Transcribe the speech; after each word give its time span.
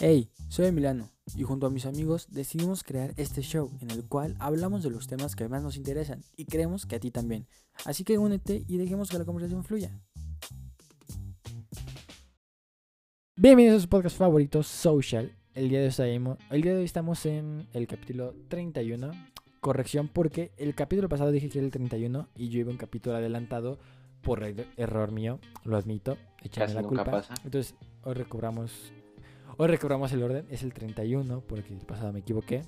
Hey, 0.00 0.30
soy 0.48 0.66
Emiliano 0.66 1.10
y 1.36 1.42
junto 1.42 1.66
a 1.66 1.70
mis 1.70 1.86
amigos 1.86 2.28
decidimos 2.30 2.82
crear 2.84 3.12
este 3.16 3.42
show 3.42 3.70
en 3.80 3.90
el 3.90 4.04
cual 4.06 4.36
hablamos 4.38 4.82
de 4.82 4.90
los 4.90 5.06
temas 5.06 5.34
que 5.36 5.48
más 5.48 5.62
nos 5.62 5.76
interesan 5.76 6.22
y 6.36 6.44
creemos 6.44 6.86
que 6.86 6.96
a 6.96 7.00
ti 7.00 7.10
también. 7.10 7.46
Así 7.84 8.04
que 8.04 8.18
únete 8.18 8.64
y 8.68 8.76
dejemos 8.78 9.10
que 9.10 9.18
la 9.18 9.24
conversación 9.24 9.64
fluya. 9.64 10.00
Bienvenidos 13.36 13.78
a 13.78 13.82
su 13.82 13.88
podcast 13.88 14.16
favorito, 14.16 14.62
Social. 14.62 15.32
El 15.54 15.68
día, 15.68 15.78
de 15.80 15.86
hoy 15.86 15.88
estamos, 15.90 16.38
el 16.50 16.62
día 16.62 16.72
de 16.72 16.78
hoy 16.78 16.84
estamos 16.84 17.26
en 17.26 17.66
el 17.72 17.86
capítulo 17.88 18.34
31. 18.48 19.10
Corrección 19.60 20.06
porque 20.08 20.52
el 20.56 20.74
capítulo 20.76 21.08
pasado 21.08 21.32
dije 21.32 21.48
que 21.48 21.58
era 21.58 21.64
el 21.66 21.72
31 21.72 22.28
y 22.36 22.48
yo 22.48 22.60
iba 22.60 22.70
un 22.70 22.76
capítulo 22.76 23.16
adelantado 23.16 23.78
por 24.22 24.42
er- 24.44 24.66
error 24.76 25.10
mío, 25.10 25.40
lo 25.64 25.76
admito, 25.76 26.16
echarme 26.42 26.74
la 26.74 26.82
culpa. 26.84 27.04
pasa. 27.04 27.34
Entonces, 27.44 27.74
hoy 28.04 28.14
recobramos 28.14 28.92
Hoy 29.60 29.66
recobramos 29.66 30.12
el 30.12 30.22
orden, 30.22 30.46
es 30.50 30.62
el 30.62 30.72
31 30.72 31.40
porque 31.40 31.74
el 31.74 31.80
pasado 31.80 32.12
me 32.12 32.20
equivoqué. 32.20 32.62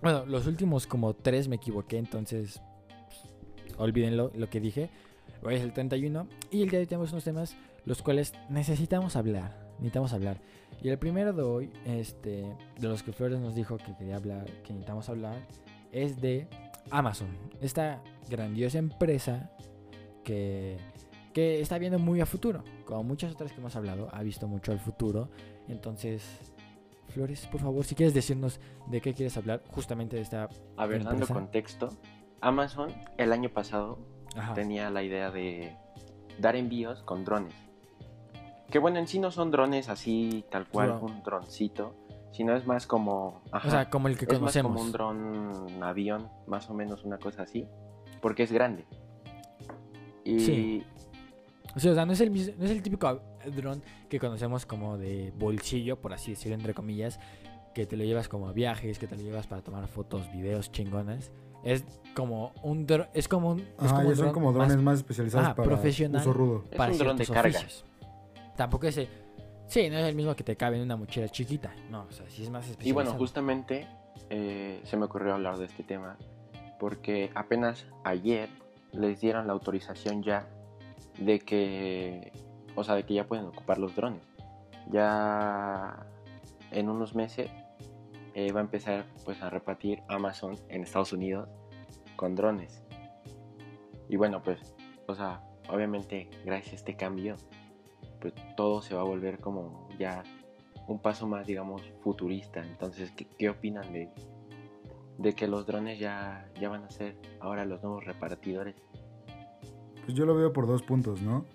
Bueno, 0.00 0.24
los 0.26 0.46
últimos 0.46 0.86
como 0.86 1.12
tres 1.12 1.48
me 1.48 1.56
equivoqué, 1.56 1.98
entonces 1.98 2.62
pues, 3.08 3.74
olvídenlo 3.78 4.30
lo 4.32 4.48
que 4.48 4.60
dije. 4.60 4.90
Hoy 5.42 5.56
es 5.56 5.62
el 5.62 5.72
31 5.72 6.28
y 6.52 6.62
el 6.62 6.70
día 6.70 6.78
de 6.78 6.84
hoy 6.84 6.86
tenemos 6.86 7.10
unos 7.10 7.24
temas 7.24 7.56
los 7.84 8.00
cuales 8.00 8.32
necesitamos 8.48 9.16
hablar, 9.16 9.58
necesitamos 9.78 10.12
hablar. 10.12 10.40
Y 10.80 10.88
el 10.88 11.00
primero 11.00 11.32
de 11.32 11.42
hoy, 11.42 11.72
este, 11.84 12.44
de 12.78 12.88
los 12.88 13.02
que 13.02 13.12
Flores 13.12 13.40
nos 13.40 13.56
dijo 13.56 13.76
que 13.76 13.96
quería 13.96 14.14
hablar, 14.14 14.44
que 14.62 14.72
necesitamos 14.72 15.08
hablar, 15.08 15.34
es 15.90 16.20
de 16.20 16.46
Amazon, 16.90 17.36
esta 17.60 18.04
grandiosa 18.30 18.78
empresa 18.78 19.50
que, 20.22 20.76
que 21.32 21.60
está 21.60 21.76
viendo 21.78 21.98
muy 21.98 22.20
a 22.20 22.26
futuro. 22.26 22.62
Como 22.84 23.02
muchas 23.02 23.32
otras 23.32 23.50
que 23.50 23.58
hemos 23.58 23.74
hablado, 23.74 24.08
ha 24.12 24.22
visto 24.22 24.46
mucho 24.46 24.70
al 24.70 24.78
futuro. 24.78 25.28
Entonces, 25.68 26.22
Flores, 27.08 27.46
por 27.46 27.60
favor, 27.60 27.84
si 27.84 27.94
quieres 27.94 28.14
decirnos 28.14 28.60
de 28.86 29.00
qué 29.00 29.14
quieres 29.14 29.36
hablar, 29.36 29.62
justamente 29.70 30.16
de 30.16 30.22
esta... 30.22 30.48
A 30.76 30.86
ver, 30.86 31.04
dando 31.04 31.26
contexto, 31.26 31.90
Amazon 32.40 32.92
el 33.16 33.32
año 33.32 33.50
pasado 33.50 33.98
Ajá. 34.36 34.54
tenía 34.54 34.90
la 34.90 35.02
idea 35.02 35.30
de 35.30 35.76
dar 36.38 36.56
envíos 36.56 37.02
con 37.02 37.24
drones. 37.24 37.54
Que 38.70 38.78
bueno, 38.78 38.98
en 38.98 39.06
sí 39.06 39.18
no 39.18 39.30
son 39.30 39.50
drones 39.50 39.88
así, 39.88 40.44
tal 40.50 40.66
cual, 40.68 40.98
un 41.00 41.22
droncito, 41.22 41.94
sino 42.32 42.56
es 42.56 42.66
más 42.66 42.86
como... 42.86 43.42
ajá, 43.52 43.68
O 43.68 43.70
sea, 43.70 43.90
como 43.90 44.08
el 44.08 44.18
que 44.18 44.26
es 44.28 44.40
más 44.40 44.58
como 44.58 44.80
un 44.80 44.90
dron 44.90 45.82
avión, 45.82 46.28
más 46.46 46.68
o 46.68 46.74
menos 46.74 47.04
una 47.04 47.18
cosa 47.18 47.42
así, 47.42 47.68
porque 48.20 48.42
es 48.42 48.50
grande. 48.50 48.86
Y 50.24 50.40
Sí. 50.40 50.84
O 51.74 51.80
sea, 51.80 51.92
o 51.92 51.94
sea, 51.94 52.06
no 52.06 52.12
es 52.12 52.20
el, 52.20 52.32
no 52.32 52.64
es 52.64 52.70
el 52.70 52.82
típico 52.82 53.20
dron 53.56 53.82
que 54.08 54.18
conocemos 54.18 54.66
como 54.66 54.96
de 54.96 55.32
bolsillo, 55.36 56.00
por 56.00 56.12
así 56.12 56.32
decirlo, 56.32 56.54
entre 56.54 56.74
comillas, 56.74 57.18
que 57.74 57.86
te 57.86 57.96
lo 57.96 58.04
llevas 58.04 58.28
como 58.28 58.48
a 58.48 58.52
viajes, 58.52 58.98
que 58.98 59.06
te 59.06 59.16
lo 59.16 59.22
llevas 59.22 59.46
para 59.46 59.62
tomar 59.62 59.86
fotos, 59.88 60.30
videos 60.32 60.70
chingonas. 60.70 61.32
Es 61.64 61.84
como 62.14 62.52
un 62.62 62.86
dron, 62.86 63.08
es 63.14 63.26
como 63.26 63.52
un, 63.52 63.60
es 63.60 63.92
como 63.92 64.02
ya 64.02 64.08
un 64.08 64.16
son 64.16 64.32
como 64.32 64.52
drones 64.52 64.76
más 64.76 64.84
más, 64.84 64.98
especializados 64.98 65.48
ah, 65.48 65.54
para 65.54 65.66
profesional. 65.66 66.20
uso 66.20 66.32
rudo. 66.32 66.64
es 66.70 66.76
para 66.76 66.92
un 66.92 66.98
dron 66.98 67.16
de 67.16 67.24
ciertos 67.24 67.42
carga. 67.42 67.58
oficios. 67.58 67.84
Tampoco 68.56 68.86
ese, 68.86 69.08
sí, 69.66 69.88
no 69.88 69.96
es 69.98 70.04
el 70.04 70.14
mismo 70.14 70.36
que 70.36 70.44
te 70.44 70.56
cabe 70.56 70.76
en 70.76 70.82
una 70.82 70.96
mochila 70.96 71.28
chiquita, 71.28 71.74
no, 71.90 72.06
o 72.08 72.12
sea, 72.12 72.26
sí 72.28 72.42
es 72.42 72.50
más 72.50 72.68
especializado. 72.68 72.88
Y 72.88 72.92
bueno, 72.92 73.18
justamente 73.18 73.88
eh, 74.30 74.80
se 74.84 74.96
me 74.96 75.06
ocurrió 75.06 75.34
hablar 75.34 75.56
de 75.56 75.64
este 75.64 75.82
tema 75.82 76.16
porque 76.78 77.30
apenas 77.34 77.86
ayer 78.04 78.48
les 78.92 79.20
dieron 79.20 79.46
la 79.46 79.54
autorización 79.54 80.22
ya 80.22 80.46
de 81.18 81.38
que, 81.40 82.32
o 82.74 82.84
sea, 82.84 82.94
de 82.94 83.04
que 83.04 83.14
ya 83.14 83.26
pueden 83.26 83.46
ocupar 83.46 83.78
los 83.78 83.94
drones. 83.94 84.22
Ya 84.90 86.06
en 86.70 86.88
unos 86.88 87.14
meses 87.14 87.50
eh, 88.34 88.52
va 88.52 88.60
a 88.60 88.64
empezar 88.64 89.06
pues 89.24 89.40
a 89.42 89.50
repartir 89.50 90.02
Amazon 90.08 90.56
en 90.68 90.82
Estados 90.82 91.12
Unidos 91.12 91.48
con 92.16 92.34
drones. 92.34 92.82
Y 94.08 94.16
bueno, 94.16 94.42
pues, 94.42 94.74
o 95.06 95.14
sea, 95.14 95.42
obviamente 95.68 96.28
gracias 96.44 96.72
a 96.72 96.76
este 96.76 96.96
cambio, 96.96 97.36
pues 98.20 98.34
todo 98.56 98.82
se 98.82 98.94
va 98.94 99.02
a 99.02 99.04
volver 99.04 99.38
como 99.38 99.88
ya 99.98 100.22
un 100.86 100.98
paso 100.98 101.26
más, 101.26 101.46
digamos, 101.46 101.82
futurista. 102.02 102.60
Entonces, 102.60 103.10
¿qué, 103.12 103.26
qué 103.26 103.48
opinan 103.48 103.92
de, 103.92 104.10
de 105.18 105.32
que 105.34 105.46
los 105.46 105.66
drones 105.66 105.98
ya, 105.98 106.48
ya 106.60 106.68
van 106.68 106.84
a 106.84 106.90
ser 106.90 107.16
ahora 107.40 107.64
los 107.64 107.82
nuevos 107.82 108.04
repartidores? 108.04 108.74
Pues 110.04 110.16
yo 110.16 110.26
lo 110.26 110.34
veo 110.34 110.52
por 110.52 110.66
dos 110.66 110.82
puntos, 110.82 111.22
¿no? 111.22 111.46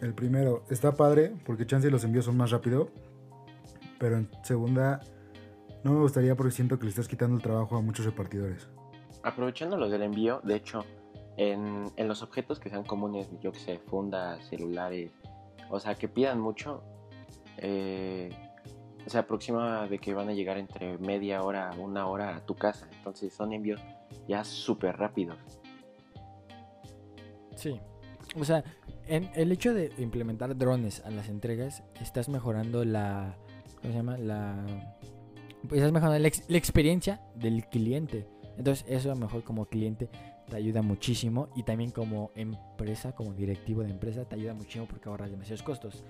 El 0.00 0.14
primero, 0.14 0.64
está 0.68 0.92
padre 0.92 1.32
porque 1.46 1.66
chance 1.66 1.90
los 1.90 2.04
envíos 2.04 2.26
son 2.26 2.36
más 2.36 2.50
rápido. 2.50 2.90
Pero 3.98 4.18
en 4.18 4.28
segunda, 4.42 5.00
no 5.82 5.92
me 5.92 6.00
gustaría 6.00 6.34
porque 6.36 6.52
siento 6.52 6.78
que 6.78 6.84
le 6.84 6.90
estás 6.90 7.08
quitando 7.08 7.36
el 7.36 7.42
trabajo 7.42 7.76
a 7.76 7.80
muchos 7.80 8.04
repartidores. 8.04 8.68
Aprovechando 9.22 9.76
lo 9.76 9.88
del 9.88 10.02
envío, 10.02 10.40
de 10.44 10.56
hecho, 10.56 10.84
en, 11.36 11.86
en 11.96 12.08
los 12.08 12.22
objetos 12.22 12.60
que 12.60 12.68
sean 12.68 12.84
comunes, 12.84 13.28
yo 13.40 13.52
que 13.52 13.58
sé, 13.58 13.78
fundas, 13.78 14.44
celulares, 14.48 15.12
o 15.70 15.80
sea, 15.80 15.94
que 15.94 16.08
pidan 16.08 16.40
mucho, 16.40 16.82
eh, 17.56 18.30
se 19.06 19.18
aproxima 19.18 19.86
de 19.86 19.98
que 19.98 20.14
van 20.14 20.28
a 20.28 20.32
llegar 20.32 20.58
entre 20.58 20.98
media 20.98 21.42
hora 21.42 21.70
una 21.78 22.06
hora 22.06 22.36
a 22.36 22.40
tu 22.40 22.54
casa. 22.54 22.88
Entonces 22.96 23.32
son 23.32 23.52
envíos 23.52 23.80
ya 24.28 24.44
súper 24.44 24.96
rápidos. 24.96 25.38
Sí. 27.56 27.80
O 28.36 28.44
sea, 28.44 28.64
en 29.06 29.30
el 29.34 29.52
hecho 29.52 29.74
de 29.74 29.92
implementar 29.98 30.56
drones 30.56 31.02
a 31.04 31.10
las 31.10 31.28
entregas, 31.28 31.82
estás 32.00 32.28
mejorando 32.28 32.84
la. 32.84 33.36
¿Cómo 33.82 33.92
se 33.92 33.98
llama? 33.98 34.16
La. 34.18 34.64
Pues 35.68 35.80
estás 35.80 35.92
mejorando 35.92 36.18
la, 36.18 36.28
ex- 36.28 36.44
la 36.48 36.58
experiencia 36.58 37.20
del 37.34 37.66
cliente. 37.68 38.26
Entonces, 38.56 38.84
eso 38.88 39.10
a 39.10 39.14
lo 39.14 39.20
mejor 39.20 39.44
como 39.44 39.66
cliente 39.66 40.08
te 40.48 40.56
ayuda 40.56 40.82
muchísimo. 40.82 41.48
Y 41.54 41.62
también 41.64 41.90
como 41.90 42.30
empresa, 42.34 43.12
como 43.12 43.34
directivo 43.34 43.82
de 43.82 43.90
empresa, 43.90 44.24
te 44.24 44.36
ayuda 44.36 44.54
muchísimo 44.54 44.86
porque 44.86 45.08
ahorras 45.08 45.30
demasiados 45.30 45.62
costos. 45.62 46.02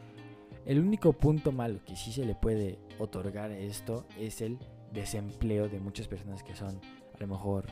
El 0.67 0.79
único 0.79 1.13
punto 1.13 1.53
malo 1.53 1.81
que 1.85 1.95
sí 1.95 2.11
se 2.13 2.25
le 2.25 2.35
puede 2.35 2.79
otorgar 2.99 3.51
esto 3.51 4.07
es 4.19 4.41
el 4.41 4.59
desempleo 4.93 5.69
de 5.69 5.79
muchas 5.79 6.09
personas 6.09 6.43
que 6.43 6.55
son 6.55 6.81
a 7.15 7.19
lo 7.21 7.27
mejor 7.27 7.67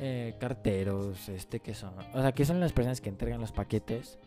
eh, 0.00 0.34
carteros, 0.38 1.28
este 1.28 1.60
que 1.60 1.74
son, 1.74 1.94
o 2.14 2.20
sea, 2.20 2.32
que 2.32 2.44
son 2.44 2.60
las 2.60 2.72
personas 2.72 3.00
que 3.00 3.08
entregan 3.08 3.40
los 3.40 3.52
paquetes, 3.52 4.18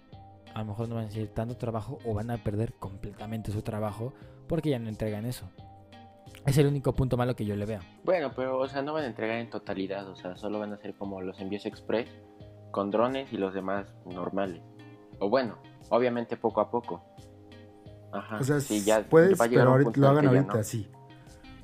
a 0.54 0.60
lo 0.60 0.66
mejor 0.66 0.90
no 0.90 0.96
van 0.96 1.06
a 1.06 1.12
seguir 1.12 1.30
tanto 1.30 1.58
trabajo 1.58 2.00
o 2.06 2.14
van 2.14 2.32
a 2.32 2.38
perder 2.38 2.74
completamente 2.74 3.52
su 3.52 3.62
trabajo 3.62 4.14
porque 4.48 4.70
ya 4.70 4.80
no 4.80 4.90
entregan 4.90 5.26
eso. 5.26 5.50
Es 6.46 6.58
el 6.58 6.68
único 6.68 6.94
punto 6.94 7.18
malo 7.18 7.36
que 7.36 7.46
yo 7.46 7.56
le 7.56 7.66
veo. 7.66 7.82
Bueno, 8.04 8.32
pero, 8.36 8.60
o 8.60 8.68
sea, 8.68 8.82
no 8.82 8.94
van 8.94 9.04
a 9.04 9.08
entregar 9.08 9.38
en 9.38 9.50
totalidad, 9.50 10.08
o 10.08 10.16
sea, 10.16 10.38
solo 10.38 10.60
van 10.60 10.74
a 10.74 10.78
ser 10.78 10.96
como 10.96 11.22
los 11.22 11.40
envíos 11.42 11.66
express 11.66 12.10
con 12.72 12.90
drones 12.90 13.32
y 13.34 13.38
los 13.38 13.54
demás 13.54 13.94
normales. 14.06 14.62
O 15.20 15.30
bueno, 15.30 15.58
obviamente 15.90 16.38
poco 16.38 16.62
a 16.62 16.72
poco. 16.72 17.04
Ajá. 18.12 18.38
O 18.38 18.44
sea, 18.44 18.60
sí, 18.62 18.84
ya 18.84 19.04
puedes, 19.04 19.38
pero 19.38 19.72
ahorita, 19.72 19.92
lo 19.96 20.08
hagan 20.08 20.28
ahorita, 20.28 20.54
no. 20.58 20.64
sí. 20.64 20.90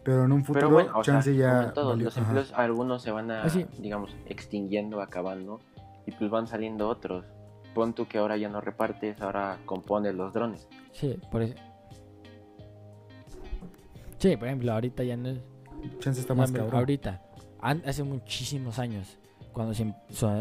Pero 0.03 0.25
en 0.25 0.31
un 0.33 0.43
futuro, 0.43 0.67
Pero 0.67 0.73
bueno, 0.73 0.91
o 0.99 1.03
sea, 1.03 1.13
chance 1.15 1.35
ya. 1.35 1.71
valió- 1.75 1.95
los 2.05 2.17
ajá. 2.17 2.25
empleos, 2.27 2.53
algunos 2.53 3.01
se 3.01 3.11
van 3.11 3.31
a, 3.31 3.43
Ah, 3.43 3.49
sí. 3.49 3.65
digamos, 3.79 4.15
extinguiendo, 4.25 5.01
acabando, 5.01 5.59
y 6.05 6.11
pues 6.11 6.29
van 6.29 6.47
saliendo 6.47 6.89
otros. 6.89 7.25
Pon 7.73 7.93
tú 7.93 8.07
que 8.07 8.17
ahora 8.17 8.37
ya 8.37 8.49
no 8.49 8.61
repartes, 8.61 9.19
ahora 9.21 9.57
compones 9.65 10.13
los 10.13 10.33
drones. 10.33 10.67
Sí, 10.91 11.17
por 11.31 11.41
eso. 11.41 11.55
Sí, 14.19 14.37
por 14.37 14.47
ejemplo, 14.47 14.71
ahorita 14.73 15.03
ya 15.03 15.17
no 15.17 15.29
es, 15.29 15.39
Chance 15.99 16.21
está 16.21 16.33
No, 16.33 16.41
más 16.41 16.51
cabrón. 16.51 16.75
Ahorita, 16.75 17.21
hace 17.61 18.03
muchísimos 18.03 18.79
años, 18.79 19.17
cuando 19.51 19.73
se, 19.73 19.93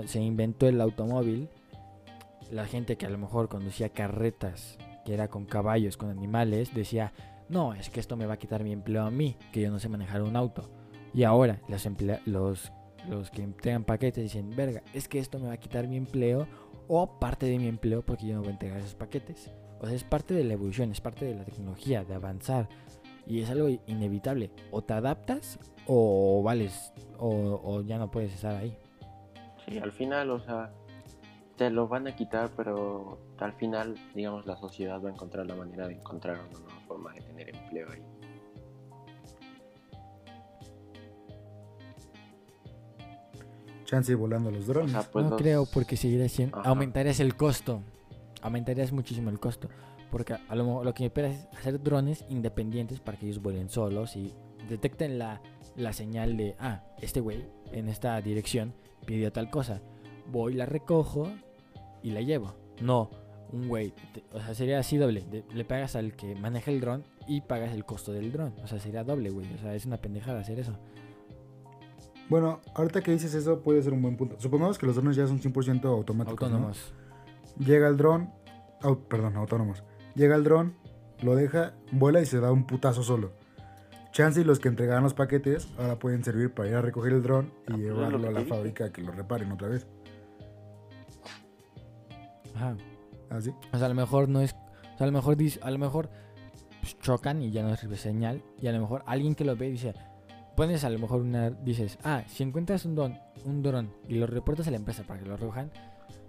se 0.07 0.21
inventó 0.21 0.69
el 0.69 0.81
automóvil, 0.81 1.49
la 2.51 2.67
gente 2.67 2.97
que 2.97 3.07
a 3.07 3.11
lo 3.11 3.19
mejor 3.19 3.49
conducía 3.49 3.89
carretas, 3.89 4.79
que 5.05 5.15
era 5.15 5.29
con 5.29 5.47
caballos, 5.47 5.97
con 5.97 6.11
animales, 6.11 6.73
decía, 6.75 7.13
no, 7.53 7.75
es 7.75 7.91
que 7.91 8.01
esto 8.01 8.17
me 8.17 8.25
va 8.25 8.35
a 8.35 8.39
quitar 8.39 8.65
mi 8.65 8.73
empleo 8.73 9.05
a 9.05 9.11
mí, 9.11 9.37
que 9.53 9.61
yo 9.61 9.71
no 9.71 9.79
sé 9.79 9.89
manejar 9.91 10.23
un 10.23 10.37
auto. 10.37 10.71
Y 11.13 11.25
ahora 11.25 11.61
los, 11.69 11.87
los, 12.25 12.73
los 13.09 13.31
que 13.31 13.43
entregan 13.43 13.85
paquetes 13.85 14.25
dicen, 14.25 14.57
verga, 14.57 14.83
es 14.95 15.07
que 15.07 15.19
esto 15.19 15.39
me 15.39 15.49
va 15.49 15.55
a 15.55 15.59
quitar 15.59 15.87
mi 15.87 15.99
empleo 15.99 16.47
o 16.89 17.19
parte 17.19 17.47
de 17.47 17.59
mi 17.59 17.69
empleo 17.69 18.03
porque 18.03 18.27
yo 18.27 18.35
no 18.35 18.41
voy 18.41 18.49
a 18.49 18.53
entregar 18.53 18.79
esos 18.79 18.95
paquetes. 18.95 19.51
O 19.81 19.87
sea, 19.87 19.95
es 19.95 20.03
parte 20.03 20.33
de 20.33 20.45
la 20.45 20.55
evolución, 20.55 20.91
es 20.93 21.03
parte 21.03 21.27
de 21.27 21.35
la 21.35 21.45
tecnología, 21.45 22.05
de 22.05 22.15
avanzar. 22.15 22.69
Y 23.27 23.43
es 23.43 23.51
algo 23.51 23.69
inevitable. 23.87 24.51
O 24.71 24.83
te 24.83 24.95
adaptas 24.95 25.59
o 25.87 26.43
vales 26.43 26.93
o, 27.19 27.83
ya 27.83 27.99
no 27.99 28.11
puedes 28.11 28.33
estar 28.33 28.57
ahí. 28.57 28.75
Sí, 29.67 29.79
al 29.79 29.93
final, 29.93 30.31
o 30.31 30.41
sea, 30.41 30.73
te 31.57 31.69
lo 31.69 31.87
van 31.87 32.09
a 32.09 32.17
quitar, 32.17 32.51
pero 32.57 33.19
al 33.39 33.53
final, 33.53 33.95
digamos, 34.15 34.47
la 34.47 34.57
sociedad 34.57 35.03
va 35.03 35.11
a 35.11 35.13
encontrar 35.13 35.47
la 35.47 35.55
manera 35.55 35.87
de 35.87 35.95
encontrar 35.95 36.39
nueva 36.51 36.82
forma 37.03 37.15
de 37.15 37.21
tener 37.23 37.49
empleo 37.55 37.89
ahí. 37.91 38.03
Chance 43.85 44.15
volando 44.15 44.51
los 44.51 44.69
O 44.69 44.73
drones. 44.73 44.93
sea, 44.93 45.03
pues 45.03 45.25
no 45.25 45.31
los- 45.33 45.41
creo 45.41 45.67
porque 45.67 45.97
seguiría 45.97 46.29
siendo 46.29 46.59
Ajá. 46.59 46.69
aumentarías 46.71 47.21
el 47.21 47.37
costo. 47.37 47.83
Aumentarías 48.41 48.93
muchísimo 48.93 49.31
el 49.31 49.39
costo. 49.39 49.69
Porque 50.11 50.35
a 50.49 50.55
lo, 50.55 50.65
mo- 50.65 50.85
lo 50.85 50.93
que 50.95 51.03
me 51.03 51.07
espera 51.07 51.29
es 51.29 51.47
hacer 51.57 51.83
drones 51.83 52.25
independientes 52.29 53.01
para 53.01 53.19
que 53.19 53.27
ellos 53.27 53.41
vuelen 53.43 53.69
solos 53.71 54.17
y 54.17 54.33
detecten 54.69 55.19
la, 55.19 55.41
la 55.77 55.93
señal 55.93 56.37
de, 56.37 56.55
ah, 56.59 56.85
este 57.01 57.21
güey 57.21 57.45
en 57.73 57.89
esta 57.89 58.21
dirección 58.21 58.75
pidió 59.07 59.33
tal 59.33 59.51
cosa. 59.51 59.81
Voy, 60.31 60.55
la 60.55 60.67
recojo 60.67 61.31
y 62.03 62.11
la 62.11 62.21
llevo. 62.21 62.55
No, 62.81 63.11
un 63.53 63.69
güey, 63.69 63.93
o 64.33 64.41
sea, 64.41 64.55
sería 64.55 64.79
así 64.79 64.97
doble. 64.97 65.23
de- 65.31 65.45
le 65.55 65.65
pagas 65.65 65.95
al 65.97 66.15
que 66.15 66.35
maneja 66.35 66.71
el 66.71 66.81
dron 66.81 67.05
y 67.29 67.43
pagas 67.43 67.73
el 67.73 67.85
costo 67.85 68.13
del 68.13 68.33
dron. 68.33 68.55
O 68.63 68.67
sea, 68.67 68.79
sería 68.79 69.05
doble, 69.05 69.31
güey. 69.31 69.53
O 69.55 69.59
sea, 69.59 69.75
es 69.75 69.85
una 69.87 69.99
pendejada 69.99 70.41
hacer 70.41 70.59
eso. 70.59 70.77
Bueno, 72.29 72.61
ahorita 72.75 73.03
que 73.03 73.11
dices 73.13 73.35
eso 73.35 73.61
puede 73.61 73.83
ser 73.83 73.93
un 73.93 74.01
buen 74.03 74.17
punto. 74.17 74.37
Supongamos 74.41 74.79
que 74.79 74.87
los 74.87 74.97
drones 74.97 75.17
ya 75.17 75.27
son 75.27 75.39
100% 75.41 75.85
automáticos. 75.89 76.41
¿no? 76.41 76.47
Autónomos. 76.57 76.95
Llega 77.59 77.89
el 77.89 77.97
dron, 77.99 78.31
perdón, 79.09 79.37
autónomos. 79.37 79.83
Llega 80.15 80.35
el 80.37 80.45
dron, 80.45 80.75
lo 81.23 81.35
deja, 81.37 81.75
vuela 81.91 82.21
y 82.23 82.27
se 82.27 82.41
da 82.41 82.51
un 82.51 82.67
putazo 82.67 83.03
solo. 83.03 83.33
Chance 84.13 84.41
y 84.41 84.45
los 84.45 84.61
que 84.61 84.69
entregaban 84.69 85.03
los 85.03 85.15
paquetes 85.15 85.69
ahora 85.79 85.99
pueden 85.99 86.23
servir 86.25 86.53
para 86.53 86.69
ir 86.69 86.75
a 86.75 86.83
recoger 86.83 87.13
el 87.13 87.23
dron 87.23 87.47
y 87.47 87.49
Ah, 87.49 87.53
pues 87.67 87.81
es 87.81 87.87
lo 87.89 87.95
llevarlo 87.97 88.29
a 88.29 88.33
la 88.33 88.45
fábrica 88.45 88.85
a 88.87 88.93
que 88.93 89.03
lo 89.03 89.13
reparen 89.13 89.53
otra 89.53 89.69
vez. 89.69 89.87
Ajá. 92.55 92.77
¿Así? 93.37 93.51
O 93.73 93.77
sea, 93.77 93.87
a 93.87 93.89
lo 93.89 93.95
mejor 93.95 94.29
no 94.29 94.41
es. 94.41 94.55
O 94.95 94.99
sea, 94.99 95.05
a 95.05 95.07
lo 95.07 95.13
mejor 95.13 95.37
a 95.63 95.71
lo 95.71 95.79
mejor 95.79 96.11
pues, 96.81 96.99
chocan 97.01 97.43
y 97.43 97.51
ya 97.51 97.63
no 97.63 97.71
recibe 97.71 97.97
señal. 97.97 98.43
Y 98.61 98.67
a 98.67 98.73
lo 98.73 98.81
mejor 98.81 99.03
alguien 99.07 99.35
que 99.35 99.45
lo 99.45 99.57
ve 99.57 99.71
dice. 99.71 99.95
Pones 100.57 100.85
a 100.85 100.91
lo 100.91 100.99
mejor 100.99 101.23
una. 101.23 101.51
Dices, 101.51 101.99
ah, 102.05 102.25
si 102.27 102.43
encuentras 102.43 102.85
un 102.85 102.95
don, 102.95 103.19
un 103.47 103.63
dron 103.63 103.91
y 104.07 104.17
lo 104.17 104.27
reportas 104.27 104.69
a 104.69 104.71
la 104.71 104.77
empresa 104.77 105.03
para 105.05 105.21
que 105.21 105.27
lo 105.27 105.37
recojan, 105.37 105.71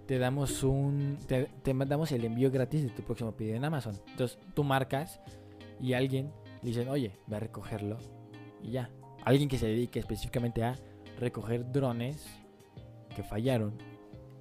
te 0.06 0.18
damos 0.18 0.62
un. 0.62 1.18
Te, 1.26 1.50
te 1.62 1.74
mandamos 1.74 2.10
el 2.12 2.24
envío 2.24 2.50
gratis 2.50 2.82
de 2.84 2.88
tu 2.88 3.02
próximo 3.02 3.32
pedido 3.32 3.56
en 3.56 3.64
Amazon. 3.64 3.94
Entonces 4.08 4.38
tú 4.54 4.64
marcas 4.64 5.20
y 5.78 5.92
alguien 5.92 6.32
le 6.62 6.70
dicen, 6.70 6.88
oye, 6.88 7.18
ve 7.26 7.36
a 7.36 7.40
recogerlo. 7.40 7.98
Y 8.62 8.70
ya. 8.70 8.90
Alguien 9.24 9.48
que 9.48 9.58
se 9.58 9.66
dedique 9.66 9.98
específicamente 9.98 10.64
a 10.64 10.74
recoger 11.18 11.70
drones 11.70 12.26
que 13.14 13.22
fallaron. 13.22 13.74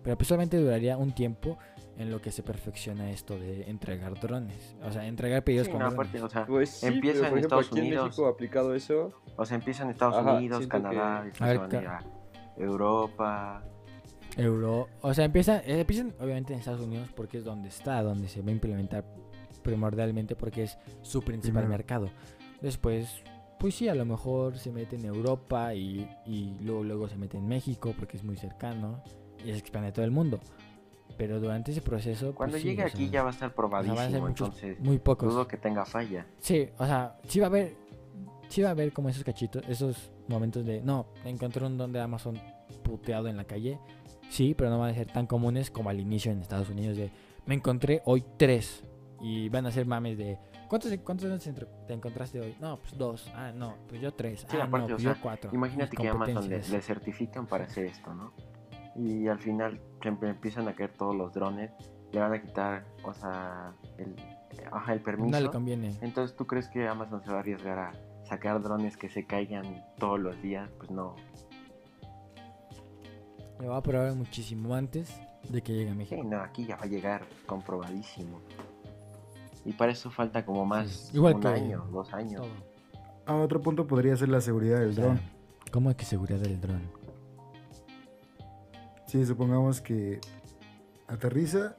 Pero 0.03 0.17
pues 0.17 0.27
solamente 0.27 0.57
duraría 0.57 0.97
un 0.97 1.13
tiempo 1.13 1.57
en 1.97 2.09
lo 2.11 2.19
que 2.21 2.31
se 2.31 2.41
perfecciona 2.43 3.11
esto 3.11 3.37
de 3.37 3.69
entregar 3.69 4.19
drones. 4.19 4.75
O 4.83 4.91
sea, 4.91 5.05
entregar 5.05 5.43
pedidos 5.43 5.67
Sí, 5.67 5.71
con 5.71 5.79
no, 5.81 5.89
drones. 5.91 5.99
aparte, 6.09 6.21
o 6.23 6.29
sea, 6.29 6.45
Pues 6.45 6.69
sí, 6.69 6.87
Empieza 6.87 7.19
pero, 7.19 7.19
en 7.19 7.25
ejemplo, 7.25 7.41
Estados 7.41 7.67
aquí 7.67 7.79
en 7.79 7.85
Unidos. 7.85 8.05
México 8.05 8.27
aplicado 8.27 8.73
eso, 8.75 9.11
o 9.35 9.45
sea, 9.45 9.55
empieza 9.55 9.83
en 9.83 9.89
Estados 9.91 10.15
Ajá, 10.17 10.33
Unidos, 10.33 10.67
Canadá, 10.67 11.25
que- 11.31 11.43
ver, 11.45 11.59
Europa. 12.57 13.63
Euro. 14.37 14.87
O 15.01 15.13
sea, 15.13 15.25
empieza, 15.25 15.59
eh, 15.59 15.81
empiezan 15.81 16.13
obviamente 16.19 16.53
en 16.53 16.59
Estados 16.59 16.81
Unidos 16.81 17.09
porque 17.15 17.37
es 17.37 17.43
donde 17.43 17.69
está, 17.69 18.01
donde 18.01 18.27
se 18.27 18.41
va 18.41 18.49
a 18.49 18.51
implementar 18.53 19.05
primordialmente 19.61 20.35
porque 20.35 20.63
es 20.63 20.77
su 21.03 21.21
principal 21.21 21.61
Primero. 21.63 21.69
mercado. 21.77 22.09
Después, 22.61 23.21
pues 23.59 23.75
sí, 23.75 23.87
a 23.87 23.95
lo 23.95 24.05
mejor 24.05 24.57
se 24.57 24.71
mete 24.71 24.95
en 24.95 25.05
Europa 25.05 25.73
y, 25.75 26.09
y 26.25 26.57
luego, 26.61 26.83
luego 26.83 27.07
se 27.09 27.17
mete 27.17 27.37
en 27.37 27.47
México 27.47 27.93
porque 27.97 28.17
es 28.17 28.23
muy 28.23 28.35
cercano 28.35 29.03
y 29.45 29.51
se 29.51 29.57
expande 29.57 29.89
a 29.89 29.93
todo 29.93 30.05
el 30.05 30.11
mundo. 30.11 30.39
Pero 31.17 31.39
durante 31.39 31.71
ese 31.71 31.81
proceso... 31.81 32.27
pues 32.27 32.35
Cuando 32.35 32.57
sí, 32.57 32.63
llegue 32.63 32.83
o 32.83 32.87
aquí 32.87 33.03
sea, 33.05 33.11
ya 33.11 33.23
va 33.23 33.29
a 33.29 33.33
estar 33.33 33.47
o 33.47 33.49
sea, 33.49 33.55
probadísimo, 33.55 33.99
a 33.99 34.09
ser 34.09 34.21
muchos, 34.21 34.47
entonces 34.47 34.79
muy 34.79 34.99
pocos. 34.99 35.31
dudo 35.31 35.47
que 35.47 35.57
tenga 35.57 35.85
falla. 35.85 36.25
Sí, 36.39 36.69
o 36.77 36.85
sea, 36.85 37.19
sí 37.27 37.39
va 37.39 37.45
a 37.45 37.49
haber, 37.49 37.75
sí 38.49 38.61
va 38.61 38.69
a 38.69 38.71
haber 38.71 38.91
como 38.93 39.09
esos 39.09 39.23
cachitos, 39.23 39.63
esos 39.67 40.11
momentos 40.27 40.65
de, 40.65 40.81
no, 40.81 41.07
encontré 41.25 41.65
un 41.65 41.77
don 41.77 41.91
de 41.91 42.01
Amazon 42.01 42.39
puteado 42.83 43.27
en 43.27 43.37
la 43.37 43.43
calle. 43.43 43.79
Sí, 44.29 44.55
pero 44.55 44.69
no 44.69 44.79
van 44.79 44.91
a 44.91 44.93
ser 44.95 45.07
tan 45.07 45.27
comunes 45.27 45.69
como 45.69 45.89
al 45.89 45.99
inicio 45.99 46.31
en 46.31 46.41
Estados 46.41 46.69
Unidos 46.69 46.97
de, 46.97 47.11
me 47.45 47.55
encontré 47.55 48.01
hoy 48.05 48.23
tres. 48.37 48.83
Y 49.21 49.47
van 49.47 49.65
a 49.65 49.71
ser 49.71 49.85
mames 49.85 50.17
de, 50.17 50.37
¿cuántos, 50.67 50.91
cuántos 50.97 51.29
te 51.87 51.93
encontraste 51.93 52.41
hoy? 52.41 52.55
No, 52.59 52.77
pues 52.79 52.97
dos. 52.97 53.31
Ah, 53.33 53.53
no, 53.55 53.75
pues 53.87 54.01
yo 54.01 54.13
tres. 54.13 54.41
Sí, 54.41 54.57
ah, 54.59 54.65
aparte, 54.65 54.79
no, 54.79 54.85
o 54.85 54.87
pues 54.97 55.03
sea, 55.03 55.13
yo 55.13 55.21
cuatro. 55.21 55.51
Imagínate 55.53 55.95
que 55.95 56.09
Amazon 56.09 56.49
le, 56.49 56.57
le 56.57 56.81
certifican 56.81 57.47
para 57.47 57.63
hacer 57.63 57.85
esto, 57.85 58.13
¿no? 58.13 58.33
Y 58.95 59.27
al 59.27 59.39
final 59.39 59.79
siempre 60.01 60.29
empiezan 60.29 60.67
a 60.67 60.73
caer 60.75 60.91
todos 60.93 61.15
los 61.15 61.33
drones, 61.33 61.71
le 62.11 62.19
van 62.19 62.33
a 62.33 62.41
quitar, 62.41 62.85
o 63.03 63.13
sea, 63.13 63.73
el, 63.97 64.15
ajá, 64.71 64.93
el 64.93 65.01
permiso. 65.01 65.31
No 65.31 65.39
le 65.39 65.49
conviene. 65.51 65.97
Entonces, 66.01 66.35
¿tú 66.35 66.45
crees 66.45 66.67
que 66.67 66.87
Amazon 66.87 67.23
se 67.23 67.31
va 67.31 67.37
a 67.37 67.39
arriesgar 67.39 67.79
a 67.79 67.91
sacar 68.23 68.61
drones 68.61 68.95
que 68.97 69.09
se 69.09 69.25
caigan 69.25 69.83
todos 69.97 70.19
los 70.19 70.39
días? 70.41 70.69
Pues 70.77 70.91
no. 70.91 71.15
Lo 73.59 73.69
va 73.69 73.77
a 73.77 73.83
probar 73.83 74.13
muchísimo 74.15 74.73
antes 74.75 75.15
de 75.49 75.61
que 75.61 75.73
llegue 75.73 75.89
a 75.89 75.93
Sí, 75.93 75.97
México. 75.97 76.23
no, 76.23 76.41
aquí 76.41 76.65
ya 76.65 76.75
va 76.75 76.83
a 76.83 76.87
llegar 76.87 77.21
comprobadísimo. 77.45 78.41
Y 79.65 79.71
para 79.73 79.91
eso 79.93 80.11
falta 80.11 80.45
como 80.45 80.65
más 80.65 80.89
Sí, 80.89 81.15
igual 81.17 81.35
un 81.35 81.41
que 81.41 81.47
año, 81.47 81.85
dos 81.91 82.13
años. 82.13 82.41
Todo. 82.41 82.73
A 83.25 83.35
otro 83.41 83.61
punto 83.61 83.87
podría 83.87 84.15
ser 84.17 84.29
la 84.29 84.41
seguridad 84.41 84.79
del 84.79 84.89
O 84.89 84.93
sea, 84.93 85.03
dron. 85.05 85.21
¿Cómo 85.71 85.89
es 85.89 85.95
que 85.95 86.03
seguridad 86.05 86.39
del 86.39 86.59
dron? 86.59 86.81
Sí, 89.13 89.23
supongamos 89.27 89.79
que 89.79 90.19
aterriza, 91.07 91.75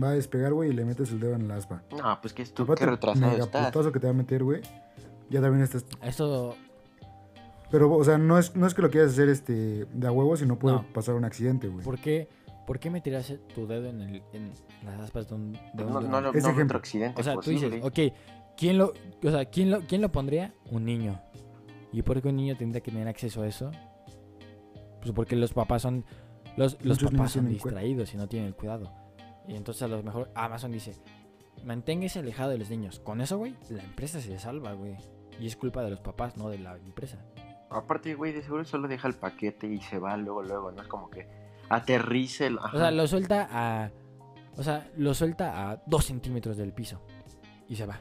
va 0.00 0.08
a 0.10 0.12
despegar, 0.12 0.52
güey, 0.52 0.68
y 0.68 0.72
le 0.74 0.84
metes 0.84 1.10
el 1.12 1.20
dedo 1.20 1.34
en 1.34 1.48
la 1.48 1.56
aspa. 1.56 1.82
No, 1.90 2.18
pues 2.20 2.34
que 2.34 2.42
es 2.42 2.52
tú, 2.52 2.64
Aparte, 2.64 2.84
qué 2.84 2.90
retrasado 2.90 3.36
estás. 3.38 3.66
putazo 3.68 3.90
que 3.90 4.00
te 4.00 4.06
va 4.06 4.10
a 4.10 4.14
meter, 4.16 4.44
güey. 4.44 4.60
Ya 5.30 5.40
también 5.40 5.62
estás. 5.62 5.86
Esto 6.02 6.54
Pero, 7.70 7.90
o 7.90 8.04
sea, 8.04 8.18
no 8.18 8.38
es, 8.38 8.54
no 8.54 8.66
es 8.66 8.74
que 8.74 8.82
lo 8.82 8.90
quieras 8.90 9.12
hacer 9.12 9.30
este 9.30 9.86
de 9.86 10.06
a 10.06 10.12
huevo, 10.12 10.36
sino 10.36 10.58
puede 10.58 10.76
No. 10.76 10.86
pasar 10.92 11.14
un 11.14 11.24
accidente, 11.24 11.68
güey. 11.68 11.82
¿Por 11.82 11.98
qué, 11.98 12.28
¿Por 12.66 12.78
qué 12.78 12.90
meterías 12.90 13.32
tu 13.54 13.66
dedo 13.66 13.88
en, 13.88 14.02
el, 14.02 14.22
en 14.34 14.52
las 14.84 15.00
aspas 15.00 15.26
de 15.30 15.36
un, 15.36 15.52
de 15.52 15.58
Pues 15.74 15.86
un 15.86 15.92
no, 15.94 16.00
no, 16.02 16.20
no, 16.20 16.32
no 16.32 16.38
ejemplo. 16.38 16.64
otro 16.64 16.78
accidente 16.78 17.18
O 17.18 17.24
sea, 17.24 17.32
tú 17.32 17.40
posible. 17.40 17.76
dices, 17.76 17.84
ok, 18.10 18.14
¿quién 18.58 18.76
lo, 18.76 18.92
o 19.22 19.30
sea, 19.30 19.46
¿quién 19.46 19.70
lo, 19.70 19.80
¿quién 19.86 20.02
lo 20.02 20.12
pondría? 20.12 20.52
Un 20.70 20.84
niño. 20.84 21.18
¿Y 21.92 22.02
por 22.02 22.20
qué 22.20 22.28
un 22.28 22.36
niño 22.36 22.56
tendría 22.58 22.82
que 22.82 22.90
tener 22.90 23.08
acceso 23.08 23.40
a 23.40 23.46
eso? 23.46 23.70
Pues 25.00 25.12
porque 25.14 25.34
los 25.36 25.52
papás 25.54 25.82
son, 25.82 26.04
los, 26.56 26.82
los 26.84 27.02
papás 27.02 27.32
son 27.32 27.48
distraídos 27.48 28.14
y 28.14 28.16
no 28.16 28.28
tienen 28.28 28.48
el 28.48 28.54
cuidado. 28.54 28.92
Y 29.46 29.56
entonces 29.56 29.82
a 29.82 29.88
lo 29.88 30.02
mejor 30.02 30.30
Amazon 30.34 30.72
dice, 30.72 30.94
manténgase 31.64 32.20
alejado 32.20 32.50
de 32.50 32.58
los 32.58 32.70
niños. 32.70 32.98
Con 33.00 33.20
eso, 33.20 33.38
güey, 33.38 33.54
la 33.70 33.82
empresa 33.82 34.20
se 34.20 34.38
salva, 34.38 34.72
güey. 34.72 34.96
Y 35.40 35.46
es 35.46 35.56
culpa 35.56 35.82
de 35.82 35.90
los 35.90 36.00
papás, 36.00 36.36
no 36.36 36.48
de 36.48 36.58
la 36.58 36.76
empresa. 36.76 37.18
Aparte, 37.70 38.14
güey, 38.14 38.32
de 38.32 38.42
seguro 38.42 38.64
solo 38.64 38.86
deja 38.88 39.08
el 39.08 39.14
paquete 39.14 39.66
y 39.66 39.80
se 39.80 39.98
va 39.98 40.16
luego, 40.16 40.42
luego. 40.42 40.70
No 40.70 40.82
es 40.82 40.88
como 40.88 41.10
que 41.10 41.26
aterrice. 41.68 42.46
el- 42.46 42.58
O 42.58 42.70
sea, 42.70 42.90
lo 42.90 43.06
suelta 43.06 43.48
a. 43.50 43.90
O 44.56 44.62
sea, 44.62 44.88
lo 44.96 45.12
suelta 45.14 45.70
a 45.70 45.82
dos 45.86 46.04
centímetros 46.04 46.56
del 46.56 46.72
piso. 46.72 47.02
Y 47.68 47.74
se 47.74 47.86
va. 47.86 47.98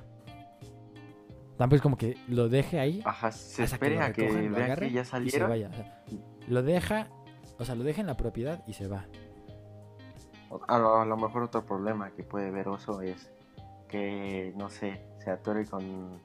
Tampoco 1.58 1.76
es 1.78 1.82
como 1.82 1.98
que 1.98 2.18
lo 2.28 2.50
deje 2.50 2.80
ahí. 2.80 3.02
Ajá, 3.06 3.32
se 3.32 3.64
hasta 3.64 3.76
espere 3.76 3.96
lo 3.96 4.04
a 4.04 4.12
que 4.12 4.22
lo 4.32 4.76
que 4.76 4.92
ya 4.92 5.02
Y 5.24 5.30
se 5.30 5.44
vaya. 5.44 5.70
O 5.70 5.74
sea, 5.74 6.04
lo 6.48 6.62
deja. 6.64 7.08
O 7.58 7.66
sea, 7.66 7.76
lo 7.76 7.84
deja 7.84 8.02
en 8.02 8.08
la 8.08 8.18
propiedad 8.18 8.64
y 8.68 8.74
se 8.74 8.88
va. 8.88 9.06
A 10.68 10.78
lo, 10.78 11.00
a 11.00 11.06
lo 11.06 11.18
mejor 11.18 11.44
otro 11.44 11.66
problema 11.66 12.12
que 12.12 12.24
puede 12.24 12.52
ver 12.52 12.68
Oso 12.68 13.02
es 13.02 13.32
que, 13.88 14.54
no 14.56 14.70
sé, 14.70 15.02
se 15.24 15.32
atore 15.32 15.66
con, 15.66 16.20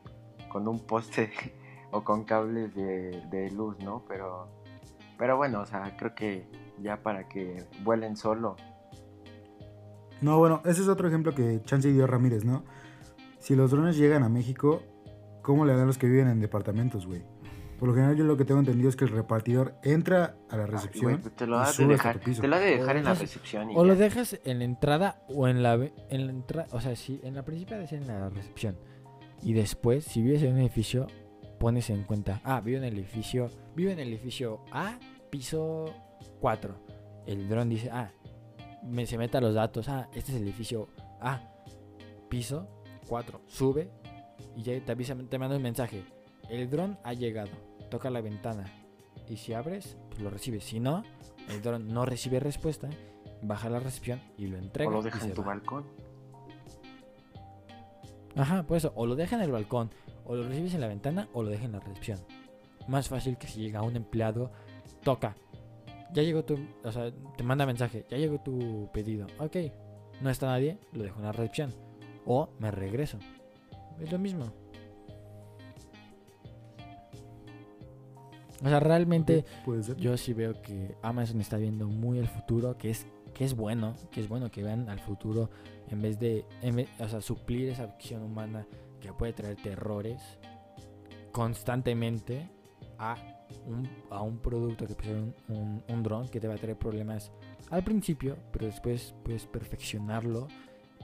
con 0.48 0.68
un 0.68 0.80
poste 0.86 1.30
o 1.90 2.02
con 2.02 2.24
cables 2.24 2.74
de, 2.74 3.22
de 3.30 3.50
luz, 3.50 3.78
¿no? 3.80 4.04
Pero, 4.08 4.48
pero 5.18 5.36
bueno, 5.36 5.60
o 5.60 5.66
sea, 5.66 5.96
creo 5.96 6.14
que 6.14 6.46
ya 6.80 7.02
para 7.02 7.28
que 7.28 7.64
vuelen 7.82 8.16
solo. 8.16 8.56
No, 10.20 10.38
bueno, 10.38 10.62
ese 10.64 10.82
es 10.82 10.88
otro 10.88 11.08
ejemplo 11.08 11.34
que 11.34 11.62
Chance 11.62 11.92
dio 11.92 12.06
Ramírez, 12.06 12.44
¿no? 12.44 12.64
Si 13.38 13.54
los 13.54 13.70
drones 13.70 13.96
llegan 13.96 14.24
a 14.24 14.28
México, 14.28 14.82
¿cómo 15.42 15.64
le 15.64 15.72
harán 15.72 15.86
los 15.86 15.98
que 15.98 16.08
viven 16.08 16.28
en 16.28 16.40
departamentos, 16.40 17.06
güey? 17.06 17.24
Por 17.78 17.88
lo 17.88 17.94
general 17.94 18.16
yo 18.16 18.24
lo 18.24 18.36
que 18.36 18.44
tengo 18.44 18.58
entendido 18.58 18.88
es 18.88 18.96
que 18.96 19.04
el 19.04 19.10
repartidor 19.10 19.76
entra 19.84 20.36
a 20.50 20.56
la 20.56 20.64
Ay, 20.64 20.70
recepción 20.70 21.12
güey, 21.12 21.22
pues 21.22 21.36
te 21.36 21.46
lo 21.46 21.58
y 21.58 21.60
has 21.60 21.76
de 21.76 21.86
dejar, 21.86 22.18
te 22.18 22.48
lo 22.48 22.56
has 22.56 22.62
de 22.62 22.70
dejar 22.70 22.96
O 22.96 22.98
en 22.98 23.04
la 23.04 23.14
recepción 23.14 23.70
y 23.70 23.76
O 23.76 23.84
lo 23.84 23.94
dejas 23.94 24.40
en 24.44 24.58
la 24.58 24.64
entrada 24.64 25.22
o 25.28 25.46
en 25.46 25.62
la, 25.62 25.74
en 25.74 26.26
la 26.26 26.32
entrada. 26.32 26.66
O 26.72 26.80
sea, 26.80 26.96
sí, 26.96 27.20
en 27.22 27.36
la 27.36 27.44
principal 27.44 27.80
es 27.82 27.92
en 27.92 28.06
la 28.08 28.28
recepción. 28.30 28.76
Y 29.42 29.52
después, 29.52 30.04
si 30.04 30.22
vives 30.22 30.42
en 30.42 30.54
un 30.54 30.58
edificio, 30.58 31.06
pones 31.60 31.88
en 31.90 32.02
cuenta. 32.02 32.40
Ah, 32.42 32.60
vivo 32.60 32.78
en 32.78 32.84
el 32.84 32.98
edificio. 32.98 33.48
Vivo 33.76 33.90
en 33.90 34.00
el 34.00 34.08
edificio 34.08 34.64
A, 34.72 34.98
piso 35.30 35.94
4. 36.40 36.74
El 37.26 37.48
dron 37.48 37.68
dice, 37.68 37.90
ah, 37.92 38.10
me, 38.82 39.06
se 39.06 39.18
meta 39.18 39.40
los 39.40 39.54
datos. 39.54 39.88
Ah, 39.88 40.08
este 40.14 40.32
es 40.32 40.38
el 40.38 40.42
edificio 40.42 40.88
A, 41.20 41.40
piso 42.28 42.68
4. 43.06 43.42
Sube 43.46 43.88
y 44.56 44.62
ya 44.62 44.84
te 44.84 44.90
avisa, 44.90 45.14
te 45.14 45.38
manda 45.38 45.56
un 45.56 45.62
mensaje. 45.62 46.02
El 46.48 46.70
dron 46.70 46.98
ha 47.04 47.12
llegado. 47.12 47.50
Toca 47.90 48.10
la 48.10 48.20
ventana. 48.20 48.64
Y 49.28 49.36
si 49.36 49.52
abres, 49.52 49.96
pues 50.10 50.20
lo 50.20 50.30
recibes. 50.30 50.64
Si 50.64 50.80
no, 50.80 51.02
el 51.48 51.62
dron 51.62 51.88
no 51.88 52.04
recibe 52.06 52.40
respuesta. 52.40 52.88
Baja 53.42 53.68
la 53.70 53.78
recepción 53.80 54.20
y 54.36 54.46
lo 54.46 54.58
entrega. 54.58 54.90
O 54.90 54.92
lo 54.92 55.02
deja 55.02 55.24
en 55.24 55.34
tu 55.34 55.42
va. 55.42 55.48
balcón. 55.48 55.84
Ajá, 58.36 58.62
por 58.62 58.76
eso, 58.76 58.92
o 58.94 59.06
lo 59.06 59.16
deja 59.16 59.36
en 59.36 59.42
el 59.42 59.50
balcón, 59.50 59.90
o 60.24 60.36
lo 60.36 60.46
recibes 60.46 60.74
en 60.74 60.80
la 60.80 60.86
ventana, 60.88 61.28
o 61.32 61.42
lo 61.42 61.50
deja 61.50 61.64
en 61.64 61.72
la 61.72 61.80
recepción. 61.80 62.18
Más 62.86 63.08
fácil 63.08 63.36
que 63.36 63.48
si 63.48 63.60
llega 63.60 63.82
un 63.82 63.96
empleado, 63.96 64.52
toca. 65.02 65.36
Ya 66.12 66.22
llegó 66.22 66.44
tu, 66.44 66.56
o 66.84 66.92
sea, 66.92 67.10
te 67.36 67.42
manda 67.42 67.66
mensaje, 67.66 68.06
ya 68.08 68.16
llegó 68.16 68.38
tu 68.40 68.88
pedido. 68.92 69.26
Ok, 69.38 69.56
no 70.20 70.30
está 70.30 70.46
nadie, 70.46 70.78
lo 70.92 71.02
dejo 71.02 71.18
en 71.18 71.24
la 71.24 71.32
recepción. 71.32 71.72
o 72.24 72.50
me 72.58 72.70
regreso. 72.70 73.18
Es 74.00 74.12
lo 74.12 74.18
mismo. 74.18 74.52
O 78.64 78.68
sea, 78.68 78.80
realmente 78.80 79.44
Puede 79.64 79.82
ser. 79.84 79.96
yo 79.96 80.16
sí 80.16 80.32
veo 80.32 80.60
que 80.62 80.96
Amazon 81.02 81.40
está 81.40 81.56
viendo 81.58 81.86
muy 81.86 82.18
el 82.18 82.26
futuro, 82.26 82.76
que 82.76 82.90
es 82.90 83.06
que 83.34 83.44
es 83.44 83.54
bueno, 83.54 83.94
que 84.10 84.20
es 84.20 84.28
bueno 84.28 84.50
que 84.50 84.62
vean 84.64 84.88
al 84.88 84.98
futuro 84.98 85.48
en 85.90 86.02
vez 86.02 86.18
de 86.18 86.44
en 86.62 86.76
vez- 86.76 86.88
o 86.98 87.08
sea, 87.08 87.20
suplir 87.20 87.68
esa 87.68 87.84
acción 87.84 88.22
humana 88.22 88.66
que 89.00 89.12
puede 89.12 89.32
traer 89.32 89.56
terrores 89.62 90.20
constantemente 91.32 92.48
a 92.98 93.16
un, 93.66 93.88
a 94.10 94.22
un 94.22 94.38
producto 94.38 94.86
que 94.86 94.94
puede 94.94 95.08
ser 95.10 95.16
un, 95.18 95.34
un, 95.48 95.84
un 95.88 96.02
dron 96.02 96.28
que 96.28 96.40
te 96.40 96.48
va 96.48 96.54
a 96.54 96.58
traer 96.58 96.76
problemas 96.76 97.30
al 97.70 97.84
principio, 97.84 98.36
pero 98.50 98.66
después 98.66 99.14
puedes 99.24 99.46
perfeccionarlo 99.46 100.48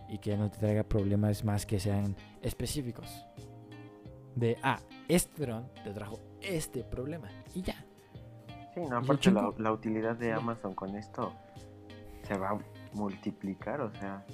y 0.09 0.19
que 0.19 0.37
no 0.37 0.51
te 0.51 0.59
traiga 0.59 0.83
problemas 0.83 1.45
más 1.45 1.65
que 1.67 1.79
sean 1.79 2.17
específicos. 2.43 3.25
De, 4.37 4.57
ah, 4.63 4.81
este 5.09 5.43
dron 5.47 5.69
te 5.85 5.93
trajo 5.93 6.19
este 6.43 6.83
problema 6.83 7.29
y 7.55 7.63
ya. 7.63 7.75
Sí, 8.75 8.81
no, 8.81 8.97
aparte 8.99 9.31
la, 9.31 9.53
la 9.59 9.73
utilidad 9.73 10.17
de. 10.17 10.33
Amazon 10.33 10.75
con 10.75 10.97
esto 10.97 11.33
se 12.27 12.37
va 12.37 12.51
a 12.51 12.59
multiplicar, 12.95 13.81
o 13.81 13.93
sea, 13.93 14.25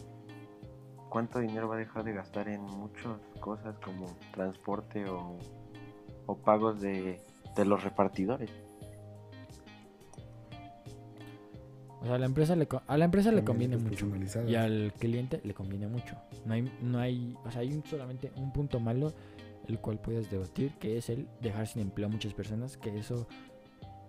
¿cuánto 1.10 1.40
dinero 1.40 1.68
va 1.68 1.74
a 1.74 1.78
dejar 1.78 2.04
de 2.04 2.12
gastar 2.14 2.48
en 2.48 2.62
muchas 2.62 3.18
cosas 3.40 3.76
como 3.84 4.06
transporte 4.32 5.04
o, 5.08 5.36
o 6.26 6.36
pagos 6.38 6.80
de, 6.80 7.20
de 7.56 7.64
los 7.66 7.82
repartidores? 7.84 8.50
O 12.00 12.06
sea, 12.06 12.14
a 12.14 12.18
la 12.18 12.24
empresa 12.26 12.56
le, 12.56 12.66
co- 12.66 12.80
a 12.86 12.96
la 12.96 13.04
empresa 13.04 13.30
le 13.30 13.44
conviene 13.44 13.76
mucho. 13.76 14.06
Y 14.48 14.54
al 14.54 14.94
cliente 14.98 15.40
le 15.44 15.52
conviene 15.52 15.86
mucho. 15.86 16.16
No 16.46 16.54
hay, 16.54 16.72
no 16.80 16.98
hay, 16.98 17.36
o 17.44 17.50
sea, 17.50 17.60
hay 17.60 17.74
un- 17.74 17.84
solamente 17.84 18.32
un 18.36 18.52
punto 18.52 18.80
malo 18.80 19.12
el 19.70 19.78
cual 19.80 19.98
puedes 20.00 20.30
debatir, 20.30 20.72
que 20.78 20.98
es 20.98 21.08
el 21.08 21.28
dejar 21.40 21.66
sin 21.66 21.82
empleo 21.82 22.06
a 22.08 22.10
muchas 22.10 22.34
personas, 22.34 22.76
que 22.76 22.96
eso, 22.98 23.26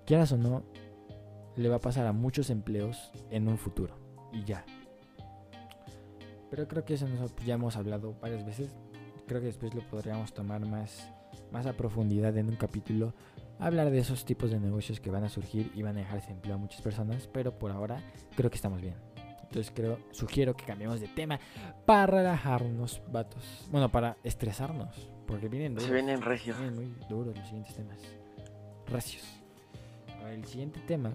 quieras 0.06 0.32
o 0.32 0.38
no, 0.38 0.63
le 1.56 1.70
va 1.70 1.77
a 1.77 1.82
pasar 1.82 2.06
a 2.08 2.13
muchos 2.13 2.50
empleos 2.50 3.12
en 3.30 3.48
un 3.48 3.58
futuro. 3.58 3.96
Y 4.32 4.44
ya. 4.44 4.65
Pero 6.50 6.68
creo 6.68 6.84
que 6.84 6.96
eso 6.96 7.08
nos- 7.08 7.36
ya 7.46 7.56
hemos 7.56 7.75
hablado 7.77 8.15
varias 8.22 8.46
veces. 8.46 8.75
Creo 9.27 9.39
que 9.39 9.48
después 9.48 9.74
lo 9.74 9.82
podríamos 9.88 10.34
tomar 10.34 10.65
más, 10.65 11.08
más 11.51 11.65
a 11.65 11.74
profundidad 11.74 12.36
en 12.38 12.50
un 12.50 12.56
capítulo. 12.56 13.13
Hablar 13.60 13.91
de 13.91 14.00
esos 14.00 14.25
tipos 14.25 14.50
de 14.51 14.60
negocios 14.60 15.00
que 15.00 15.12
van 15.12 15.24
a 15.24 15.30
surgir 15.30 15.72
y 15.75 15.82
van 15.84 15.96
a 15.98 16.01
dejar 16.01 16.22
sin 16.22 16.32
empleo 16.32 16.56
a 16.56 16.58
muchas 16.58 16.82
personas. 16.82 17.27
Pero 17.32 17.58
por 17.58 17.72
ahora 17.72 18.01
creo 18.36 18.50
que 18.50 18.56
estamos 18.56 18.82
bien. 18.82 18.96
Entonces 19.51 19.74
creo, 19.75 20.00
sugiero 20.12 20.55
que 20.55 20.63
cambiemos 20.63 21.01
de 21.01 21.10
tema 21.10 21.38
para 21.86 22.08
relajarnos, 22.08 23.01
vatos. 23.12 23.67
Bueno, 23.70 23.91
para 23.91 24.15
estresarnos. 24.24 25.10
Porque 25.27 25.50
vienen 25.50 25.74
duros. 25.74 25.89
Se 25.89 25.93
vienen. 25.93 26.22
Vienen 26.22 26.74
muy 26.74 26.96
duros 27.10 27.36
los 27.36 27.46
siguientes 27.46 27.75
temas. 27.75 27.98
Recios. 28.88 29.25
El 30.29 30.46
siguiente 30.46 30.79
tema 30.88 31.12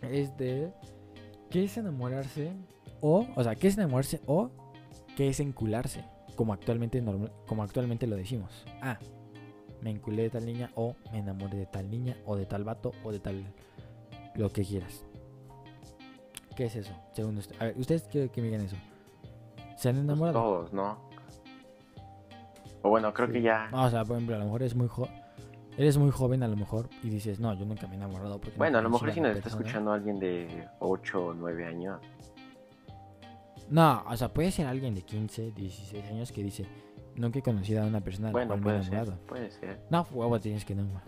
es 0.00 0.36
de 0.36 0.72
qué 1.50 1.64
es 1.64 1.76
enamorarse 1.76 2.52
o, 3.00 3.26
o 3.34 3.42
sea, 3.42 3.56
qué 3.56 3.66
es 3.66 3.76
enamorarse 3.76 4.20
o 4.26 4.52
qué 5.16 5.26
es 5.26 5.40
encularse, 5.40 6.04
como 6.36 6.52
actualmente 6.52 7.02
normal, 7.02 7.32
como 7.48 7.64
actualmente 7.64 8.06
lo 8.06 8.14
decimos. 8.14 8.64
Ah, 8.80 9.00
me 9.82 9.90
enculé 9.90 10.22
de 10.22 10.30
tal 10.30 10.46
niña 10.46 10.70
o 10.76 10.94
me 11.10 11.18
enamoré 11.18 11.56
de 11.58 11.66
tal 11.66 11.90
niña 11.90 12.16
o 12.26 12.36
de 12.36 12.46
tal 12.46 12.62
vato 12.62 12.92
o 13.02 13.10
de 13.10 13.18
tal 13.18 13.42
lo 14.36 14.50
que 14.50 14.62
quieras. 14.62 15.04
¿Qué 16.58 16.64
es 16.64 16.74
eso? 16.74 16.92
Según 17.12 17.38
usted. 17.38 17.54
A 17.62 17.66
ver, 17.66 17.78
ustedes 17.78 18.02
que 18.08 18.28
me 18.38 18.48
digan 18.48 18.62
eso. 18.62 18.74
¿Se 19.76 19.90
han 19.90 19.94
Pues 19.94 20.04
enamorado? 20.04 20.40
todos, 20.42 20.72
¿no? 20.72 20.98
O 22.82 22.88
bueno, 22.90 23.14
creo 23.14 23.28
Sí. 23.28 23.34
que 23.34 23.42
ya... 23.42 23.68
No, 23.70 23.84
o 23.84 23.90
sea, 23.90 24.04
por 24.04 24.16
ejemplo, 24.16 24.34
a 24.34 24.40
lo 24.40 24.46
mejor 24.46 24.62
eres 24.62 24.74
muy 24.74 24.88
jo- 24.88 25.08
eres 25.76 25.96
muy 25.98 26.10
joven 26.10 26.42
a 26.42 26.48
lo 26.48 26.56
mejor 26.56 26.88
y 27.04 27.10
dices, 27.10 27.38
no, 27.38 27.54
yo 27.54 27.64
nunca 27.64 27.86
me 27.86 27.92
he 27.92 27.96
enamorado 27.98 28.40
porque 28.40 28.56
no 28.56 28.58
Bueno, 28.58 28.78
a 28.78 28.82
lo 28.82 28.90
mejor 28.90 29.12
si 29.12 29.20
nos 29.20 29.30
está 29.30 29.42
persona". 29.44 29.60
escuchando 29.62 29.92
alguien 29.92 30.18
de 30.18 30.66
8 30.80 31.26
o 31.26 31.32
9 31.34 31.64
años. 31.64 32.00
No, 33.70 34.02
o 34.08 34.16
sea, 34.16 34.34
puede 34.34 34.50
ser 34.50 34.66
alguien 34.66 34.96
de 34.96 35.02
15, 35.02 35.52
16 35.52 36.04
años 36.06 36.32
que 36.32 36.42
dice, 36.42 36.66
nunca 37.14 37.38
he 37.38 37.42
conocido 37.42 37.84
a 37.84 37.86
una 37.86 38.00
persona 38.00 38.30
a 38.30 38.32
la 38.32 38.32
Bueno, 38.32 38.48
cual 38.48 38.60
me 38.60 38.66
he 38.66 38.72
puede 38.72 38.82
ser, 38.82 38.94
enamorado. 38.94 39.26
puede 39.28 39.50
ser. 39.52 39.80
No, 39.90 40.06
huevo, 40.10 40.40
tienes 40.40 40.64
que 40.64 40.72
enamorar. 40.72 41.04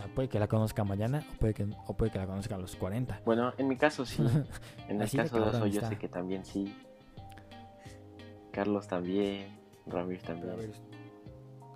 Sea, 0.00 0.14
puede 0.14 0.28
que 0.28 0.38
la 0.38 0.48
conozca 0.48 0.84
mañana 0.84 1.26
o 1.32 1.38
puede 1.38 1.54
que, 1.54 1.68
o 1.86 1.96
puede 1.96 2.10
que 2.10 2.18
la 2.18 2.26
conozca 2.26 2.54
a 2.54 2.58
los 2.58 2.76
40. 2.76 3.22
Bueno, 3.24 3.52
en 3.58 3.68
mi 3.68 3.76
caso 3.76 4.06
sí. 4.06 4.22
En 4.88 5.00
el 5.00 5.08
de 5.08 5.16
caso 5.16 5.36
de 5.40 5.48
Oso 5.48 5.66
yo 5.66 5.80
sé 5.82 5.96
que 5.98 6.08
también 6.08 6.44
sí. 6.44 6.74
Carlos 8.50 8.88
también. 8.88 9.58
Ramírez 9.86 10.24
a 10.24 10.26
también. 10.28 10.56
ver, 10.56 10.72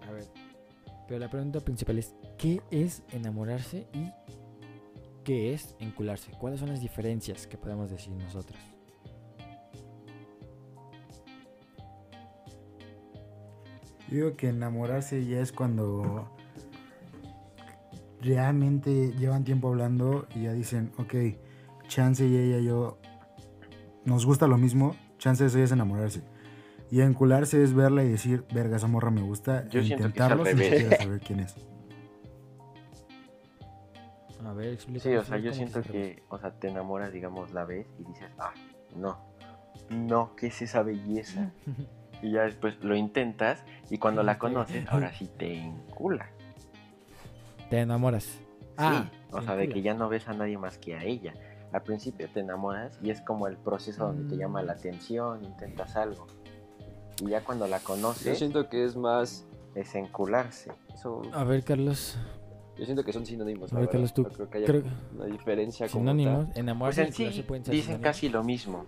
a 0.07 0.13
ver, 0.13 0.25
pero 1.07 1.21
la 1.21 1.29
pregunta 1.29 1.61
principal 1.61 1.99
es, 1.99 2.15
¿qué 2.39 2.63
es 2.71 3.03
enamorarse 3.13 3.87
y 3.93 4.11
qué 5.23 5.53
es 5.53 5.75
encularse? 5.79 6.31
¿Cuáles 6.33 6.61
son 6.61 6.71
las 6.71 6.81
diferencias 6.81 7.47
que 7.47 7.59
podemos 7.59 7.91
decir 7.91 8.13
nosotros? 8.13 8.59
Digo 14.09 14.37
que 14.37 14.49
enamorarse 14.49 15.25
ya 15.27 15.41
es 15.41 15.51
cuando 15.51 16.31
realmente 18.25 19.13
llevan 19.19 19.45
tiempo 19.45 19.69
hablando 19.69 20.27
y 20.35 20.43
ya 20.43 20.53
dicen, 20.53 20.93
ok, 20.99 21.15
chance 21.87 22.27
y 22.27 22.37
ella 22.37 22.59
y 22.59 22.65
yo 22.65 22.99
nos 24.05 24.27
gusta 24.27 24.47
lo 24.47 24.59
mismo, 24.59 24.97
chance 25.19 25.45
eso 25.45 25.59
ya 25.59 25.65
es 25.65 25.73
enamorarse. 25.73 26.23
Y 26.91 27.01
encularse 27.01 27.63
es 27.63 27.75
verla 27.75 28.05
y 28.05 28.09
decir, 28.09 28.45
verga, 28.53 28.77
esa 28.77 28.87
morra 28.87 29.11
me 29.11 29.23
gusta, 29.23 29.67
Yo 29.69 29.81
e 29.81 29.85
siento 29.85 30.11
que 30.11 30.19
es 30.19 30.21
al 30.21 30.33
intentarlo 30.33 30.45
sin 30.47 30.59
revés. 30.59 30.71
siquiera 30.71 31.03
saber 31.03 31.21
quién 31.21 31.41
es. 31.41 31.57
A 34.45 34.53
ver, 34.53 34.75
explícanos. 34.75 35.03
Sí, 35.03 35.15
o 35.17 35.25
sea, 35.25 35.39
yo 35.39 35.51
¿cómo 35.51 35.55
siento 35.55 35.83
que, 35.83 36.23
o 36.29 36.39
sea, 36.39 36.53
te 36.53 36.69
enamoras, 36.69 37.13
digamos, 37.13 37.53
la 37.53 37.65
ves 37.65 37.87
y 37.99 38.05
dices, 38.05 38.31
ah, 38.39 38.53
no, 38.95 39.19
no, 39.91 40.37
¿qué 40.37 40.49
es 40.49 40.63
esa 40.63 40.83
belleza? 40.83 41.53
Y 42.23 42.31
ya 42.31 42.43
después 42.45 42.83
lo 42.83 42.97
intentas 42.97 43.63
y 43.91 43.99
cuando 43.99 44.23
la 44.23 44.39
conoces, 44.39 44.89
ahora 44.89 45.13
sí 45.13 45.29
te 45.37 45.59
enculas. 45.59 46.31
Te 47.75 47.81
enamoras. 47.81 48.23
Sí, 48.25 48.39
Ah, 48.77 49.11
o 49.33 49.41
te 49.41 49.47
sea, 49.47 49.57
de 49.57 49.69
que 49.69 49.83
ya 49.83 49.95
no 49.95 50.09
ves 50.09 50.29
a 50.29 50.33
nadie 50.33 50.57
más 50.57 50.79
que 50.79 50.95
a 50.95 51.03
ella. 51.03 51.35
Al 51.73 51.83
principio 51.83 52.29
te 52.33 52.39
enamoras 52.39 52.97
y 53.03 53.11
es 53.11 53.21
como 53.21 53.49
el 53.49 53.57
proceso 53.57 54.07
donde 54.07 54.29
te 54.29 54.37
llama 54.37 54.63
la 54.63 54.75
Mm. 54.75 54.79
atención, 54.79 55.45
intentas 55.45 55.97
algo. 55.97 56.29
Y 57.21 57.31
ya 57.31 57.43
cuando 57.43 57.67
la 57.67 57.79
Yo 57.79 57.85
conoces, 57.85 58.39
siento 58.39 58.69
que 58.69 58.85
es 58.85 58.95
más. 58.95 59.45
es 59.75 59.93
encularse. 59.97 60.71
Son, 61.03 61.35
A 61.35 61.43
ver, 61.43 61.65
Carlos. 61.65 62.17
yo 62.79 62.85
siento 62.85 63.03
que 63.05 63.13
son 63.13 63.27
sinónimos. 63.27 63.73
A 63.73 63.81
ver. 63.81 63.89
Carlos, 63.89 64.15
tú 64.15 64.23
No 64.23 64.29
creo 64.29 64.49
que 64.49 64.59
haya 64.59 64.67
creo- 64.69 64.83
una 65.17 65.25
diferencia 65.27 65.89
como 65.89 66.03
Sinónimos. 66.03 66.47
tal. 66.51 66.59
Enamorarse 66.59 67.01
Pues 67.01 67.09
en 67.09 67.15
sí 67.17 67.23
encularse 67.25 67.43
pueden 67.49 67.65
ser 67.65 67.73
dicen 67.75 67.87
sinónimos. 67.87 68.09
casi 68.09 68.29
lo 68.29 68.45
mismo. 68.45 68.87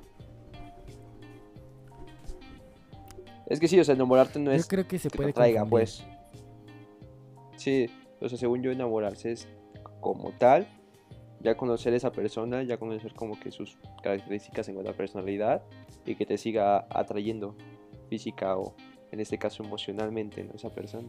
Es 3.49 3.59
que 3.59 3.67
sí, 3.67 3.81
o 3.81 3.85
sea, 3.85 3.97
enamorarte 3.97 4.39
no 4.39 4.53
Yo 4.53 4.57
es 4.57 4.69
creo 4.69 4.87
que 4.87 5.01
se 5.01 5.09
que 5.11 5.17
puede 5.17 5.33
te 5.33 5.41
confundir. 5.41 5.71
pues. 5.71 6.05
Sí, 7.57 7.91
sea, 8.29 8.39
según 8.39 8.63
yo, 8.63 8.71
enamorarse 8.71 9.33
es 9.33 9.49
como 10.01 10.31
tal. 10.33 10.67
Ya 11.41 11.57
conocer 11.57 11.93
a 11.93 11.97
esa 11.97 12.13
persona, 12.13 12.63
ya 12.63 12.79
conocer 12.79 13.13
como 13.15 13.39
que 13.39 13.51
sus 13.51 13.77
características 14.03 14.69
en 14.69 14.75
cuanto 14.75 14.91
a 14.91 14.95
personalidad 14.95 15.63
y 16.07 16.15
que 16.17 16.25
te 16.27 16.39
siga 16.39 16.87
atrayendo 16.91 17.55
física 18.09 18.57
o 18.57 18.75
en 19.13 19.21
este 19.21 19.39
caso 19.39 19.63
emocionalmente 19.63 20.43
¿no? 20.45 20.53
esa 20.55 20.71
persona. 20.71 21.09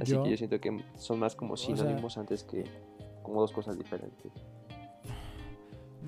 Así 0.00 0.12
Yo- 0.12 0.22
que 0.24 0.30
yo 0.30 0.36
siento 0.36 0.60
que 0.60 0.76
son 0.96 1.18
más 1.20 1.36
como 1.36 1.56
sea- 1.56 1.76
sinónimos 1.76 2.18
antes 2.18 2.42
que 2.42 2.64
como 3.22 3.40
dos 3.40 3.52
cosas 3.52 3.78
diferentes. 3.78 4.32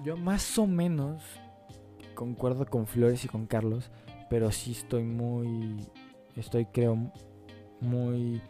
Yo 0.05 0.17
más 0.17 0.59
o 0.59 0.67
menos 0.67 1.23
concuerdo 2.15 2.67
con 2.67 2.87
Flores 2.87 3.25
y 3.25 3.29
con 3.29 3.47
Carlos, 3.47 3.91
pero 4.31 4.51
sí 4.51 4.73
estoy 4.73 5.05
muy, 5.05 5.77
estoy 6.37 6.67
creo 6.67 6.97
muy 7.81 8.41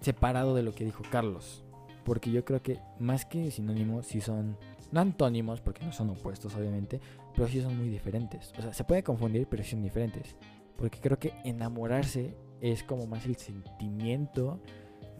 separado 0.00 0.54
de 0.54 0.62
lo 0.62 0.74
que 0.74 0.84
dijo 0.84 1.02
Carlos, 1.10 1.64
porque 2.04 2.30
yo 2.30 2.44
creo 2.44 2.62
que 2.62 2.80
más 2.98 3.24
que 3.24 3.50
sinónimos 3.50 4.06
sí 4.06 4.20
son, 4.20 4.56
no 4.92 5.00
antónimos, 5.00 5.60
porque 5.60 5.84
no 5.84 5.92
son 5.92 6.10
opuestos 6.10 6.54
obviamente, 6.54 7.00
pero 7.34 7.48
sí 7.48 7.60
son 7.60 7.76
muy 7.76 7.88
diferentes. 7.88 8.52
O 8.58 8.62
sea, 8.62 8.72
se 8.72 8.84
puede 8.84 9.02
confundir, 9.02 9.46
pero 9.48 9.62
sí 9.62 9.70
son 9.70 9.82
diferentes, 9.82 10.36
porque 10.76 11.00
creo 11.00 11.18
que 11.18 11.34
enamorarse 11.44 12.36
es 12.60 12.82
como 12.82 13.06
más 13.06 13.26
el 13.26 13.36
sentimiento 13.36 14.60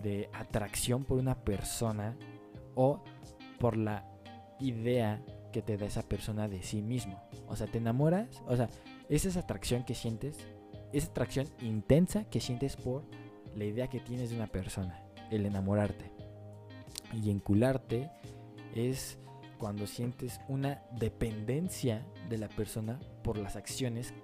de 0.02 0.28
atracción 0.32 1.04
por 1.04 1.18
una 1.18 1.35
persona 1.37 2.16
o 2.75 3.02
por 3.58 3.76
la 3.76 4.04
idea 4.61 5.23
que 5.52 5.62
te 5.62 5.76
da 5.76 5.87
esa 5.87 6.02
persona 6.02 6.49
de 6.49 6.62
sí 6.62 6.82
mismo. 6.82 7.20
O 7.49 7.56
sea, 7.56 7.66
te 7.66 7.78
enamoras, 7.78 8.42
o 8.47 8.56
sea, 8.56 8.68
es 9.08 9.25
esa 9.25 9.40
atracción 9.40 9.85
que 9.85 9.94
sientes, 9.94 10.38
esa 10.92 11.08
atracción 11.08 11.47
intensa 11.61 12.25
que 12.25 12.40
sientes 12.40 12.76
por 12.76 13.04
la 13.57 13.64
idea 13.64 13.88
que 13.88 14.00
tienes 14.00 14.31
de 14.31 14.37
una 14.37 14.47
persona, 14.47 15.02
el 15.31 15.47
enamorarte. 15.47 16.11
Y 17.12 17.31
encularte 17.31 18.11
es 18.75 19.19
cuando 19.59 19.87
sientes 19.87 20.40
una 20.49 20.83
dependencia 20.93 22.07
de 22.28 22.38
la 22.38 22.49
persona 22.49 22.99
por 23.23 23.38
las 23.38 23.57
acciones 23.57 24.14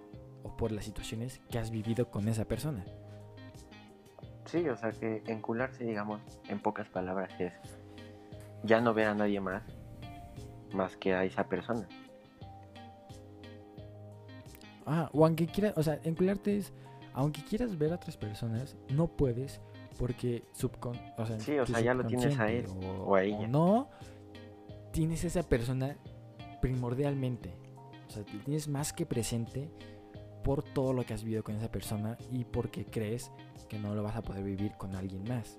o 0.43 0.57
por 0.57 0.71
las 0.71 0.85
situaciones 0.85 1.41
que 1.51 1.59
has 1.59 1.71
vivido 1.71 2.11
con 2.11 2.29
esa 2.29 2.45
persona. 2.45 2.85
Sí, 4.47 4.69
o 4.69 4.77
sea 4.77 4.93
que 4.93 5.23
encularse, 5.27 5.85
digamos, 5.85 6.21
en 6.49 6.61
pocas 6.61 6.89
palabras 6.89 7.33
es 7.41 7.55
ya 8.63 8.81
no 8.81 8.95
ver 8.95 9.09
a 9.09 9.15
nadie 9.15 9.41
más 9.41 9.63
más 10.75 10.97
que 10.97 11.15
a 11.15 11.25
esa 11.25 11.45
persona. 11.45 11.89
Ah, 14.87 15.09
o 15.13 15.25
aunque 15.25 15.47
quieras, 15.47 15.75
o 15.77 15.83
sea, 15.83 15.99
encularte 16.05 16.59
es, 16.59 16.73
aunque 17.15 17.43
quieras 17.45 17.79
ver 17.79 17.93
a 17.93 17.97
otras 17.97 18.17
personas, 18.17 18.77
no 18.91 19.07
puedes 19.09 19.61
porque 19.99 20.45
subcon, 20.53 20.99
o 21.17 21.25
sea, 21.27 21.39
Sí, 21.41 21.59
o 21.59 21.65
sea, 21.67 21.81
ya 21.81 21.95
lo 21.95 22.05
tienes 22.05 22.39
a 22.39 22.51
él 22.51 22.67
o 23.07 23.15
a 23.15 23.23
ella. 23.23 23.47
no, 23.49 23.89
tienes 24.93 25.25
esa 25.25 25.43
persona 25.45 25.97
primordialmente. 26.61 27.55
O 28.09 28.11
sea, 28.11 28.23
lo 28.33 28.41
tienes 28.45 28.69
más 28.69 28.93
que 28.93 29.07
presente 29.07 29.71
por 30.43 30.63
todo 30.63 30.93
lo 30.93 31.05
que 31.05 31.15
has 31.15 31.25
vivido 31.25 31.43
con 31.43 31.57
esa 31.57 31.71
persona 31.71 32.19
y 32.31 32.45
porque 32.45 32.85
crees 32.85 33.31
que 33.69 33.79
no 33.79 33.95
lo 33.95 34.03
vas 34.03 34.17
a 34.17 34.23
poder 34.23 34.45
vivir 34.45 34.73
con 34.77 34.95
alguien 34.95 35.25
más. 35.25 35.59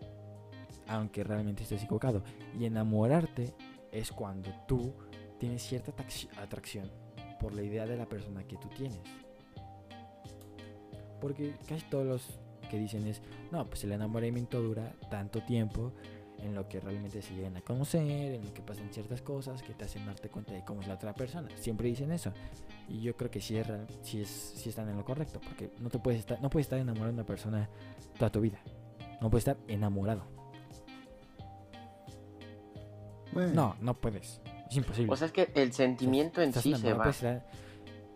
Aunque 0.88 1.24
realmente 1.24 1.63
estés 1.63 1.83
equivocado. 1.83 2.24
Y 2.59 2.65
enamorarte 2.65 3.53
es 3.91 4.12
cuando 4.12 4.51
tú 4.67 4.93
tienes 5.39 5.63
cierta 5.63 5.91
atrac- 5.95 6.29
atracción 6.38 6.91
por 7.39 7.53
la 7.53 7.63
idea 7.63 7.85
de 7.85 7.97
la 7.97 8.05
persona 8.05 8.43
que 8.43 8.57
tú 8.57 8.67
tienes. 8.69 9.00
Porque 11.22 11.55
casi 11.67 11.84
todos 11.89 12.05
los 12.05 12.39
que 12.69 12.77
dicen 12.79 13.05
es, 13.07 13.22
no, 13.51 13.65
pues 13.67 13.84
el 13.84 13.91
enamoramiento 13.91 14.62
dura 14.62 14.93
tanto 15.10 15.41
tiempo 15.43 15.91
en 16.39 16.53
lo 16.53 16.67
que 16.67 16.79
realmente 16.79 17.22
se 17.22 17.34
llegan 17.34 17.55
a 17.57 17.62
conocer, 17.62 18.01
en 18.36 18.43
lo 18.45 18.53
que 18.53 18.62
pasan 18.62 18.91
ciertas 18.91 19.22
cosas 19.22 19.63
que 19.63 19.74
te 19.74 19.86
hacen 19.86 20.05
darte 20.05 20.29
cuenta 20.29 20.51
de 20.53 20.63
cómo 20.65 20.81
es 20.81 20.88
la 20.88 20.95
otra 20.95 21.13
persona. 21.13 21.48
Siempre 21.57 21.88
dicen 21.88 22.12
eso. 22.12 22.31
Y 22.89 23.01
yo 23.01 23.15
creo 23.15 23.31
que 23.31 23.39
sí, 23.39 23.55
es, 23.57 23.65
real- 23.65 23.88
sí, 24.01 24.22
es, 24.22 24.29
sí 24.29 24.69
están 24.69 24.89
en 24.89 24.98
lo 24.98 25.05
correcto, 25.05 25.39
porque 25.41 25.72
no, 25.79 25.89
te 25.89 26.00
puedes 26.00 26.19
estar, 26.19 26.41
no 26.41 26.50
puedes 26.50 26.65
estar 26.65 26.77
enamorado 26.79 27.07
de 27.10 27.13
una 27.13 27.25
persona 27.25 27.69
toda 28.19 28.31
tu 28.31 28.41
vida. 28.41 28.60
No 29.22 29.29
puedes 29.29 29.48
estar 29.48 29.57
enamorado. 29.67 30.24
Bueno, 33.31 33.53
No, 33.53 33.75
no 33.81 33.93
puedes. 33.93 34.41
Es 34.69 34.77
imposible. 34.77 35.12
O 35.12 35.15
sea, 35.15 35.27
es 35.27 35.34
que 35.34 35.51
el 35.55 35.74
sentimiento 35.74 36.41
en 36.41 36.50
Estás 36.50 36.63
sí 36.63 36.74
se 36.75 36.93
va, 36.93 37.10
estar- 37.10 37.45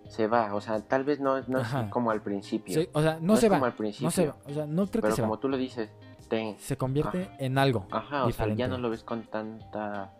se 0.09 0.27
va, 0.27 0.53
o 0.53 0.59
sea, 0.59 0.81
tal 0.81 1.05
vez 1.05 1.19
no, 1.21 1.39
no 1.47 1.59
es 1.61 1.67
como 1.91 2.11
al 2.11 2.21
principio, 2.21 2.81
o 2.93 3.01
sea, 3.01 3.15
no, 3.21 3.27
No 3.27 3.35
se 3.37 3.45
es 3.45 3.51
va. 3.51 3.55
como 3.55 3.65
al 3.65 3.73
principio. 3.75 4.07
No 4.07 4.11
se 4.11 4.27
va. 4.27 4.35
O 4.45 4.53
sea, 4.53 4.65
no 4.65 4.85
creo 4.87 5.01
pero 5.01 5.07
que 5.09 5.15
se 5.15 5.21
como 5.21 5.35
va. 5.35 5.39
tú 5.39 5.47
lo 5.49 5.55
dices, 5.55 5.89
te, 6.27 6.55
Se 6.59 6.75
convierte 6.77 7.29
en 7.39 7.57
algo. 7.57 7.87
ajá, 7.91 8.25
o 8.25 8.31
sea, 8.31 8.53
ya 8.53 8.67
no 8.67 8.77
lo 8.77 8.89
ves 8.89 9.03
con 9.03 9.23
tanta, 9.23 10.11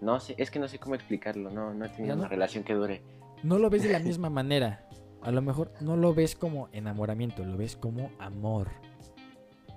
no 0.00 0.18
sé, 0.20 0.34
es 0.38 0.50
que 0.50 0.58
no 0.58 0.68
sé 0.68 0.78
cómo 0.78 0.94
explicarlo, 0.94 1.50
no, 1.50 1.74
no 1.74 1.84
he 1.84 1.88
tenido 1.90 2.14
no- 2.16 2.22
una 2.22 2.28
relación 2.28 2.64
que 2.64 2.74
dure. 2.74 3.02
No 3.42 3.58
lo 3.58 3.68
ves 3.68 3.82
de 3.82 3.90
la 3.92 3.98
misma 4.00 4.30
manera. 4.30 4.88
A 5.22 5.30
lo 5.32 5.42
mejor 5.42 5.72
no 5.80 5.96
lo 5.96 6.14
ves 6.14 6.36
como 6.36 6.68
enamoramiento, 6.72 7.44
lo 7.44 7.56
ves 7.56 7.76
como 7.76 8.10
amor. 8.20 8.68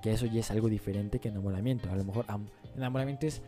Que 0.04 0.12
eso 0.12 0.28
ya 0.28 0.42
es 0.42 0.52
algo 0.52 0.70
diferente 0.70 1.20
que 1.20 1.30
enamoramiento. 1.30 1.90
A 1.92 1.96
lo 1.96 2.04
mejor 2.04 2.24
am- 2.28 2.48
enamoramiento 2.76 3.26
es 3.26 3.42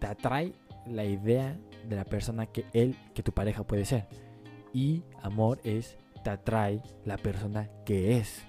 te 0.00 0.08
atrae 0.08 0.52
la 0.86 1.04
idea 1.04 1.56
de 1.88 1.96
la 1.96 2.04
persona 2.04 2.46
que 2.46 2.64
él, 2.72 2.96
que 3.14 3.22
tu 3.22 3.30
pareja 3.32 3.62
puede 3.64 3.84
ser. 3.84 4.06
Y 4.72 5.02
amor 5.22 5.60
es 5.64 5.96
te 6.24 6.30
atrae 6.30 6.82
la 7.04 7.16
persona 7.18 7.68
que 7.84 8.16
es. 8.18 8.42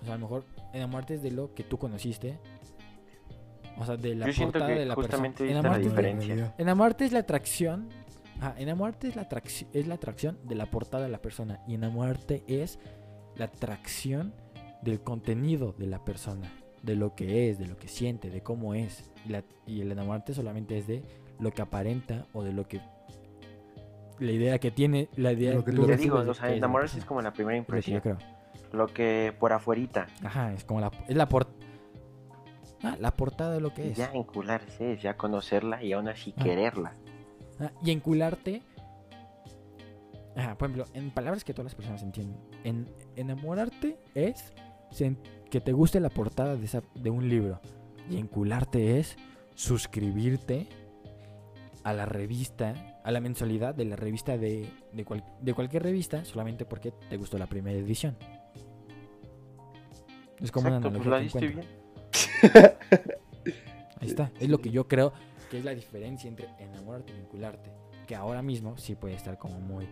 O 0.00 0.04
sea, 0.04 0.14
a 0.14 0.16
lo 0.16 0.22
mejor 0.22 0.44
enamorarte 0.72 1.14
es 1.14 1.22
de 1.22 1.30
lo 1.30 1.54
que 1.54 1.64
tú 1.64 1.78
conociste. 1.78 2.38
O 3.78 3.84
sea, 3.84 3.96
de 3.96 4.14
la 4.14 4.30
Yo 4.30 4.44
portada 4.44 4.66
que 4.68 4.74
de 4.74 4.86
la 4.86 4.94
persona. 4.96 5.06
justamente 5.28 5.44
la 5.44 5.60
Enamorarte- 5.60 5.82
no, 5.84 5.88
diferencia. 5.90 6.54
Enamorarte 6.58 7.04
es 7.04 7.12
la 7.12 7.18
atracción. 7.20 7.88
Ajá, 8.40 8.54
enamorarte 8.58 9.08
es 9.08 9.16
la, 9.16 9.22
atracción, 9.22 9.70
es 9.72 9.86
la 9.88 9.94
atracción 9.96 10.38
de 10.44 10.54
la 10.54 10.66
portada 10.66 11.04
de 11.04 11.10
la 11.10 11.18
persona. 11.20 11.60
Y 11.66 11.74
enamorarte 11.74 12.44
es 12.46 12.78
la 13.36 13.46
atracción 13.46 14.32
del 14.82 15.00
contenido 15.00 15.74
de 15.76 15.86
la 15.86 16.04
persona. 16.04 16.50
De 16.82 16.94
lo 16.94 17.14
que 17.16 17.50
es, 17.50 17.58
de 17.58 17.66
lo 17.66 17.76
que 17.76 17.88
siente, 17.88 18.30
de 18.30 18.40
cómo 18.42 18.74
es. 18.74 19.10
Y, 19.26 19.30
la- 19.30 19.44
y 19.66 19.80
el 19.80 19.90
enamorarte 19.90 20.32
solamente 20.34 20.78
es 20.78 20.86
de 20.86 21.02
lo 21.40 21.50
que 21.52 21.62
aparenta 21.62 22.26
o 22.32 22.42
de 22.44 22.52
lo 22.52 22.66
que. 22.68 22.80
La 24.18 24.32
idea 24.32 24.58
que 24.58 24.70
tiene. 24.70 25.08
La 25.16 25.32
idea 25.32 25.54
Lo 25.54 25.64
que 25.64 25.72
tú 25.72 25.86
Te 25.86 25.96
digo, 25.96 26.18
o 26.18 26.34
sea, 26.34 26.52
enamorarse 26.54 26.98
es 26.98 27.04
como 27.04 27.22
la 27.22 27.32
primera 27.32 27.56
Es 27.58 27.68
lo 27.68 27.74
que 27.74 27.90
impresión, 27.90 28.18
lo 28.72 28.86
que 28.88 29.34
por 29.38 29.52
afuerita, 29.52 30.06
Ajá, 30.22 30.52
es 30.52 30.64
como 30.64 30.80
la. 30.80 30.90
Es 31.08 31.16
la 31.16 31.28
por- 31.28 31.48
Ah, 32.82 32.96
la 33.00 33.10
portada 33.16 33.54
de 33.54 33.60
lo 33.60 33.74
que 33.74 33.86
y 33.86 33.90
es. 33.90 33.96
ya 33.98 34.10
encularse 34.12 34.92
es 34.92 35.02
ya 35.02 35.16
conocerla 35.16 35.82
y 35.82 35.92
aún 35.92 36.08
así 36.08 36.32
Ah. 36.36 36.44
quererla. 36.44 36.94
Ah, 37.60 37.72
y 37.82 37.90
encularte. 37.90 38.62
Ajá, 40.36 40.56
por 40.56 40.70
ejemplo, 40.70 40.86
en 40.94 41.10
palabras 41.10 41.42
que 41.42 41.52
todas 41.52 41.64
las 41.72 41.74
personas 41.74 42.02
entienden. 42.02 42.38
En, 42.62 42.88
enamorarte 43.16 43.98
es 44.14 44.52
que 45.50 45.60
te 45.60 45.72
guste 45.72 45.98
la 45.98 46.10
portada 46.10 46.54
de, 46.56 46.64
esa, 46.64 46.82
de 46.94 47.10
un 47.10 47.28
libro. 47.28 47.60
Y 48.08 48.18
encularte 48.18 49.00
es 49.00 49.16
suscribirte 49.54 50.68
a 51.82 51.92
la 51.92 52.06
revista, 52.06 52.97
a 53.08 53.10
la 53.10 53.20
mensualidad 53.20 53.74
de 53.74 53.86
la 53.86 53.96
revista 53.96 54.36
de, 54.36 54.68
de, 54.92 55.04
cual- 55.06 55.24
de 55.40 55.54
cualquier 55.54 55.82
revista, 55.82 56.26
solamente 56.26 56.66
porque 56.66 56.92
te 57.08 57.16
gustó 57.16 57.38
la 57.38 57.46
primera 57.46 57.78
edición. 57.78 58.16
Es 60.40 60.52
como 60.52 60.68
Exacto, 60.68 60.88
una 60.88 60.98
pues 60.98 61.06
analogía 61.08 61.40
la 61.40 61.40
que 61.40 61.48
bien. 61.48 61.66
Ahí 64.00 64.08
está. 64.08 64.30
Es 64.38 64.48
lo 64.48 64.58
que 64.58 64.70
yo 64.70 64.86
creo 64.86 65.12
que 65.50 65.58
es 65.58 65.64
la 65.64 65.74
diferencia 65.74 66.28
entre 66.28 66.48
enamorarte 66.58 67.12
y 67.12 67.16
vincularte. 67.16 67.70
Que 68.06 68.14
ahora 68.14 68.42
mismo 68.42 68.76
sí 68.78 68.94
puede 68.94 69.14
estar 69.14 69.38
como 69.38 69.58
muy. 69.58 69.88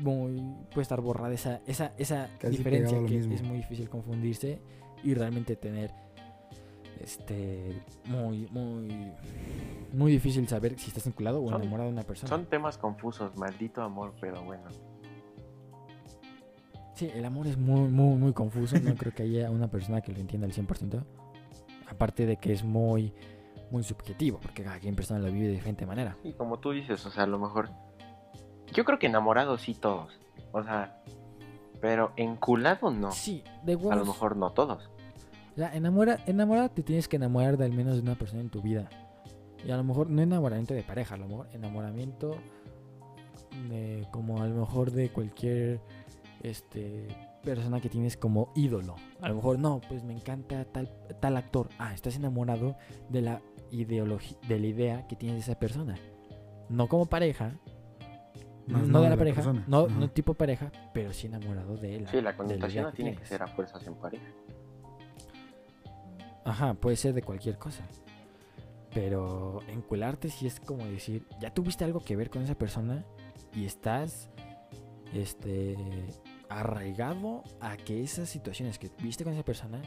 Muy. 0.00 0.42
Puede 0.70 0.82
estar 0.82 1.00
borrada 1.00 1.32
esa, 1.32 1.60
esa, 1.66 1.92
esa 1.96 2.28
Casi 2.38 2.56
diferencia 2.56 2.98
que 3.06 3.14
mismo. 3.14 3.34
es 3.34 3.42
muy 3.42 3.58
difícil 3.58 3.88
confundirse 3.88 4.60
y 5.02 5.14
realmente 5.14 5.56
tener. 5.56 5.92
Este. 7.00 7.82
Muy, 8.06 8.46
muy. 8.50 9.12
Muy 9.92 10.12
difícil 10.12 10.48
saber 10.48 10.78
si 10.78 10.88
estás 10.88 11.04
vinculado 11.04 11.42
o 11.42 11.48
Son- 11.48 11.60
enamorado 11.60 11.88
de 11.88 11.92
una 11.94 12.02
persona. 12.02 12.28
Son 12.28 12.46
temas 12.46 12.78
confusos, 12.78 13.36
maldito 13.36 13.82
amor, 13.82 14.12
pero 14.20 14.42
bueno. 14.42 14.64
Sí, 16.94 17.10
el 17.12 17.24
amor 17.24 17.46
es 17.48 17.56
muy, 17.58 17.88
muy, 17.88 18.16
muy 18.16 18.32
confuso. 18.32 18.78
No 18.80 18.94
creo 18.94 19.12
que 19.12 19.24
haya 19.24 19.50
una 19.50 19.68
persona 19.68 20.00
que 20.00 20.12
lo 20.12 20.20
entienda 20.20 20.46
al 20.46 20.52
100%. 20.52 21.02
Aparte 21.90 22.24
de 22.26 22.36
que 22.36 22.52
es 22.52 22.64
muy, 22.64 23.12
muy 23.70 23.82
subjetivo, 23.82 24.38
porque 24.40 24.62
cada 24.62 24.78
quien 24.78 24.94
persona 24.94 25.20
lo 25.20 25.30
vive 25.32 25.46
de 25.46 25.52
diferente 25.52 25.86
manera. 25.86 26.16
Y 26.22 26.32
como 26.32 26.58
tú 26.58 26.70
dices, 26.70 27.04
o 27.06 27.10
sea, 27.10 27.24
a 27.24 27.26
lo 27.26 27.38
mejor. 27.38 27.70
Yo 28.72 28.84
creo 28.84 28.98
que 28.98 29.06
enamorados 29.06 29.62
sí 29.62 29.74
todos. 29.74 30.12
O 30.52 30.62
sea, 30.62 31.02
pero 31.80 32.12
enculado 32.16 32.90
no. 32.90 33.10
Sí, 33.12 33.42
de 33.64 33.72
A 33.74 33.76
lo 33.76 33.82
huevos. 33.82 34.06
mejor 34.08 34.36
no 34.36 34.52
todos. 34.52 34.88
O 35.54 35.56
sea, 35.56 35.74
enamora, 35.74 36.18
enamorada 36.26 36.68
te 36.68 36.82
tienes 36.82 37.06
que 37.08 37.16
enamorar 37.16 37.56
de 37.56 37.64
al 37.64 37.72
menos 37.72 37.96
de 37.96 38.02
una 38.02 38.16
persona 38.16 38.40
en 38.40 38.50
tu 38.50 38.60
vida. 38.60 38.88
Y 39.64 39.70
a 39.70 39.76
lo 39.76 39.84
mejor 39.84 40.10
no 40.10 40.20
enamoramiento 40.20 40.74
de 40.74 40.82
pareja, 40.82 41.14
a 41.14 41.18
lo 41.18 41.28
mejor 41.28 41.48
enamoramiento 41.52 42.36
de 43.70 44.06
como 44.10 44.42
a 44.42 44.46
lo 44.48 44.54
mejor 44.56 44.90
de 44.90 45.10
cualquier 45.10 45.80
este 46.42 47.06
persona 47.42 47.80
que 47.80 47.88
tienes 47.88 48.16
como 48.16 48.52
ídolo. 48.56 48.96
A 49.20 49.28
lo 49.28 49.36
mejor 49.36 49.58
no, 49.58 49.80
pues 49.88 50.02
me 50.02 50.12
encanta 50.12 50.64
tal 50.64 50.90
tal 51.20 51.36
actor. 51.36 51.68
Ah, 51.78 51.94
estás 51.94 52.16
enamorado 52.16 52.76
de 53.10 53.22
la 53.22 53.40
ideología 53.70 54.36
de 54.48 54.58
la 54.58 54.66
idea 54.66 55.06
que 55.06 55.16
tienes 55.16 55.36
de 55.36 55.52
esa 55.52 55.58
persona. 55.58 55.96
No 56.68 56.88
como 56.88 57.06
pareja, 57.06 57.58
Más 58.66 58.82
no, 58.82 58.88
no 58.88 58.98
de 58.98 59.04
de 59.04 59.10
la 59.10 59.10
la 59.10 59.16
pareja, 59.16 59.36
persona. 59.36 59.64
no, 59.68 59.80
Ajá. 59.86 59.94
no 59.98 60.10
tipo 60.10 60.34
pareja, 60.34 60.72
pero 60.92 61.12
sí 61.12 61.26
enamorado 61.26 61.76
de 61.76 61.96
él. 61.96 62.08
Sí, 62.10 62.20
la 62.20 62.36
connotación 62.36 62.84
no 62.84 62.92
tiene 62.92 63.14
que 63.14 63.24
ser 63.26 63.42
a 63.42 63.46
fuerzas 63.46 63.86
en 63.86 63.94
pareja. 63.94 64.24
Ajá, 66.44 66.74
puede 66.74 66.96
ser 66.96 67.14
de 67.14 67.22
cualquier 67.22 67.58
cosa. 67.58 67.84
Pero 68.92 69.60
encularte 69.68 70.28
sí 70.28 70.46
es 70.46 70.60
como 70.60 70.84
decir, 70.86 71.26
ya 71.40 71.52
tuviste 71.52 71.84
algo 71.84 72.00
que 72.00 72.16
ver 72.16 72.30
con 72.30 72.42
esa 72.42 72.54
persona 72.54 73.04
y 73.52 73.64
estás 73.64 74.30
este 75.12 75.76
arraigado 76.48 77.42
a 77.60 77.76
que 77.76 78.02
esas 78.02 78.28
situaciones 78.28 78.78
que 78.78 78.90
viste 79.02 79.24
con 79.24 79.32
esa 79.32 79.44
persona 79.44 79.82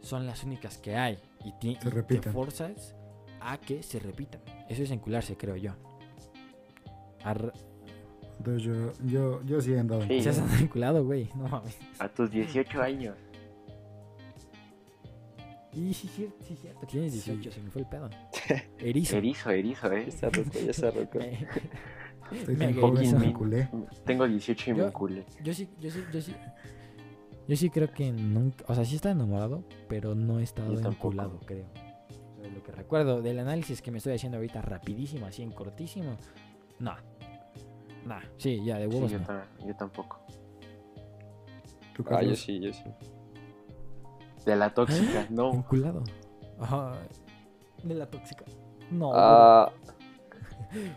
son 0.00 0.26
las 0.26 0.44
únicas 0.44 0.78
que 0.78 0.96
hay 0.96 1.18
y, 1.44 1.52
Se 1.60 1.88
y 2.14 2.18
te 2.18 2.20
forzas 2.30 2.94
a 3.40 3.58
que 3.58 3.82
se 3.82 3.98
repitan. 3.98 4.42
Eso 4.68 4.82
es 4.82 4.90
encularse, 4.90 5.36
creo 5.36 5.56
yo. 5.56 5.72
Entonces 8.38 8.62
yo, 8.62 8.92
yo, 9.04 9.42
yo 9.44 9.60
sí 9.60 9.72
he 9.72 9.78
andado 9.78 10.02
Sí. 10.02 10.22
¿Se 10.22 10.30
has 10.30 10.60
enculado, 10.60 11.04
güey? 11.04 11.30
No 11.36 11.48
mames. 11.48 11.78
A 11.98 12.08
tus 12.08 12.30
18 12.30 12.82
años. 12.82 13.16
Y 15.74 15.94
sí, 15.94 16.08
sí, 16.08 16.28
sí, 16.46 16.56
cierto, 16.56 16.86
tienes 16.86 17.12
Sí. 17.12 17.30
18, 17.32 17.50
se 17.52 17.60
me 17.62 17.70
fue 17.70 17.82
el 17.82 17.88
pedo. 17.88 18.10
Erizo. 18.78 19.16
Erizo, 19.18 19.50
erizo, 19.50 19.88
Ya 19.90 19.98
¿eh? 19.98 20.04
está 20.08 20.30
ya 20.30 20.70
está 20.70 20.90
roco. 20.90 21.18
Me- 21.18 21.46
Estoy 22.38 22.56
me 22.56 22.66
tan 22.66 22.80
joven, 22.80 22.98
erizo. 22.98 23.18
me 23.18 23.32
culé. 23.32 23.68
Tengo 24.04 24.26
18 24.26 24.70
y 24.70 24.76
Yo- 24.76 24.86
me 24.86 24.92
culé. 24.92 25.24
Yo 25.42 25.52
sí, 25.54 25.68
yo 25.80 25.90
sí, 25.90 26.04
yo 26.12 26.20
sí. 26.20 26.34
Yo 27.48 27.56
sí 27.56 27.70
creo 27.70 27.90
que 27.90 28.12
nunca, 28.12 28.64
o 28.68 28.74
sea, 28.74 28.84
sí 28.84 28.94
estado 28.96 29.14
enamorado, 29.14 29.64
pero 29.88 30.14
no 30.14 30.38
he 30.38 30.42
estado 30.42 30.78
enculado, 30.78 31.40
creo. 31.44 31.66
O 32.38 32.42
sea, 32.42 32.50
lo 32.52 32.62
que 32.62 32.72
recuerdo, 32.72 33.20
del 33.22 33.38
análisis 33.40 33.82
que 33.82 33.90
me 33.90 33.98
estoy 33.98 34.14
haciendo 34.14 34.38
ahorita 34.38 34.62
rapidísimo, 34.62 35.26
así 35.26 35.42
en 35.42 35.50
cortísimo, 35.52 36.16
no. 36.78 36.94
Nah, 38.06 38.20
sí, 38.36 38.62
ya, 38.64 38.78
de 38.78 38.88
Sí, 38.88 38.94
huevos 38.94 39.10
yo, 39.10 39.18
no. 39.18 39.66
yo 39.66 39.76
tampoco. 39.76 40.20
¿Tú, 41.94 42.04
Ah, 42.10 42.22
yo 42.22 42.34
sí, 42.36 42.60
yo 42.60 42.72
sí. 42.72 42.84
De 44.44 44.56
la 44.56 44.70
tóxica, 44.74 45.26
no. 45.30 45.52
Vinculado. 45.52 46.02
Ajá. 46.60 46.92
De 47.82 47.94
la 47.94 48.06
tóxica. 48.06 48.44
No. 48.90 49.10
Ah, 49.14 49.70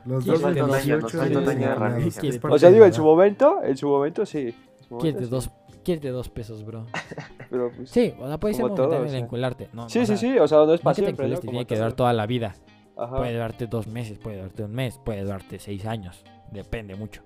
Los 0.05 0.23
¿Quién 0.23 0.35
dos 0.35 0.43
te 0.43 0.53
de 0.53 0.61
daña? 0.61 0.71
18 0.75 0.99
Nos 1.01 1.15
años 1.15 1.33
falta 1.33 1.39
dañar 1.41 1.69
vinculados, 1.71 1.79
rápido. 2.15 2.29
es 2.29 2.39
O 2.43 2.59
sea, 2.59 2.69
de 2.69 2.73
digo, 2.75 2.85
en 2.85 2.93
su 2.93 3.03
momento, 3.03 3.63
en 3.63 3.77
su 3.77 3.87
momento 3.89 4.25
sí. 4.25 4.55
Momento, 4.89 4.97
Quírate 4.99 5.23
sí. 5.25 5.29
dos, 5.31 5.51
quírate 5.83 6.09
dos 6.09 6.29
pesos, 6.29 6.63
bro. 6.65 6.85
Pero 7.49 7.71
pues, 7.75 7.89
Sí, 7.89 8.13
o 8.19 8.27
sea, 8.27 8.39
puede 8.39 8.53
ser 8.53 8.63
Como 8.63 8.75
todo, 8.75 8.85
momentáneo 8.87 9.05
o 9.05 9.09
sea. 9.09 9.15
de 9.15 9.21
vincularte. 9.23 9.69
No, 9.73 9.89
sí, 9.89 9.99
o 9.99 10.01
sí, 10.01 10.05
sea, 10.07 10.17
sí, 10.17 10.37
o 10.39 10.47
sea, 10.47 10.57
no 10.59 10.73
es 10.73 10.81
para 10.81 10.95
te 10.95 11.03
siempre, 11.03 11.29
te 11.29 11.37
tiene 11.41 11.65
que 11.65 11.75
durar 11.75 11.93
toda 11.93 12.13
la 12.13 12.25
vida. 12.25 12.55
Ajá. 12.97 13.17
Puede 13.17 13.33
darte 13.35 13.67
dos 13.67 13.87
meses, 13.87 14.17
puede 14.19 14.37
darte 14.37 14.63
un 14.63 14.71
mes, 14.71 14.97
puede 15.03 15.25
darte 15.25 15.59
seis 15.59 15.85
años. 15.85 16.23
Depende 16.51 16.95
mucho. 16.95 17.21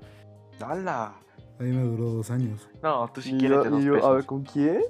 ¡Hala! 0.59 1.13
A 1.59 1.63
mí 1.63 1.71
me 1.71 1.83
duró 1.83 2.05
dos 2.11 2.31
años. 2.31 2.67
No, 2.81 3.07
tú 3.13 3.21
sí 3.21 3.31
quieres 3.37 3.57
yo- 3.57 3.63
de 3.63 3.69
y 3.69 3.71
dos 3.73 3.83
yo, 3.83 3.93
pesos. 3.95 4.09
a 4.09 4.13
ver, 4.13 4.25
¿con 4.25 4.43
quién? 4.43 4.81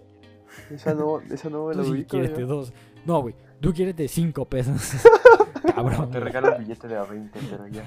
Esa 0.70 0.94
no, 0.94 1.20
esa 1.22 1.50
no 1.50 1.68
me 1.68 1.74
Tú 1.74 1.80
la 1.80 1.84
sí 1.86 1.92
ubico. 1.92 2.10
quieres 2.10 2.32
yo. 2.32 2.38
de 2.38 2.44
dos. 2.46 2.74
No, 3.06 3.22
güey. 3.22 3.36
Tú 3.60 3.74
quieres 3.74 3.96
de 3.96 4.08
cinco 4.08 4.46
pesos. 4.46 4.76
Cabrón. 5.76 6.12
Te 6.12 6.20
regalo 6.20 6.54
un 6.54 6.60
billete 6.60 6.88
de 6.88 6.98
a 6.98 7.04
20, 7.04 7.40
pero 7.50 7.68
ya. 7.68 7.84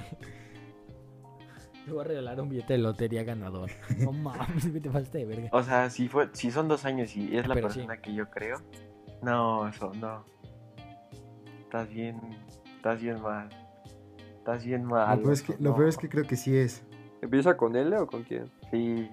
Te 1.85 1.91
voy 1.91 2.01
a 2.01 2.05
regalar 2.05 2.41
un 2.41 2.49
billete 2.49 2.75
de 2.75 2.79
lotería 2.79 3.25
ganador. 3.25 3.71
No 3.99 4.13
mames, 4.13 4.69
güey, 4.71 4.81
te 4.81 4.91
falta 4.91 5.19
de 5.19 5.25
verga. 5.25 5.49
O 5.53 5.63
sea, 5.63 5.91
si, 5.91 6.09
fue, 6.09 6.29
si 6.33 6.51
son 6.51 6.69
dos 6.69 6.85
años 6.85 7.17
y 7.17 7.37
es 7.37 7.49
la 7.49 7.55
Pero 7.55 7.71
sí. 7.71 7.81
persona 7.81 8.01
que 8.01 8.15
yo 8.15 8.31
creo, 8.31 8.59
no, 9.23 9.67
eso, 9.69 9.93
no. 9.95 10.25
Estás 11.63 11.89
bien, 11.89 12.21
estás 12.77 13.01
bien 13.01 13.21
mal. 13.21 13.49
Estás 14.39 14.65
bien 14.65 14.85
mal. 14.85 15.17
Lo 15.17 15.23
peor, 15.23 15.33
es 15.33 15.43
que, 15.43 15.53
lo 15.59 15.71
no. 15.71 15.77
peor 15.77 15.89
es 15.89 15.97
que 15.97 16.09
creo 16.09 16.25
que 16.27 16.37
sí 16.37 16.57
es. 16.57 16.85
¿Empieza 17.21 17.57
con 17.57 17.75
L 17.75 17.97
o 17.99 18.07
con 18.07 18.23
quién? 18.25 18.51
Sí. 18.71 19.09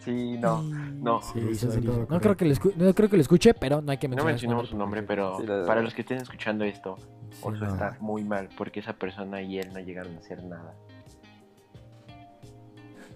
Sí, 0.00 0.36
no. 0.38 0.62
no. 0.62 1.20
Sí, 1.22 1.54
Sí, 1.54 1.68
sí. 1.70 1.80
No 1.80 2.20
creo, 2.20 2.36
que 2.36 2.44
lo 2.46 2.52
escu- 2.54 2.74
no 2.74 2.92
creo 2.94 3.08
que 3.08 3.16
lo 3.16 3.22
escuche, 3.22 3.54
pero 3.54 3.80
no 3.82 3.92
hay 3.92 3.98
que 3.98 4.08
No 4.08 4.12
mencionar 4.16 4.32
mencionamos 4.32 4.68
su 4.68 4.76
nombre, 4.76 5.02
pero 5.02 5.38
para 5.66 5.82
los 5.82 5.94
que 5.94 6.00
estén 6.02 6.18
escuchando 6.18 6.64
esto, 6.64 6.96
Sí, 7.30 7.40
Oso 7.42 7.64
no. 7.64 7.66
está 7.72 7.96
muy 8.00 8.24
mal 8.24 8.48
porque 8.56 8.80
esa 8.80 8.94
persona 8.94 9.40
y 9.42 9.58
él 9.58 9.72
no 9.72 9.78
llegaron 9.80 10.14
a 10.16 10.18
hacer 10.18 10.42
nada. 10.44 10.74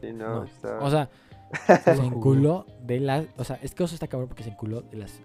Sí, 0.00 0.12
no, 0.12 0.40
No. 0.40 0.44
está... 0.44 0.78
O 0.80 0.90
sea, 0.90 1.08
se 1.84 1.92
enculó 2.04 2.66
de 2.82 3.00
la... 3.00 3.24
O 3.36 3.44
sea, 3.44 3.58
es 3.62 3.74
que 3.74 3.82
Oso 3.82 3.94
está 3.94 4.06
cabrón 4.06 4.28
porque 4.28 4.42
se 4.42 4.50
enculó 4.50 4.82
de 4.82 4.98
las... 4.98 5.20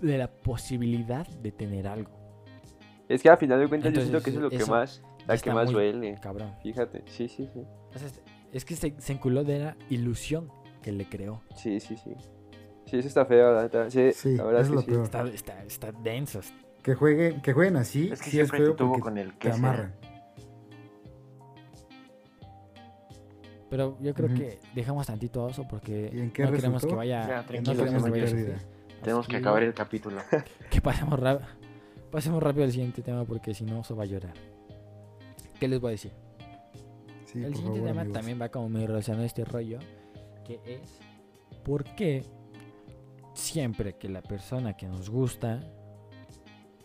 De 0.00 0.18
la 0.18 0.28
posibilidad 0.30 1.26
de 1.26 1.52
tener 1.52 1.86
algo. 1.88 2.10
Es 3.08 3.22
que 3.22 3.30
al 3.30 3.38
final 3.38 3.60
de 3.60 3.68
cuentas 3.68 3.92
yo 3.92 4.00
siento 4.00 4.18
Entonces, 4.18 4.24
que 4.24 4.30
eso 4.30 4.46
es 4.46 4.52
lo 4.60 4.64
que 4.66 4.70
más, 4.70 5.02
la 5.26 5.38
que 5.38 5.52
más 5.52 5.70
duele. 5.70 6.18
Cabrón. 6.20 6.52
Fíjate, 6.62 7.02
sí, 7.06 7.28
sí, 7.28 7.48
sí. 7.54 7.60
O 7.94 7.98
sea, 7.98 8.08
es- 8.08 8.20
es 8.52 8.64
que 8.64 8.74
se, 8.76 8.94
se 8.98 9.12
enculó 9.12 9.42
de 9.44 9.58
la 9.58 9.76
ilusión 9.90 10.50
que 10.86 10.92
le 10.92 11.08
creó. 11.08 11.42
Sí, 11.56 11.80
sí, 11.80 11.96
sí. 11.96 12.14
Sí, 12.84 12.98
eso 12.98 13.08
está 13.08 13.26
feo, 13.26 13.52
la 13.52 13.62
neta. 13.64 13.90
Sí, 13.90 14.12
Sí, 14.12 14.36
la 14.36 14.44
verdad 14.44 14.62
eso 14.62 14.74
es 14.74 14.78
es 14.80 14.84
que 14.86 14.92
lo 14.92 15.02
sí. 15.02 15.08
peor. 15.10 15.26
Está, 15.26 15.54
está, 15.58 15.64
está 15.64 15.92
denso. 16.00 16.38
Que 16.80 16.94
jueguen, 16.94 17.42
que 17.42 17.52
jueguen 17.52 17.76
así, 17.76 18.08
Es 18.12 18.22
que 18.22 18.30
sí 18.30 18.38
es 18.38 18.48
siempre 18.48 18.58
te 18.60 18.64
feo 18.66 18.76
tuvo 18.76 19.00
con 19.00 19.18
el 19.18 19.32
te 19.32 19.38
que 19.38 19.48
sea. 19.48 19.56
amarran. 19.56 19.94
Pero 23.68 23.98
yo 24.00 24.14
creo 24.14 24.28
que 24.32 24.60
dejamos 24.76 25.08
tantito 25.08 25.42
a 25.42 25.46
Oso 25.46 25.66
porque 25.68 26.08
¿Y 26.14 26.20
en 26.20 26.30
qué 26.30 26.44
no 26.44 26.52
queremos 26.52 26.82
resultó? 26.82 26.88
que 26.88 26.94
vaya... 26.94 27.26
Ya, 27.26 27.36
no 27.42 27.74
queremos 27.74 28.04
que 28.04 28.10
vaya. 28.10 28.58
Tenemos 29.02 29.26
que 29.26 29.36
acabar 29.36 29.62
el 29.64 29.74
capítulo. 29.74 30.20
que 30.70 30.80
pasemos, 30.80 31.18
pasemos 32.12 32.40
rápido 32.40 32.64
al 32.64 32.70
siguiente 32.70 33.02
tema 33.02 33.24
porque 33.24 33.52
si 33.54 33.64
no, 33.64 33.80
Oso 33.80 33.96
va 33.96 34.04
a 34.04 34.06
llorar. 34.06 34.34
¿Qué 35.58 35.66
les 35.66 35.80
voy 35.80 35.88
a 35.88 35.92
decir? 35.92 36.12
Sí, 37.24 37.42
el 37.42 37.54
siguiente 37.56 37.80
favor, 37.80 37.88
tema 37.88 38.00
amigos. 38.02 38.12
también 38.16 38.40
va 38.40 38.48
como 38.50 38.68
muy 38.68 38.86
relacionado 38.86 39.24
a 39.24 39.26
este 39.26 39.44
rollo, 39.44 39.80
que 40.46 40.60
es 40.64 40.98
por 41.64 41.84
qué 41.96 42.24
siempre 43.34 43.94
que 43.96 44.08
la 44.08 44.22
persona 44.22 44.76
que 44.76 44.86
nos 44.86 45.10
gusta 45.10 45.60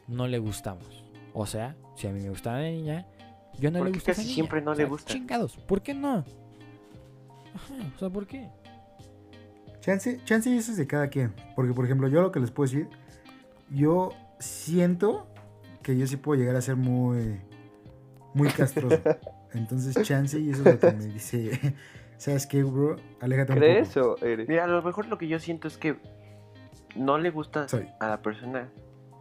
no 0.08 0.28
le 0.28 0.40
gustamos. 0.40 1.06
O 1.34 1.46
sea, 1.46 1.76
si 1.96 2.08
a 2.08 2.12
mí 2.12 2.22
me 2.22 2.30
gusta 2.30 2.54
la 2.54 2.64
niña, 2.64 3.08
yo 3.60 3.72
no 3.72 3.84
le 3.84 3.92
gusta 3.92 4.12
a 4.12 4.16
casi 4.16 4.26
niña. 4.26 4.36
siempre 4.36 4.62
no 4.62 4.72
O 4.72 4.76
le 4.76 4.86
gusta. 4.86 5.14
Chingados, 5.14 5.58
¿por 5.58 5.82
qué 5.82 5.94
no? 5.94 6.26
Ajá, 7.54 7.76
o 7.96 8.00
sea, 8.00 8.10
¿por 8.10 8.28
qué? 8.28 8.50
Chance, 9.80 10.20
chance 10.26 10.50
y 10.50 10.58
eso 10.58 10.72
es 10.72 10.78
de 10.78 10.88
cada 10.88 11.08
quien. 11.08 11.34
Porque, 11.56 11.74
por 11.74 11.86
ejemplo, 11.86 12.08
yo 12.08 12.22
lo 12.22 12.32
que 12.32 12.40
les 12.40 12.52
puedo 12.52 12.70
decir, 12.70 12.90
yo 13.70 14.12
siento 14.40 15.28
que 15.82 15.98
yo 15.98 16.06
sí 16.06 16.18
puedo 16.18 16.40
llegar 16.40 16.56
a 16.56 16.62
ser 16.62 16.76
muy, 16.76 17.42
muy 18.34 18.50
castroso. 18.50 19.02
Entonces, 19.54 19.96
chance 20.04 20.40
y 20.40 20.52
eso 20.52 20.64
es 20.64 20.76
lo 20.76 20.80
que 20.80 20.92
me 20.92 21.06
dice, 21.06 21.76
¿sabes 22.22 22.46
qué, 22.48 22.64
bro? 22.64 22.96
Aléjate 23.20 23.54
un 23.54 23.58
¿Crees 23.60 23.90
poco. 23.96 24.16
o 24.22 24.26
eres? 24.26 24.48
Mira, 24.48 24.64
a 24.66 24.68
lo 24.68 24.82
mejor 24.82 25.08
lo 25.08 25.18
que 25.18 25.28
yo 25.28 25.40
siento 25.40 25.68
es 25.68 25.78
que 25.78 25.98
no 26.96 27.18
le 27.18 27.30
gusta 27.32 27.68
Soy. 27.68 27.88
a 28.00 28.08
la 28.08 28.22
persona 28.22 28.70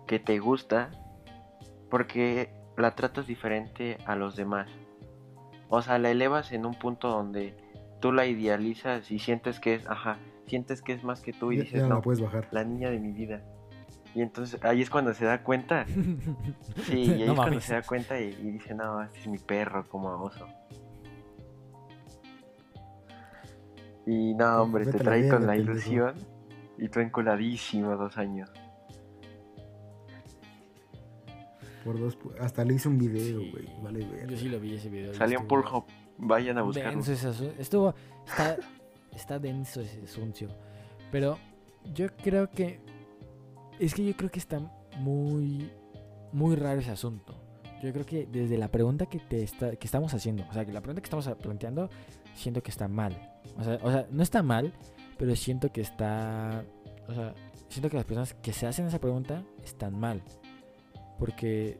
que 0.06 0.18
te 0.18 0.38
gusta 0.38 0.90
porque 1.88 2.50
la 2.76 2.94
tratas 2.94 3.26
diferente 3.26 3.98
a 4.06 4.16
los 4.16 4.36
demás. 4.36 4.68
O 5.68 5.82
sea, 5.82 5.98
la 5.98 6.10
elevas 6.10 6.52
en 6.52 6.66
un 6.66 6.74
punto 6.74 7.08
donde 7.08 7.54
tú 8.00 8.12
la 8.12 8.26
idealizas 8.26 9.10
y 9.10 9.18
sientes 9.18 9.60
que 9.60 9.74
es, 9.74 9.86
ajá, 9.86 10.18
sientes 10.46 10.82
que 10.82 10.92
es 10.92 11.04
más 11.04 11.20
que 11.20 11.32
tú 11.32 11.52
y 11.52 11.56
Ya, 11.58 11.62
dices, 11.62 11.76
ya 11.80 11.82
no 11.84 11.88
no, 11.90 11.94
la 11.96 12.02
puedes 12.02 12.20
bajar. 12.20 12.48
la 12.50 12.64
niña 12.64 12.90
de 12.90 12.98
mi 12.98 13.12
vida. 13.12 13.42
Y 14.14 14.22
entonces 14.22 14.58
ahí 14.64 14.82
es 14.82 14.90
cuando 14.90 15.14
se 15.14 15.24
da 15.24 15.42
cuenta. 15.44 15.86
Sí, 16.86 17.02
y 17.02 17.22
ahí 17.22 17.26
No 17.26 17.32
es 17.34 17.38
cuando 17.38 17.60
se 17.60 17.74
da 17.74 17.82
cuenta 17.82 18.20
y, 18.20 18.24
y 18.42 18.50
dice, 18.52 18.74
no, 18.74 19.02
este 19.02 19.20
es 19.20 19.26
mi 19.28 19.38
perro 19.38 19.88
como 19.88 20.08
a 20.08 20.20
oso. 20.20 20.46
Y 24.06 24.34
no, 24.34 24.62
hombre, 24.62 24.84
Vete 24.84 24.98
te 24.98 25.04
la 25.04 25.10
trae 25.10 25.28
con 25.28 25.46
la 25.46 25.56
ilusión 25.56 26.14
y 26.78 26.88
tú 26.88 27.00
enculadísimo 27.00 27.96
dos 27.96 28.16
años. 28.16 28.50
Por 31.84 31.98
dos, 31.98 32.18
hasta 32.40 32.64
le 32.64 32.74
hice 32.74 32.88
un 32.88 32.98
video, 32.98 33.40
Sí, 33.40 33.50
güey. 33.50 33.68
Vale, 33.82 34.00
Yo 34.00 34.10
ver. 34.10 34.38
sí 34.38 34.48
lo 34.48 34.60
vi 34.60 34.74
ese 34.74 34.90
video. 34.90 35.14
Salió 35.14 35.38
en 35.38 35.46
Pornhub, 35.46 35.84
vayan 36.18 36.58
a 36.58 36.62
buscarlo. 36.62 36.90
Denso 36.90 37.12
ese 37.12 37.54
Estuvo. 37.58 37.94
Está, 38.26 38.56
está 39.14 39.38
denso 39.38 39.80
ese 39.80 40.02
asunto. 40.02 40.46
Pero 41.10 41.38
yo 41.94 42.08
creo 42.16 42.50
que. 42.50 42.80
Es 43.78 43.94
que 43.94 44.04
yo 44.04 44.14
creo 44.16 44.30
que 44.30 44.38
está 44.38 44.60
muy. 44.98 45.70
Muy 46.32 46.54
raro 46.54 46.80
ese 46.80 46.90
asunto. 46.90 47.39
Yo 47.82 47.92
creo 47.92 48.04
que 48.04 48.26
desde 48.26 48.58
la 48.58 48.68
pregunta 48.68 49.06
que 49.06 49.18
te 49.18 49.42
está, 49.42 49.74
que 49.76 49.86
estamos 49.86 50.12
haciendo, 50.12 50.44
o 50.48 50.52
sea, 50.52 50.64
que 50.64 50.72
la 50.72 50.80
pregunta 50.80 51.00
que 51.00 51.06
estamos 51.06 51.28
planteando, 51.40 51.88
siento 52.34 52.62
que 52.62 52.70
está 52.70 52.88
mal. 52.88 53.40
O 53.58 53.64
sea, 53.64 53.78
o 53.82 53.90
sea, 53.90 54.06
no 54.10 54.22
está 54.22 54.42
mal, 54.42 54.72
pero 55.18 55.34
siento 55.36 55.72
que 55.72 55.80
está. 55.80 56.64
O 57.08 57.14
sea, 57.14 57.34
siento 57.68 57.88
que 57.88 57.96
las 57.96 58.04
personas 58.04 58.34
que 58.34 58.52
se 58.52 58.66
hacen 58.66 58.86
esa 58.86 58.98
pregunta 59.00 59.42
están 59.64 59.98
mal. 59.98 60.22
Porque 61.18 61.78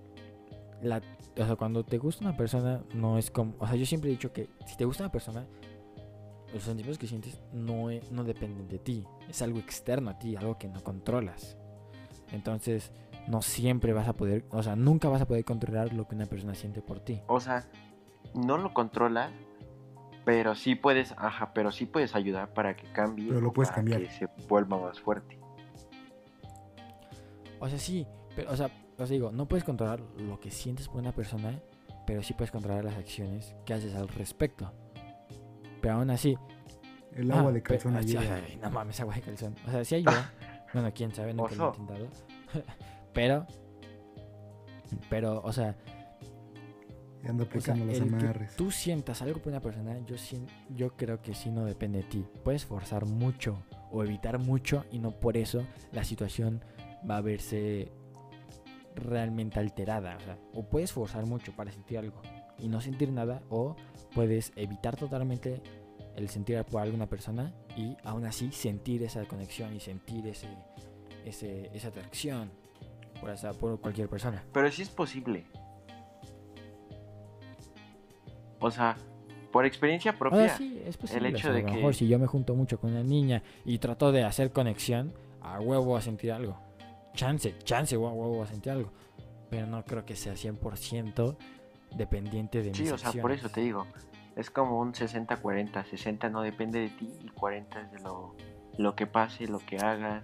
la, 0.83 1.03
o 1.37 1.45
sea, 1.47 1.57
cuando 1.57 1.85
te 1.85 1.99
gusta 1.99 2.25
una 2.25 2.37
persona, 2.37 2.83
no 2.95 3.19
es 3.19 3.31
como. 3.31 3.55
O 3.59 3.67
sea, 3.67 3.77
yo 3.77 3.85
siempre 3.87 4.11
he 4.11 4.13
dicho 4.13 4.33
que 4.33 4.49
si 4.67 4.77
te 4.77 4.85
gusta 4.85 5.03
una 5.03 5.13
persona, 5.13 5.47
los 6.53 6.63
sentimientos 6.63 6.99
que 6.99 7.07
sientes 7.07 7.41
no, 7.53 7.91
e- 7.91 8.03
no 8.11 8.25
dependen 8.25 8.69
de 8.69 8.79
ti. 8.79 9.05
Es 9.29 9.43
algo 9.43 9.59
externo 9.59 10.11
a 10.11 10.19
ti, 10.19 10.35
algo 10.37 10.59
que 10.59 10.69
no 10.69 10.83
controlas. 10.83 11.57
Entonces, 12.33 12.91
no 13.29 13.43
siempre 13.43 13.93
vas 13.93 14.09
a 14.09 14.15
poder. 14.15 14.45
O 14.51 14.63
sea, 14.63 14.77
nunca 14.77 15.09
vas 15.09 15.23
a 15.23 15.27
poder 15.27 15.45
controlar 15.45 15.93
lo 15.93 16.07
que 16.09 16.15
una 16.15 16.27
persona 16.27 16.55
siente 16.55 16.83
por 16.83 17.01
ti. 17.01 17.21
O 17.27 17.41
sea, 17.41 17.65
no 18.35 18.59
lo 18.59 18.73
controlas, 18.75 19.31
pero 20.25 20.55
sí 20.55 20.75
puedes, 20.75 21.13
ajá, 21.17 21.53
pero 21.55 21.71
sí 21.73 21.87
puedes 21.87 22.15
ayudar 22.15 22.53
para 22.53 22.77
que 22.77 22.91
cambie. 22.93 23.29
Pero 23.29 23.41
lo 23.41 23.53
puedes 23.53 23.71
para 23.71 23.77
cambiar. 23.77 24.01
Que 24.03 24.11
se 24.11 24.29
vuelva 24.49 24.79
más 24.79 25.01
fuerte. 25.01 25.39
O 27.59 27.69
sea, 27.69 27.79
sí, 27.79 28.07
pero, 28.35 28.51
o 28.53 28.57
sea, 28.57 28.71
os 28.99 29.09
digo, 29.09 29.31
no 29.33 29.47
puedes 29.47 29.65
controlar 29.65 30.01
lo 30.19 30.41
que 30.41 30.51
sientes 30.51 30.89
por 30.89 30.99
una 30.99 31.13
persona, 31.13 31.61
pero 32.07 32.23
sí 32.23 32.33
puedes 32.35 32.51
controlar 32.51 32.85
las 32.85 32.97
acciones 32.97 33.55
que 33.65 33.75
haces 33.75 33.95
al 33.95 34.09
respecto. 34.09 34.73
Pero 35.81 35.95
aún 35.95 36.11
así, 36.11 36.37
El 37.15 37.31
agua 37.33 37.51
Ah, 37.51 37.53
de 37.53 37.63
calzón 37.63 37.93
pe- 37.95 37.99
ayuda. 37.99 38.37
ay, 38.47 38.57
no 38.63 38.71
mames, 38.71 39.01
agua 39.01 39.15
de 39.17 39.21
calzón. 39.23 39.57
O 39.67 39.71
sea, 39.71 39.85
sí 39.85 39.97
ayuda. 39.97 40.33
bueno, 40.73 40.91
quién 40.95 41.13
sabe, 41.13 41.35
nunca 41.35 41.55
lo 41.57 41.65
he 41.65 41.69
intentado. 41.77 42.09
pero, 43.13 43.47
pero, 45.09 45.41
o 45.43 45.53
sea, 45.53 45.77
Y 47.23 47.29
anda 47.29 47.45
o 47.45 47.47
sea, 47.47 47.51
aplicando 47.51 47.85
los 47.85 47.99
el 47.99 48.17
que 48.17 48.47
tú 48.57 48.71
sientas 48.71 49.23
algo 49.23 49.41
por 49.41 49.51
una 49.51 49.61
persona, 49.61 49.99
yo, 50.07 50.17
yo 50.71 50.97
creo 50.97 51.21
que 51.21 51.35
sí 51.35 51.51
no 51.51 51.65
depende 51.65 51.99
de 51.99 52.05
ti. 52.05 52.27
Puedes 52.45 52.65
forzar 52.65 53.07
mucho 53.07 53.63
o 53.91 54.05
evitar 54.05 54.39
mucho 54.39 54.85
y 54.91 54.99
no 54.99 55.13
por 55.13 55.37
eso 55.37 55.67
la 55.93 56.05
situación 56.05 56.63
va 57.09 57.19
a 57.19 57.21
verse 57.21 57.91
realmente 58.95 59.59
alterada. 59.59 60.17
O, 60.17 60.21
sea, 60.21 60.39
o 60.55 60.63
puedes 60.65 60.93
forzar 60.93 61.27
mucho 61.27 61.53
para 61.53 61.73
sentir 61.73 61.99
algo 61.99 62.23
y 62.59 62.69
no 62.69 62.81
sentir 62.81 63.11
nada 63.11 63.43
o 63.49 63.77
puedes 64.15 64.53
evitar 64.57 64.97
totalmente 64.97 65.63
el 66.17 66.29
sentir 66.29 66.63
por 66.65 66.83
alguna 66.83 67.09
persona 67.09 67.55
y 67.77 67.97
aún 68.05 68.25
así 68.25 68.53
sentir 68.53 69.03
esa 69.03 69.25
conexión 69.27 69.75
y 69.75 69.81
sentir 69.81 70.27
ese, 70.27 70.49
ese, 71.25 71.71
esa 71.75 71.89
atracción. 71.89 72.51
Por, 73.59 73.81
cualquier 73.81 74.09
persona. 74.09 74.45
Pero 74.53 74.71
sí 74.71 74.83
es 74.83 74.89
posible. 74.89 75.45
O 78.59 78.71
sea, 78.71 78.97
por 79.53 79.65
experiencia 79.65 80.17
propia. 80.19 80.49
sí, 80.57 80.83
es 80.85 80.97
posible. 80.97 81.31
hecho 81.31 81.39
o 81.39 81.41
sea, 81.43 81.53
de 81.53 81.59
a 81.59 81.63
lo 81.63 81.69
que- 81.69 81.75
mejor 81.77 81.95
si 81.95 82.09
yo 82.09 82.19
me 82.19 82.27
junto 82.27 82.55
mucho 82.55 82.79
con 82.79 82.91
una 82.91 83.03
niña 83.03 83.43
y 83.65 83.79
trato 83.79 84.13
de 84.13 84.25
hacer 84.25 84.53
conexión, 84.53 85.13
a 85.41 85.61
huevo 85.61 85.97
a 85.97 86.01
sentir 86.01 86.33
algo. 86.33 86.59
Chance, 87.15 87.55
chance, 87.65 87.95
a 87.95 87.99
huevo 87.99 88.43
a 88.43 88.47
sentir 88.47 88.73
algo. 88.73 88.93
Pero 89.49 89.67
no 89.67 89.85
creo 89.85 90.05
que 90.05 90.15
sea 90.15 90.35
100% 90.35 91.37
dependiente 91.97 92.63
de 92.63 92.73
Sí, 92.75 92.83
mis 92.83 92.93
o 92.93 92.99
sea, 92.99 93.13
por 93.21 93.33
eso 93.33 93.49
te 93.49 93.61
digo. 93.63 93.87
Es 94.37 94.51
como 94.51 94.79
un 94.79 94.93
60-40. 94.93 95.85
60 95.85 96.29
no 96.29 96.43
depende 96.43 96.79
de 96.79 96.89
ti 96.91 97.13
y 97.21 97.29
40 97.31 97.81
es 97.81 97.91
de 97.91 97.99
lo, 98.01 98.37
lo 98.79 98.95
que 98.95 99.07
pase, 99.07 99.49
lo 99.49 99.59
que 99.59 99.79
hagas. 99.79 100.23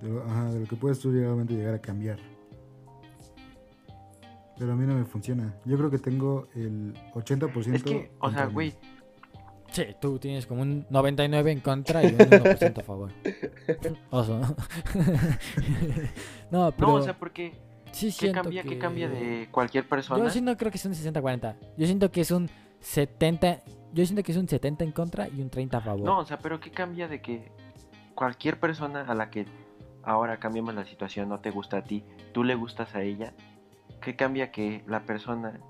De 0.00 0.08
lo, 0.08 0.22
ajá, 0.24 0.52
de 0.52 0.60
lo 0.60 0.66
que 0.66 0.76
puedes 0.76 0.98
tú 1.00 1.10
realmente 1.12 1.54
llegar 1.54 1.74
a 1.74 1.80
cambiar. 1.80 2.18
Pero 4.58 4.72
a 4.72 4.76
mí 4.76 4.86
no 4.86 4.94
me 4.94 5.04
funciona. 5.04 5.54
Yo 5.64 5.76
creo 5.78 5.90
que 5.90 5.98
tengo 5.98 6.48
el 6.54 6.94
80% 7.14 7.74
Es 7.74 7.82
que, 7.82 8.10
o 8.18 8.30
sea, 8.30 8.46
güey, 8.46 8.74
Sí, 9.72 9.84
tú 10.00 10.18
tienes 10.18 10.46
como 10.46 10.62
un 10.62 10.84
99 10.90 11.52
en 11.52 11.60
contra 11.60 12.02
y 12.02 12.06
un 12.06 12.18
1% 12.18 12.78
a 12.78 12.82
favor. 12.82 13.12
Oso, 14.10 14.38
¿no? 14.40 14.56
no, 16.50 16.72
pero 16.72 16.88
no, 16.88 16.94
o 16.94 17.02
sea, 17.02 17.16
porque 17.16 17.52
sí 17.92 18.06
¿qué 18.06 18.12
siento 18.12 18.42
cambia, 18.42 18.62
que... 18.62 18.68
qué 18.70 18.78
cambia 18.78 19.08
de 19.08 19.48
cualquier 19.50 19.88
persona? 19.88 20.24
Yo 20.24 20.30
sí 20.30 20.40
no 20.40 20.56
creo 20.56 20.72
que 20.72 20.78
sea 20.78 20.90
un 20.90 20.96
60-40. 20.96 21.54
Yo 21.76 21.86
siento 21.86 22.10
que 22.10 22.20
es 22.22 22.30
un 22.30 22.50
70... 22.80 23.60
Yo 23.92 24.04
siento 24.04 24.22
que 24.22 24.32
es 24.32 24.38
un 24.38 24.48
70 24.48 24.84
en 24.84 24.92
contra 24.92 25.28
y 25.28 25.40
un 25.40 25.50
30 25.50 25.78
a 25.78 25.80
favor. 25.80 26.04
No, 26.04 26.18
o 26.18 26.24
sea, 26.24 26.38
pero 26.38 26.58
¿qué 26.60 26.70
cambia 26.70 27.08
de 27.08 27.20
que 27.20 27.50
cualquier 28.14 28.58
persona 28.58 29.02
a 29.02 29.14
la 29.14 29.30
que 29.30 29.46
ahora 30.02 30.38
cambiamos 30.38 30.74
la 30.74 30.84
situación 30.84 31.28
no 31.28 31.40
te 31.40 31.50
gusta 31.50 31.78
a 31.78 31.84
ti, 31.84 32.04
tú 32.32 32.44
le 32.44 32.54
gustas 32.54 32.94
a 32.94 33.02
ella? 33.02 33.32
¿Qué 34.00 34.16
cambia 34.16 34.50
que 34.50 34.82
la 34.86 35.00
persona, 35.04 35.60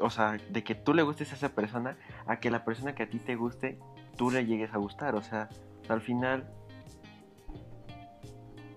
o 0.00 0.10
sea, 0.10 0.36
de 0.50 0.64
que 0.64 0.74
tú 0.74 0.94
le 0.94 1.02
gustes 1.02 1.32
a 1.32 1.36
esa 1.36 1.50
persona 1.50 1.96
a 2.26 2.40
que 2.40 2.50
la 2.50 2.64
persona 2.64 2.94
que 2.94 3.04
a 3.04 3.10
ti 3.10 3.18
te 3.18 3.36
guste, 3.36 3.78
tú 4.16 4.30
le 4.30 4.46
llegues 4.46 4.74
a 4.74 4.78
gustar? 4.78 5.14
O 5.14 5.22
sea, 5.22 5.48
al 5.88 6.00
final 6.00 6.48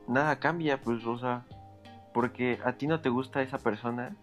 nada 0.08 0.40
cambia, 0.40 0.80
pues, 0.82 1.06
o 1.06 1.18
sea, 1.18 1.46
porque 2.14 2.60
a 2.64 2.74
ti 2.74 2.88
no 2.88 3.02
te 3.02 3.10
gusta 3.10 3.42
esa 3.42 3.58
persona, 3.58 4.16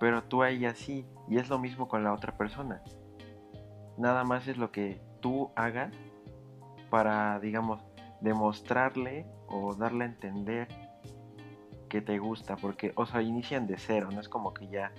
pero 0.00 0.22
tú 0.22 0.42
a 0.42 0.50
ella 0.50 0.74
sí, 0.74 1.06
y 1.28 1.38
es 1.38 1.48
lo 1.48 1.58
mismo 1.58 1.88
con 1.88 2.04
la 2.04 2.12
otra 2.12 2.36
persona 2.36 2.82
nada 3.98 4.24
más 4.24 4.46
es 4.48 4.56
lo 4.56 4.70
que 4.70 5.00
tú 5.20 5.50
hagas 5.56 5.92
para, 6.88 7.38
digamos, 7.40 7.82
demostrarle 8.20 9.26
o 9.46 9.74
darle 9.74 10.04
a 10.04 10.08
entender 10.08 10.68
que 11.88 12.00
te 12.00 12.18
gusta, 12.18 12.56
porque, 12.56 12.92
o 12.96 13.06
sea, 13.06 13.22
inician 13.22 13.66
de 13.66 13.78
cero, 13.78 14.10
no 14.12 14.20
es 14.20 14.28
como 14.28 14.52
que 14.52 14.68
ya 14.68 14.92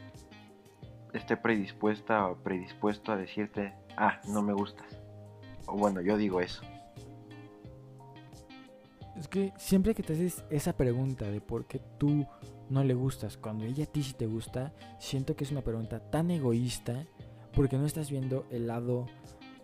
esté 1.13 1.37
predispuesta 1.37 2.27
o 2.27 2.37
predispuesto 2.37 3.11
a 3.11 3.17
decirte, 3.17 3.73
ah, 3.97 4.19
no 4.27 4.41
me 4.41 4.53
gustas. 4.53 4.99
O 5.67 5.77
bueno, 5.77 6.01
yo 6.01 6.17
digo 6.17 6.41
eso. 6.41 6.63
Es 9.15 9.27
que 9.27 9.53
siempre 9.57 9.93
que 9.93 10.01
te 10.01 10.13
haces 10.13 10.45
esa 10.49 10.73
pregunta 10.77 11.29
de 11.29 11.41
por 11.41 11.67
qué 11.67 11.79
tú 11.97 12.25
no 12.69 12.83
le 12.83 12.93
gustas, 12.93 13.37
cuando 13.37 13.65
ella 13.65 13.83
a 13.83 13.87
ti 13.87 14.01
sí 14.01 14.13
te 14.13 14.27
gusta, 14.27 14.73
siento 14.97 15.35
que 15.35 15.43
es 15.43 15.51
una 15.51 15.61
pregunta 15.61 15.99
tan 15.99 16.31
egoísta 16.31 17.05
porque 17.53 17.77
no 17.77 17.85
estás 17.85 18.09
viendo 18.09 18.45
el 18.49 18.67
lado 18.67 19.07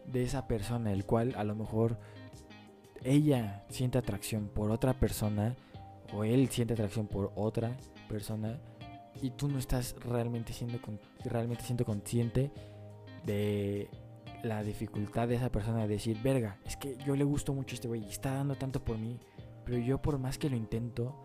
de 0.06 0.24
esa 0.24 0.48
persona, 0.48 0.91
el 0.91 1.06
cual 1.06 1.34
a 1.38 1.44
lo 1.44 1.56
mejor 1.56 1.98
ella 3.06 3.63
siente 3.70 3.98
atracción 3.98 4.48
por 4.48 4.72
otra 4.72 4.94
persona 4.94 5.56
o 6.13 6.24
él 6.24 6.50
siente 6.50 6.74
atracción 6.74 7.08
por 7.08 7.32
otra 7.36 7.78
persona 8.10 8.60
y 9.22 9.30
tú 9.32 9.48
no 9.48 9.60
estás 9.60 9.96
realmente 10.02 10.52
siendo 10.54 10.80
realmente 11.24 11.63
siendo 11.63 11.86
consciente 11.86 12.52
de 13.26 13.89
la 14.44 14.63
dificultad 14.63 15.28
de 15.28 15.36
esa 15.36 15.52
persona 15.52 15.82
de 15.82 15.88
decir, 15.88 16.18
verga, 16.22 16.60
es 16.65 16.78
que 16.78 16.98
yo 17.06 17.15
le 17.15 17.24
gusto 17.24 17.54
mucho 17.54 17.74
a 17.74 17.76
este 17.76 17.88
güey 17.88 18.04
y 18.04 18.10
está 18.10 18.34
dando 18.34 18.56
tanto 18.56 18.84
por 18.84 18.98
mí, 18.98 19.20
pero 19.63 19.78
yo 19.78 20.02
por 20.02 20.20
más 20.20 20.38
que 20.38 20.50
lo 20.50 20.56
intento, 20.56 21.15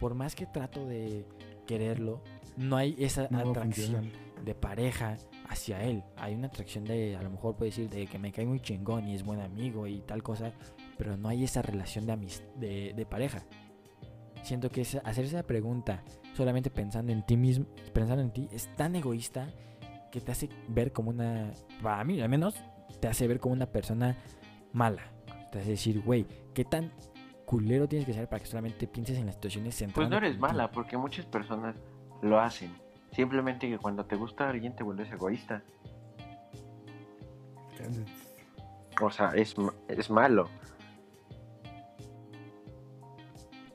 por 0.00 0.14
más 0.14 0.34
que 0.34 0.46
trato 0.46 0.86
de 0.86 1.26
quererlo, 1.66 2.22
no 2.56 2.76
hay 2.76 2.96
esa 2.98 3.28
No 3.30 3.38
atracción 3.40 4.10
de 4.44 4.54
pareja 4.54 5.16
hacia 5.48 5.82
él. 5.84 6.02
Hay 6.16 6.34
una 6.34 6.48
atracción 6.48 6.84
de, 6.84 7.16
a 7.16 7.22
lo 7.22 7.30
mejor 7.30 7.56
puede 7.56 7.70
decir, 7.70 7.88
de 7.90 8.06
que 8.06 8.18
me 8.18 8.32
cae 8.32 8.46
muy 8.46 8.60
chingón 8.60 9.06
y 9.06 9.14
es 9.14 9.22
buen 9.22 9.40
amigo 9.40 9.86
y 9.86 10.00
tal 10.00 10.22
cosa, 10.22 10.52
pero 11.02 11.16
no 11.16 11.28
hay 11.28 11.42
esa 11.42 11.62
relación 11.62 12.06
de, 12.06 12.16
de, 12.54 12.92
de 12.94 13.06
pareja. 13.06 13.42
Siento 14.44 14.70
que 14.70 14.82
esa- 14.82 15.00
hacer 15.00 15.24
esa 15.24 15.42
pregunta 15.42 16.04
solamente 16.34 16.70
pensando 16.70 17.10
en 17.10 17.26
ti 17.26 17.36
mismo, 17.36 17.66
pensando 17.92 18.22
en 18.22 18.30
ti, 18.30 18.48
es 18.52 18.68
tan 18.76 18.94
egoísta 18.94 19.48
que 20.12 20.20
te 20.20 20.30
hace 20.30 20.48
ver 20.68 20.92
como 20.92 21.10
una, 21.10 21.50
para 21.82 22.04
mí 22.04 22.20
al 22.20 22.28
menos, 22.28 22.54
te 23.00 23.08
hace 23.08 23.26
ver 23.26 23.40
como 23.40 23.52
una 23.54 23.66
persona 23.66 24.16
mala. 24.72 25.02
Te 25.50 25.58
hace 25.58 25.70
decir, 25.70 26.00
güey, 26.02 26.24
¿qué 26.54 26.64
tan 26.64 26.92
culero 27.46 27.88
tienes 27.88 28.06
que 28.06 28.12
ser 28.12 28.28
para 28.28 28.38
que 28.40 28.46
solamente 28.46 28.86
pienses 28.86 29.18
en 29.18 29.26
las 29.26 29.34
situaciones 29.34 29.74
Pues 29.74 29.78
centrando 29.78 30.10
no 30.10 30.16
eres 30.18 30.34
ti? 30.34 30.40
mala, 30.40 30.70
porque 30.70 30.96
muchas 30.96 31.26
personas 31.26 31.74
lo 32.22 32.38
hacen. 32.38 32.70
Simplemente 33.10 33.68
que 33.68 33.76
cuando 33.78 34.04
te 34.06 34.14
gusta 34.14 34.48
alguien 34.48 34.76
te 34.76 34.84
vuelves 34.84 35.10
egoísta. 35.10 35.64
O 39.00 39.10
sea, 39.10 39.30
es, 39.30 39.56
es 39.88 40.10
malo. 40.10 40.48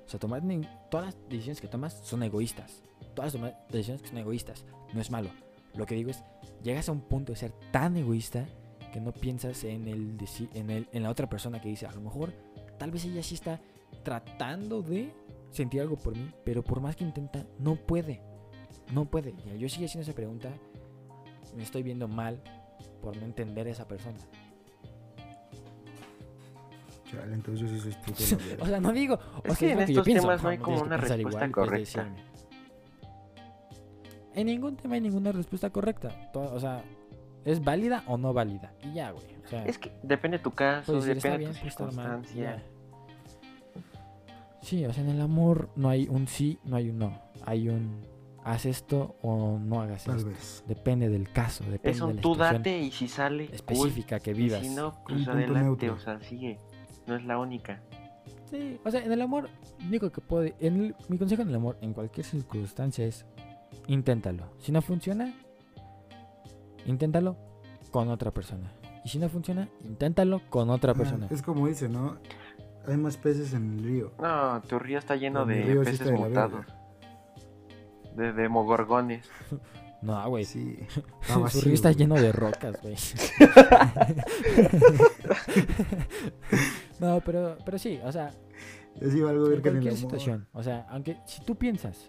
O 0.08 0.10
sea, 0.10 0.20
tomar 0.22 0.42
todas 0.90 1.08
las 1.08 1.30
decisiones 1.30 1.60
que 1.60 1.68
tomas 1.68 2.00
son 2.02 2.24
egoístas. 2.24 2.82
Todas 3.14 3.34
las 3.34 3.54
decisiones 3.70 4.02
que 4.02 4.08
son 4.08 4.18
egoístas. 4.20 4.64
No 4.94 5.02
es 5.02 5.12
malo. 5.12 5.30
Lo 5.76 5.86
que 5.86 5.96
digo 5.96 6.10
es, 6.10 6.24
llegas 6.64 6.88
a 6.88 6.94
un 6.94 7.02
punto 7.02 7.34
de 7.34 7.38
ser 7.38 7.52
tan 7.72 7.98
egoísta 7.98 8.48
que 8.94 9.02
no 9.02 9.12
piensas 9.12 9.66
en, 9.66 9.86
el, 9.88 10.18
en, 10.54 10.70
el, 10.70 10.88
en 10.94 11.04
la 11.04 11.10
otra 11.10 11.30
persona 11.30 11.60
que 11.60 11.68
dice, 11.68 11.86
a 11.88 11.92
lo 11.92 12.00
mejor, 12.00 12.34
tal 12.80 12.90
vez 12.90 13.04
ella 13.04 13.22
sí 13.22 13.36
está 13.36 13.60
tratando 14.04 14.82
de 14.82 15.12
sentir 15.52 15.82
algo 15.82 15.98
por 15.98 16.16
mí, 16.16 16.32
pero 16.46 16.64
por 16.64 16.80
más 16.80 16.96
que 16.96 17.04
intenta, 17.04 17.46
no 17.60 17.76
puede. 17.76 18.22
No 18.94 19.06
puede. 19.06 19.36
Y 19.54 19.60
yo 19.60 19.68
sigo 19.68 19.86
haciendo 19.86 20.04
esa 20.04 20.16
pregunta, 20.16 20.54
me 21.54 21.64
estoy 21.64 21.84
viendo 21.84 22.08
mal 22.08 22.42
por 23.02 23.18
no 23.18 23.26
entender 23.26 23.68
a 23.68 23.72
esa 23.72 23.88
persona. 23.90 24.20
Chale, 27.10 27.34
entonces 27.34 27.70
yo 27.84 27.90
estúpido. 27.90 28.38
la 28.40 28.46
verga. 28.50 28.64
O 28.64 28.68
sea, 28.68 28.80
no 28.80 28.92
digo. 28.92 29.16
o 29.16 29.48
Es 29.48 29.58
sea, 29.58 29.68
que 29.68 29.72
en 29.74 29.78
yo 29.80 29.84
estos 29.86 30.06
pienso, 30.06 30.22
temas 30.24 30.44
no 30.44 30.50
hay 30.50 30.58
como 30.58 30.78
que 30.78 30.84
una 30.84 30.98
respuesta 30.98 31.30
igual, 31.46 31.52
correcta. 31.52 32.08
En 34.34 34.48
ningún 34.48 34.76
tema 34.76 34.96
hay 34.96 35.02
ninguna 35.02 35.32
respuesta 35.32 35.70
correcta. 35.72 36.30
O 36.34 36.60
sea, 36.60 36.84
¿es 37.46 37.64
válida 37.64 38.04
o 38.08 38.18
no 38.18 38.34
válida? 38.34 38.74
Y 38.84 38.94
ya, 38.94 39.12
güey. 39.12 39.26
O 39.44 39.48
sea, 39.48 39.66
Es 39.66 39.78
que 39.78 39.92
depende 40.04 40.38
de 40.38 40.44
tu 40.44 40.52
caso, 40.52 40.94
decir, 40.96 41.16
depende 41.16 41.38
bien, 41.40 41.54
de 41.54 41.60
tu 41.60 41.66
y 41.66 41.70
circunstancia. 41.72 42.64
Sí, 44.62 44.86
o 44.86 44.92
sea, 44.94 45.04
en 45.04 45.10
el 45.12 45.22
amor 45.22 45.70
no 45.76 45.90
hay 45.90 46.08
un 46.10 46.28
sí, 46.28 46.60
no 46.66 46.76
hay 46.76 46.90
un 46.90 47.00
no. 47.00 47.22
Hay 47.46 47.70
un 47.70 48.02
haz 48.44 48.66
esto 48.66 49.16
o 49.22 49.58
no 49.60 49.82
hagas 49.82 50.04
Tal 50.04 50.18
esto. 50.18 50.30
vez. 50.30 50.64
Depende 50.68 51.10
del 51.10 51.32
caso, 51.32 51.64
depende 51.64 51.92
Es 51.92 51.98
de 52.00 52.04
un 52.04 52.16
la 52.18 52.22
tú 52.22 52.34
situación 52.34 52.64
date 52.64 52.80
y 52.82 52.92
si 52.92 53.08
sale, 53.08 53.46
cool. 53.48 53.56
específica 53.56 54.20
que 54.20 54.32
Y 54.32 54.34
vivas. 54.34 54.62
si 54.62 54.70
no, 54.70 54.94
pues 55.08 55.28
adelante, 55.28 55.90
o 55.90 55.98
sea, 56.00 56.20
sigue. 56.22 56.60
No 57.08 57.16
es 57.16 57.24
la 57.26 57.40
única. 57.40 57.80
Sí, 58.50 58.80
o 58.86 58.92
sea, 58.92 59.04
en 59.04 59.12
el 59.12 59.22
amor, 59.22 59.50
único 59.86 60.10
que 60.12 60.22
puede. 60.22 60.56
En 60.60 60.86
el- 60.86 60.96
mi 61.10 61.18
consejo 61.18 61.42
en 61.42 61.50
el 61.50 61.56
amor, 61.56 61.78
en 61.82 61.94
cualquier 61.94 62.26
circunstancia, 62.26 63.06
es 63.06 63.26
inténtalo. 63.88 64.46
Si 64.60 64.72
no 64.72 64.82
funciona, 64.82 65.34
inténtalo 66.86 67.36
con 67.92 68.10
otra 68.10 68.32
persona. 68.32 68.72
Y 69.04 69.10
si 69.10 69.20
no 69.20 69.28
funciona, 69.30 69.68
inténtalo 69.84 70.42
con 70.50 70.70
otra 70.70 70.94
persona. 70.94 71.28
es 71.30 71.42
como 71.42 71.68
dice, 71.68 71.90
¿no? 71.90 72.18
Hay 72.88 72.96
más 72.98 73.18
peces 73.18 73.54
en 73.54 73.80
el 73.80 73.84
río. 73.84 74.14
No, 74.20 74.62
tu 74.62 74.80
río 74.80 74.98
está 75.00 75.16
lleno 75.18 75.46
de 75.46 75.76
peces 75.84 76.06
de 76.06 76.14
mutados. 76.14 76.66
verga. 76.66 76.74
De 78.16 78.34
demogorgones. 78.34 79.30
No, 80.00 80.30
güey. 80.30 80.46
Sí. 80.46 80.78
Su 81.22 81.42
vacío, 81.42 81.62
río 81.64 81.74
está 81.74 81.92
lleno 81.92 82.14
de 82.14 82.32
rocas, 82.32 82.80
güey. 82.84 82.96
no, 87.00 87.22
pero, 87.26 87.58
pero 87.66 87.78
sí, 87.78 88.00
o 88.04 88.12
sea, 88.12 88.32
Yo 89.00 89.10
sí 89.12 89.22
valgo 89.22 89.44
ver 89.44 89.54
en 89.58 89.62
cualquier 89.82 89.94
situación. 90.00 90.48
O 90.54 90.64
sea, 90.64 90.88
aunque 90.90 91.18
si 91.26 91.42
tú 91.44 91.56
piensas 91.56 92.08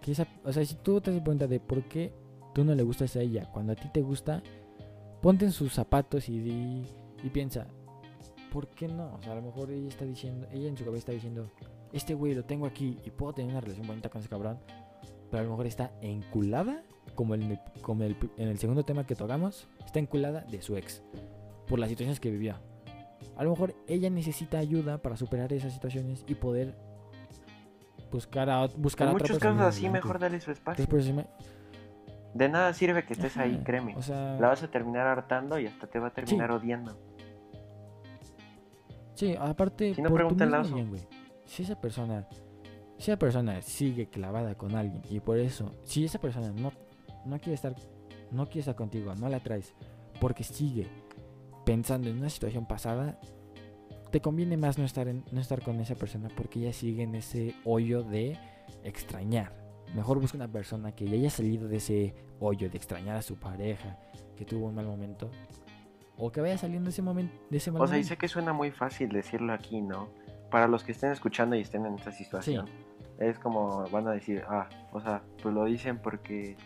que 0.00 0.12
esa, 0.12 0.26
o 0.44 0.52
sea, 0.52 0.64
si 0.64 0.74
tú 0.76 1.00
te 1.00 1.12
das 1.12 1.22
cuenta 1.22 1.46
de 1.46 1.60
por 1.60 1.82
qué 1.84 2.12
tú 2.54 2.64
no 2.64 2.74
le 2.74 2.82
gustas 2.82 3.14
a 3.16 3.20
ella, 3.20 3.46
cuando 3.52 3.72
a 3.72 3.76
ti 3.76 3.88
te 3.92 4.02
gusta, 4.02 4.42
ponte 5.20 5.44
en 5.44 5.52
sus 5.52 5.72
zapatos 5.72 6.28
y, 6.28 6.38
di- 6.40 6.86
y 7.22 7.30
piensa, 7.30 7.66
¿por 8.52 8.68
qué 8.68 8.88
no? 8.88 9.14
O 9.14 9.22
sea, 9.22 9.32
a 9.32 9.36
lo 9.36 9.42
mejor 9.42 9.70
ella 9.70 9.88
está 9.88 10.04
diciendo, 10.04 10.46
ella 10.52 10.68
en 10.68 10.76
su 10.76 10.84
cabeza 10.84 10.98
está 10.98 11.12
diciendo, 11.12 11.50
este 11.92 12.14
güey 12.14 12.34
lo 12.34 12.44
tengo 12.44 12.66
aquí 12.66 12.98
y 13.04 13.10
puedo 13.10 13.32
tener 13.32 13.50
una 13.52 13.60
relación 13.60 13.86
bonita 13.86 14.08
con 14.08 14.20
ese 14.20 14.28
cabrón, 14.28 14.58
pero 15.30 15.40
a 15.40 15.44
lo 15.44 15.50
mejor 15.50 15.66
está 15.66 15.92
enculada, 16.02 16.82
como 17.14 17.34
en 17.34 17.42
el, 17.42 17.58
como 17.80 18.04
el- 18.04 18.16
en 18.36 18.48
el 18.48 18.58
segundo 18.58 18.84
tema 18.84 19.06
que 19.06 19.14
tocamos, 19.14 19.66
está 19.84 19.98
enculada 19.98 20.40
de 20.42 20.60
su 20.62 20.76
ex, 20.76 21.02
por 21.66 21.78
las 21.78 21.88
situaciones 21.88 22.20
que 22.20 22.30
vivió. 22.30 22.56
A 23.36 23.44
lo 23.44 23.50
mejor 23.50 23.74
ella 23.88 24.10
necesita 24.10 24.58
ayuda 24.58 24.98
para 24.98 25.16
superar 25.16 25.52
esas 25.52 25.72
situaciones 25.72 26.24
y 26.28 26.34
poder. 26.34 26.74
Buscar 28.10 28.50
a, 28.50 28.66
buscar 28.66 29.08
En 29.08 29.12
a 29.12 29.16
otra 29.16 29.24
muchos 29.24 29.38
persona. 29.38 29.60
casos 29.62 29.76
así 29.76 29.88
mejor 29.88 30.18
dale 30.18 30.38
su 30.40 30.50
espacio. 30.50 30.86
Me- 31.14 31.26
De 32.34 32.48
nada 32.48 32.72
sirve 32.74 33.04
que 33.04 33.14
estés 33.14 33.36
ahí, 33.38 33.60
créeme. 33.64 33.96
O 33.96 34.02
sea, 34.02 34.36
La 34.38 34.48
vas 34.48 34.62
a 34.62 34.70
terminar 34.70 35.06
hartando 35.06 35.58
y 35.58 35.66
hasta 35.66 35.86
te 35.86 35.98
va 35.98 36.08
a 36.08 36.12
terminar 36.12 36.50
odiando. 36.50 36.96
Sí, 39.14 39.34
aparte, 39.38 39.94
Si 39.94 40.02
no, 40.02 40.08
por 40.10 40.28
tu 40.28 40.34
mismo 40.34 40.76
bien. 40.76 41.06
Si 41.44 41.62
esa 41.62 41.80
persona, 41.80 42.26
si 42.98 43.10
esa 43.10 43.18
persona 43.18 43.60
sigue 43.62 44.08
clavada 44.08 44.54
con 44.56 44.74
alguien 44.74 45.02
y 45.10 45.20
por 45.20 45.38
eso, 45.38 45.72
si 45.84 46.04
esa 46.04 46.18
persona 46.18 46.50
no, 46.52 46.72
no 47.26 47.38
quiere 47.38 47.54
estar, 47.54 47.74
no 48.30 48.46
quiere 48.46 48.60
estar 48.60 48.74
contigo, 48.74 49.14
no 49.14 49.28
la 49.28 49.40
traes, 49.40 49.74
porque 50.20 50.44
sigue 50.44 50.88
pensando 51.64 52.08
en 52.08 52.18
una 52.18 52.30
situación 52.30 52.66
pasada, 52.66 53.18
te 54.10 54.20
conviene 54.20 54.56
más 54.56 54.78
no 54.78 54.84
estar 54.84 55.08
en, 55.08 55.24
no 55.32 55.40
estar 55.40 55.62
con 55.62 55.80
esa 55.80 55.94
persona 55.94 56.28
porque 56.36 56.60
ella 56.60 56.72
sigue 56.72 57.02
en 57.02 57.14
ese 57.14 57.54
hoyo 57.64 58.02
de 58.02 58.38
extrañar. 58.84 59.52
Mejor 59.94 60.20
busca 60.20 60.36
una 60.36 60.48
persona 60.48 60.92
que 60.92 61.06
ya 61.06 61.14
haya 61.14 61.30
salido 61.30 61.68
de 61.68 61.76
ese 61.76 62.14
hoyo 62.40 62.70
de 62.70 62.76
extrañar 62.76 63.16
a 63.16 63.22
su 63.22 63.36
pareja, 63.36 63.98
que 64.36 64.44
tuvo 64.44 64.66
un 64.66 64.74
mal 64.74 64.86
momento, 64.86 65.30
o 66.16 66.30
que 66.30 66.40
vaya 66.40 66.58
saliendo 66.58 66.86
de 66.86 66.90
ese 66.90 67.02
momento, 67.02 67.34
de 67.50 67.56
ese 67.56 67.70
mal 67.70 67.82
O 67.82 67.86
sea, 67.86 67.96
y 67.96 68.00
momento. 68.00 68.08
sé 68.08 68.16
que 68.16 68.28
suena 68.28 68.52
muy 68.52 68.70
fácil 68.70 69.10
decirlo 69.10 69.52
aquí, 69.52 69.80
¿no? 69.80 70.08
Para 70.50 70.68
los 70.68 70.84
que 70.84 70.92
estén 70.92 71.10
escuchando 71.10 71.56
y 71.56 71.60
estén 71.60 71.86
en 71.86 71.94
esta 71.94 72.12
situación. 72.12 72.66
Es 73.18 73.38
como 73.38 73.88
van 73.90 74.08
a 74.08 74.12
decir, 74.12 74.42
ah, 74.48 74.68
o 74.92 75.00
sea, 75.00 75.22
pues 75.42 75.54
lo 75.54 75.64
dicen 75.64 75.98
porque 75.98 76.56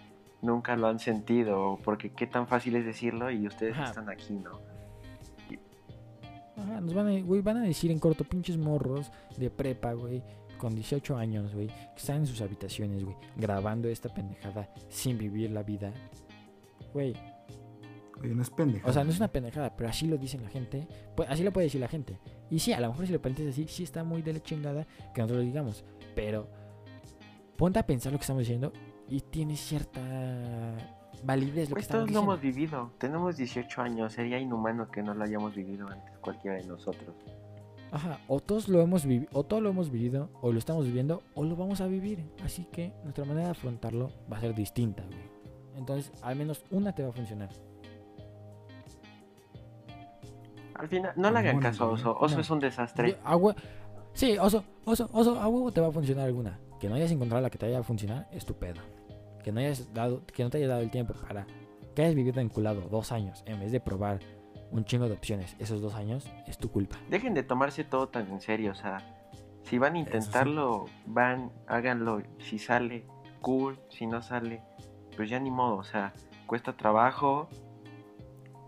nunca 0.42 0.76
lo 0.76 0.88
han 0.88 0.98
sentido 0.98 1.60
o 1.60 1.78
porque 1.78 2.10
qué 2.10 2.26
tan 2.26 2.46
fácil 2.46 2.76
es 2.76 2.84
decirlo 2.84 3.30
y 3.30 3.46
ustedes 3.46 3.74
Ajá. 3.74 3.84
están 3.84 4.08
aquí, 4.10 4.34
¿no? 4.34 4.60
Ajá, 6.56 6.80
nos 6.80 6.94
van 6.94 7.08
a, 7.08 7.20
güey, 7.20 7.42
van 7.42 7.58
a 7.58 7.62
decir 7.62 7.90
en 7.90 7.98
corto, 7.98 8.24
pinches 8.24 8.56
morros 8.56 9.10
de 9.36 9.50
prepa, 9.50 9.92
güey, 9.92 10.22
con 10.58 10.74
18 10.74 11.16
años, 11.16 11.54
güey, 11.54 11.66
que 11.66 11.96
están 11.96 12.18
en 12.18 12.26
sus 12.26 12.40
habitaciones, 12.40 13.04
güey, 13.04 13.16
grabando 13.36 13.88
esta 13.88 14.08
pendejada 14.08 14.70
sin 14.88 15.18
vivir 15.18 15.50
la 15.50 15.62
vida. 15.62 15.92
Güey, 16.94 17.14
Oye, 18.22 18.34
no 18.34 18.40
es 18.40 18.48
pendeja. 18.50 18.88
o 18.88 18.92
sea, 18.92 19.04
no 19.04 19.10
es 19.10 19.18
una 19.18 19.28
pendejada, 19.28 19.76
pero 19.76 19.90
así 19.90 20.06
lo 20.06 20.16
dicen 20.16 20.42
la 20.42 20.48
gente. 20.48 20.88
Pues, 21.14 21.28
así 21.28 21.42
lo 21.42 21.52
puede 21.52 21.66
decir 21.66 21.80
la 21.80 21.88
gente. 21.88 22.18
Y 22.50 22.58
sí, 22.58 22.72
a 22.72 22.80
lo 22.80 22.88
mejor 22.88 23.06
si 23.06 23.12
lo 23.12 23.20
planteas 23.20 23.50
así, 23.50 23.66
sí 23.68 23.82
está 23.82 24.04
muy 24.04 24.22
de 24.22 24.32
la 24.32 24.42
chingada 24.42 24.86
que 25.14 25.20
nosotros 25.20 25.40
lo 25.40 25.44
digamos. 25.44 25.84
Pero 26.14 26.48
ponte 27.56 27.78
a 27.78 27.86
pensar 27.86 28.12
lo 28.12 28.18
que 28.18 28.22
estamos 28.22 28.40
diciendo 28.40 28.72
y 29.08 29.20
tiene 29.20 29.54
cierta 29.56 30.25
validez 31.24 31.68
lo 31.70 31.74
que 31.76 31.80
Pues 31.80 31.88
todos 31.88 32.10
lo 32.10 32.20
hemos 32.20 32.40
vivido. 32.40 32.90
Tenemos 32.98 33.36
18 33.36 33.82
años. 33.82 34.12
Sería 34.12 34.38
inhumano 34.38 34.90
que 34.90 35.02
no 35.02 35.14
lo 35.14 35.24
hayamos 35.24 35.54
vivido 35.54 35.88
antes 35.88 36.18
cualquiera 36.18 36.56
de 36.58 36.64
nosotros. 36.64 37.14
Ajá, 37.92 38.18
o 38.28 38.40
todos 38.40 38.68
lo 38.68 38.80
hemos 38.80 39.06
vivido, 39.06 39.30
o 39.32 39.44
todo 39.44 39.60
lo 39.60 39.70
hemos 39.70 39.90
vivido, 39.90 40.28
o 40.42 40.50
lo 40.52 40.58
estamos 40.58 40.84
viviendo, 40.86 41.22
o 41.34 41.44
lo 41.44 41.54
vamos 41.56 41.80
a 41.80 41.86
vivir. 41.86 42.24
Así 42.44 42.64
que 42.72 42.92
nuestra 43.04 43.24
manera 43.24 43.46
de 43.46 43.52
afrontarlo 43.52 44.10
va 44.30 44.38
a 44.38 44.40
ser 44.40 44.54
distinta, 44.54 45.04
güey. 45.04 45.20
Entonces, 45.76 46.10
al 46.22 46.36
menos 46.36 46.64
una 46.70 46.92
te 46.94 47.02
va 47.04 47.10
a 47.10 47.12
funcionar. 47.12 47.48
Al 50.74 50.88
final, 50.88 51.12
no 51.16 51.30
le 51.30 51.38
hagan 51.38 51.58
caso 51.60 51.84
a. 51.84 51.88
Oso. 51.88 52.16
Oso 52.18 52.34
No. 52.34 52.40
es 52.40 52.50
un 52.50 52.60
desastre. 52.60 53.10
Yo- 53.12 53.16
a 53.24 53.36
hue- 53.36 53.56
Sí, 54.12 54.36
oso, 54.38 54.64
oso, 54.84 55.08
oso, 55.12 55.38
a 55.40 55.46
huevo 55.48 55.70
te 55.72 55.80
va 55.80 55.88
a 55.88 55.92
funcionar 55.92 56.26
alguna. 56.26 56.58
Que 56.80 56.88
no 56.88 56.94
hayas 56.94 57.10
encontrado 57.10 57.42
la 57.42 57.50
que 57.50 57.58
te 57.58 57.66
vaya 57.66 57.78
a 57.78 57.82
funcionar, 57.82 58.28
es 58.32 58.44
tu 58.44 58.54
pedo. 58.54 58.80
Que 59.46 59.52
no 59.52 59.60
hayas 59.60 59.94
dado, 59.94 60.26
que 60.26 60.42
no 60.42 60.50
te 60.50 60.58
hayas 60.58 60.70
dado 60.70 60.80
el 60.80 60.90
tiempo 60.90 61.14
para 61.14 61.46
que 61.94 62.02
hayas 62.02 62.16
vivido 62.16 62.40
enculado 62.40 62.80
dos 62.90 63.12
años 63.12 63.44
en 63.46 63.60
vez 63.60 63.70
de 63.70 63.78
probar 63.78 64.18
un 64.72 64.84
chingo 64.84 65.06
de 65.06 65.12
opciones 65.14 65.54
esos 65.60 65.80
dos 65.80 65.94
años, 65.94 66.28
es 66.48 66.58
tu 66.58 66.68
culpa. 66.68 66.96
Dejen 67.10 67.32
de 67.32 67.44
tomarse 67.44 67.84
todo 67.84 68.08
tan 68.08 68.28
en 68.28 68.40
serio. 68.40 68.72
O 68.72 68.74
sea, 68.74 68.98
si 69.62 69.78
van 69.78 69.92
a 69.92 69.94
sí. 69.94 70.00
intentarlo, 70.00 70.86
van, 71.06 71.52
háganlo. 71.68 72.24
Si 72.40 72.58
sale, 72.58 73.06
cool. 73.40 73.78
Si 73.88 74.08
no 74.08 74.20
sale, 74.20 74.64
pues 75.16 75.30
ya 75.30 75.38
ni 75.38 75.52
modo. 75.52 75.76
O 75.76 75.84
sea, 75.84 76.12
cuesta 76.48 76.72
trabajo. 76.76 77.48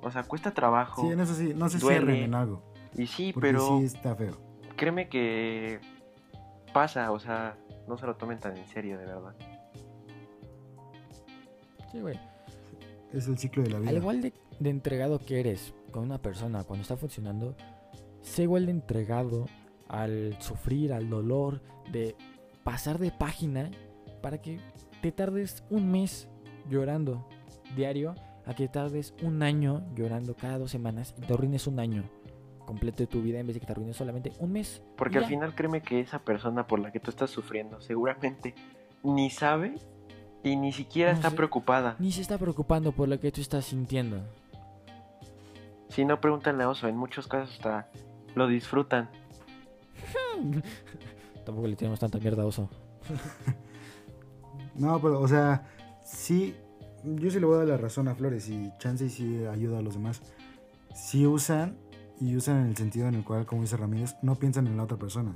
O 0.01 0.12
sea, 0.12 0.23
cuesta 0.23 0.53
trabajo. 0.55 1.03
Sí, 1.03 1.09
en 1.09 1.19
eso 1.19 1.35
sí, 1.35 1.55
no 1.57 1.69
se 1.69 1.79
Duele. 1.79 2.07
cierren 2.07 2.23
en 2.23 2.35
algo. 2.37 2.62
Y 2.95 3.09
sí, 3.09 3.35
pero 3.41 3.79
sí 3.81 3.87
está 3.87 4.14
feo. 4.14 4.38
créeme 4.77 5.09
que 5.09 5.81
pasa. 6.73 7.11
O 7.11 7.19
sea, 7.19 7.57
no 7.88 7.99
se 7.99 8.07
lo 8.07 8.14
tomen 8.14 8.38
tan 8.38 8.57
en 8.57 8.69
serio, 8.69 8.97
de 8.97 9.07
verdad. 9.07 9.35
Sí, 11.90 12.01
güey. 12.01 12.18
Es 13.12 13.27
el 13.29 13.38
ciclo 13.38 13.62
de 13.62 13.70
la 13.70 13.79
vida. 13.79 13.90
Al 13.90 13.96
igual 13.96 14.20
de, 14.20 14.33
de 14.61 14.70
entregado 14.70 15.18
que 15.18 15.40
eres 15.40 15.72
con 15.90 16.05
una 16.05 16.18
persona 16.18 16.64
cuando 16.64 16.83
está 16.83 16.96
funcionando, 16.96 17.55
sé 18.22 18.42
igual 18.42 18.66
de 18.66 18.72
entregado 18.72 19.46
al 19.88 20.37
sufrir, 20.40 20.92
al 20.92 21.09
dolor, 21.09 21.62
de 21.90 22.14
pasar 22.64 22.98
de 22.98 23.11
página 23.11 23.70
para 24.20 24.38
que 24.38 24.61
te 25.01 25.12
tardes 25.12 25.64
un 25.70 25.90
mes 25.90 26.29
llorando 26.68 27.27
diario, 27.77 28.14
a 28.46 28.55
que 28.55 28.68
tardes 28.68 29.14
un 29.22 29.42
año 29.42 29.83
llorando 29.94 30.35
cada 30.35 30.59
dos 30.59 30.70
semanas 30.70 31.14
y 31.18 31.22
te 31.22 31.33
arruines 31.33 31.66
un 31.66 31.81
año 31.81 32.05
completo 32.66 33.03
de 33.03 33.07
tu 33.07 33.22
vida 33.22 33.40
en 33.40 33.46
vez 33.46 33.55
de 33.55 33.61
que 33.61 33.66
te 33.66 33.72
arruines 33.72 33.96
solamente 33.96 34.33
un 34.38 34.53
mes. 34.53 34.83
Porque 34.96 35.18
al 35.18 35.27
final 35.27 35.55
créeme 35.55 35.83
que 35.83 36.01
esa 36.01 36.18
persona 36.18 36.66
por 36.66 36.81
la 36.81 36.90
que 36.90 37.01
tú 37.01 37.11
estás 37.11 37.31
sufriendo 37.31 37.81
seguramente 37.81 38.55
ni 39.03 39.31
sabe 39.31 39.74
y 40.42 40.57
ni 40.57 40.72
siquiera 40.72 41.12
No 41.12 41.16
está 41.18 41.31
sé. 41.31 41.37
preocupada. 41.37 41.96
Ni 41.98 42.12
se 42.12 42.20
está 42.20 42.38
preocupando 42.38 42.92
por 42.92 43.09
lo 43.09 43.18
que 43.20 43.31
tú 43.33 43.40
estás 43.40 43.66
sintiendo. 43.66 44.20
Si 45.90 46.05
no, 46.05 46.20
pregúntale 46.20 46.62
a 46.64 46.68
Oso. 46.68 46.87
En 46.88 46.96
muchos 46.96 47.27
casos 47.29 47.55
hasta 47.57 47.88
lo 48.35 48.46
disfrutan. 48.46 49.09
Tampoco 51.44 51.66
le 51.66 51.77
tenemos 51.77 51.98
tanta 52.01 52.18
mierda 52.18 52.42
a 52.42 52.46
oso. 52.46 52.68
No, 54.74 55.01
pero, 55.01 55.20
o 55.20 55.27
sea, 55.27 55.66
sí, 56.05 56.55
yo 57.03 57.31
sí 57.33 57.40
le 57.40 57.46
voy 57.46 57.57
a 57.57 57.59
dar 57.59 57.66
la 57.66 57.77
razón 57.79 58.07
a 58.07 58.14
Flores 58.14 58.48
y 58.48 58.70
Chance 58.79 59.07
y 59.07 59.09
sí 59.09 59.44
ayuda 59.46 59.79
a 59.81 59.83
los 59.83 59.94
demás. 59.94 60.22
Sí 60.94 61.27
usan 61.27 61.77
y 62.20 62.37
usan 62.37 62.61
en 62.61 62.66
el 62.68 62.77
sentido 62.77 63.09
en 63.09 63.14
el 63.16 63.24
cual, 63.24 63.44
como 63.44 63.62
dice 63.62 63.77
Ramírez, 63.77 64.14
no 64.22 64.37
piensan 64.37 64.68
en 64.68 64.77
la 64.77 64.85
otra 64.85 64.96
persona. 64.96 65.35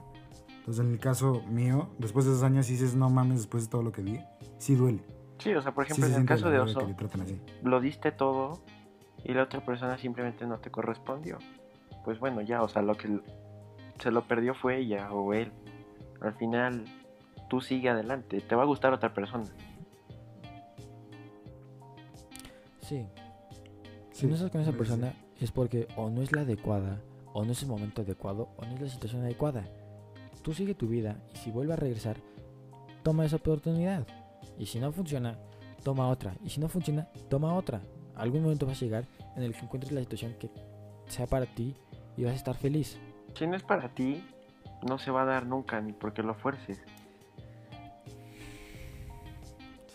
Entonces, 0.62 0.84
en 0.84 0.92
el 0.92 1.00
caso 1.00 1.42
mío, 1.48 1.88
después 1.98 2.24
de 2.24 2.30
esos 2.30 2.44
años, 2.44 2.66
sí 2.66 2.74
dices, 2.74 2.94
no 2.94 3.10
mames, 3.10 3.38
después 3.38 3.64
de 3.64 3.70
todo 3.70 3.82
lo 3.82 3.90
que 3.90 4.02
vi, 4.02 4.20
sí 4.58 4.76
duele. 4.76 5.02
Sí, 5.38 5.52
o 5.54 5.60
sea, 5.60 5.74
por 5.74 5.84
Sí 5.86 5.90
ejemplo, 5.92 6.06
se 6.08 6.14
en 6.14 6.20
el 6.20 6.26
caso 6.28 6.50
de 6.50 6.60
Oso, 6.60 6.78
que 6.78 6.86
le 6.86 6.94
tratan 6.94 7.20
así. 7.22 7.40
lo 7.64 7.80
diste 7.80 8.12
todo 8.12 8.62
y 9.24 9.32
la 9.34 9.42
otra 9.42 9.64
persona 9.64 9.98
simplemente 9.98 10.46
no 10.46 10.58
te 10.58 10.70
correspondió. 10.70 11.38
Pues 12.04 12.20
bueno, 12.20 12.42
ya, 12.42 12.62
o 12.62 12.68
sea, 12.68 12.82
lo 12.82 12.94
que 12.96 13.20
se 13.98 14.10
lo 14.12 14.22
perdió 14.28 14.54
fue 14.54 14.78
ella 14.78 15.12
o 15.12 15.34
él. 15.34 15.50
Al 16.20 16.34
final, 16.34 16.84
tú 17.50 17.60
sigue 17.60 17.88
adelante. 17.88 18.40
Te 18.40 18.54
va 18.54 18.62
a 18.62 18.66
gustar 18.66 18.92
otra 18.92 19.12
persona. 19.12 19.46
Sí, 22.82 23.06
Si 24.12 24.20
Sí, 24.20 24.26
no 24.28 24.34
estás 24.34 24.50
con 24.50 24.60
esa 24.60 24.70
sí. 24.72 24.76
persona 24.78 25.14
es 25.40 25.50
porque 25.50 25.88
o 25.96 26.08
no 26.10 26.22
es 26.22 26.30
la 26.32 26.42
adecuada, 26.42 27.00
o 27.32 27.44
no 27.44 27.50
es 27.52 27.62
el 27.62 27.68
momento 27.68 28.02
adecuado, 28.02 28.48
o 28.56 28.64
no 28.64 28.74
es 28.74 28.80
la 28.80 28.88
situación 28.88 29.22
adecuada. 29.22 29.64
Tú 30.42 30.52
sigue 30.54 30.74
tu 30.74 30.88
vida 30.88 31.16
y 31.32 31.36
si 31.38 31.50
vuelve 31.50 31.72
a 31.72 31.76
regresar, 31.76 32.16
toma 33.02 33.24
esa 33.24 33.36
oportunidad. 33.36 34.06
Y 34.58 34.66
si 34.66 34.80
no 34.80 34.92
funciona, 34.92 35.38
toma 35.84 36.08
otra. 36.08 36.34
Y 36.44 36.50
si 36.50 36.60
no 36.60 36.68
funciona, 36.68 37.08
toma 37.28 37.54
otra. 37.54 37.80
Algún 38.16 38.42
momento 38.42 38.66
vas 38.66 38.82
a 38.82 38.84
llegar 38.84 39.04
en 39.36 39.44
el 39.44 39.54
que 39.54 39.60
encuentres 39.60 39.92
la 39.92 40.00
situación 40.00 40.34
que 40.38 40.50
sea 41.06 41.26
para 41.26 41.46
ti 41.46 41.76
y 42.16 42.24
vas 42.24 42.32
a 42.32 42.36
estar 42.36 42.56
feliz. 42.56 42.98
Si 43.34 43.46
no 43.46 43.56
es 43.56 43.62
para 43.62 43.88
ti, 43.88 44.22
no 44.82 44.98
se 44.98 45.10
va 45.10 45.22
a 45.22 45.26
dar 45.26 45.46
nunca, 45.46 45.80
ni 45.80 45.92
porque 45.92 46.22
lo 46.22 46.34
fuerces. 46.34 46.82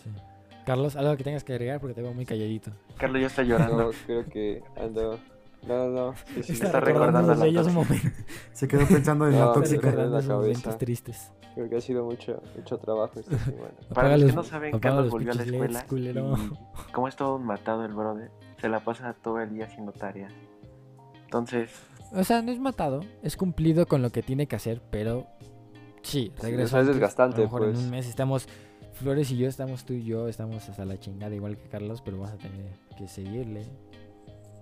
Sí. 0.02 0.10
Carlos, 0.64 0.96
algo 0.96 1.16
que 1.16 1.24
tengas 1.24 1.44
que 1.44 1.52
agregar 1.52 1.78
porque 1.78 1.94
te 1.94 2.02
veo 2.02 2.14
muy 2.14 2.24
calladito. 2.24 2.72
Carlos 2.96 3.20
ya 3.20 3.26
está 3.26 3.42
llorando. 3.42 3.76
No, 3.84 3.90
creo 4.06 4.26
que 4.26 4.62
ando. 4.76 5.18
No, 5.68 5.88
no, 5.88 5.90
no. 5.90 6.14
Sí, 6.34 6.42
sí, 6.42 6.52
Está 6.54 6.80
recordando 6.80 7.20
los 7.28 7.38
la 7.38 7.44
bellos 7.44 7.66
tóxica. 7.66 7.84
momentos. 7.84 8.12
Se 8.52 8.68
quedó 8.68 8.86
pensando 8.86 9.26
en 9.28 9.32
No, 9.32 9.38
la 9.38 9.44
sí, 9.44 9.48
Está 9.48 9.54
tóxica. 9.60 9.80
sí. 9.80 9.86
recordando 9.96 10.20
la 10.28 10.34
momentos 10.34 10.78
tristes. 10.78 11.32
Creo 11.54 11.68
que 11.68 11.76
ha 11.76 11.80
sido 11.80 12.04
mucho, 12.04 12.40
mucho 12.56 12.78
trabajo 12.78 13.20
esta 13.20 13.38
semana. 13.38 13.70
Para 13.94 14.16
los 14.16 14.30
que 14.30 14.36
no 14.36 14.42
saben, 14.44 14.78
Carlos 14.78 15.04
los 15.04 15.12
volvió 15.12 15.32
a 15.32 15.34
la 15.34 15.42
escuela. 15.42 15.86
culero. 15.86 16.34
Y 16.88 16.92
como 16.92 17.08
es 17.08 17.16
todo 17.16 17.36
un 17.36 17.44
matado 17.44 17.84
el 17.84 17.92
brother, 17.92 18.30
se 18.60 18.68
la 18.68 18.80
pasa 18.80 19.14
todo 19.22 19.40
el 19.40 19.50
día 19.54 19.66
haciendo 19.66 19.92
tareas. 19.92 20.32
Entonces, 21.24 21.70
O 22.14 22.24
sea, 22.24 22.40
no 22.42 22.50
es 22.52 22.58
matado, 22.58 23.00
es 23.22 23.36
cumplido 23.36 23.86
con 23.86 24.00
lo 24.02 24.10
que 24.10 24.22
tiene 24.22 24.46
que 24.46 24.56
hacer, 24.56 24.80
pero 24.90 25.26
sí, 26.02 26.32
Sí, 26.36 26.42
regreso. 26.42 26.64
o 26.64 26.68
sea, 26.70 26.80
es 26.80 26.86
desgastante, 26.86 27.36
A 27.36 27.38
lo 27.40 27.44
mejor 27.44 27.64
en 27.64 27.72
pues. 27.72 27.84
un 27.84 27.90
mes 27.90 28.06
estamos, 28.08 28.48
Flores 28.94 29.30
y 29.30 29.36
yo 29.36 29.46
estamos, 29.46 29.84
tú 29.84 29.92
y 29.92 30.04
yo 30.04 30.26
estamos 30.28 30.68
hasta 30.68 30.84
la 30.84 30.98
chingada, 30.98 31.34
igual 31.34 31.56
que 31.58 31.68
Carlos, 31.68 32.00
pero 32.02 32.16
vamos 32.18 32.32
a 32.34 32.38
tener 32.38 32.66
que 32.96 33.06
seguirle. 33.08 33.66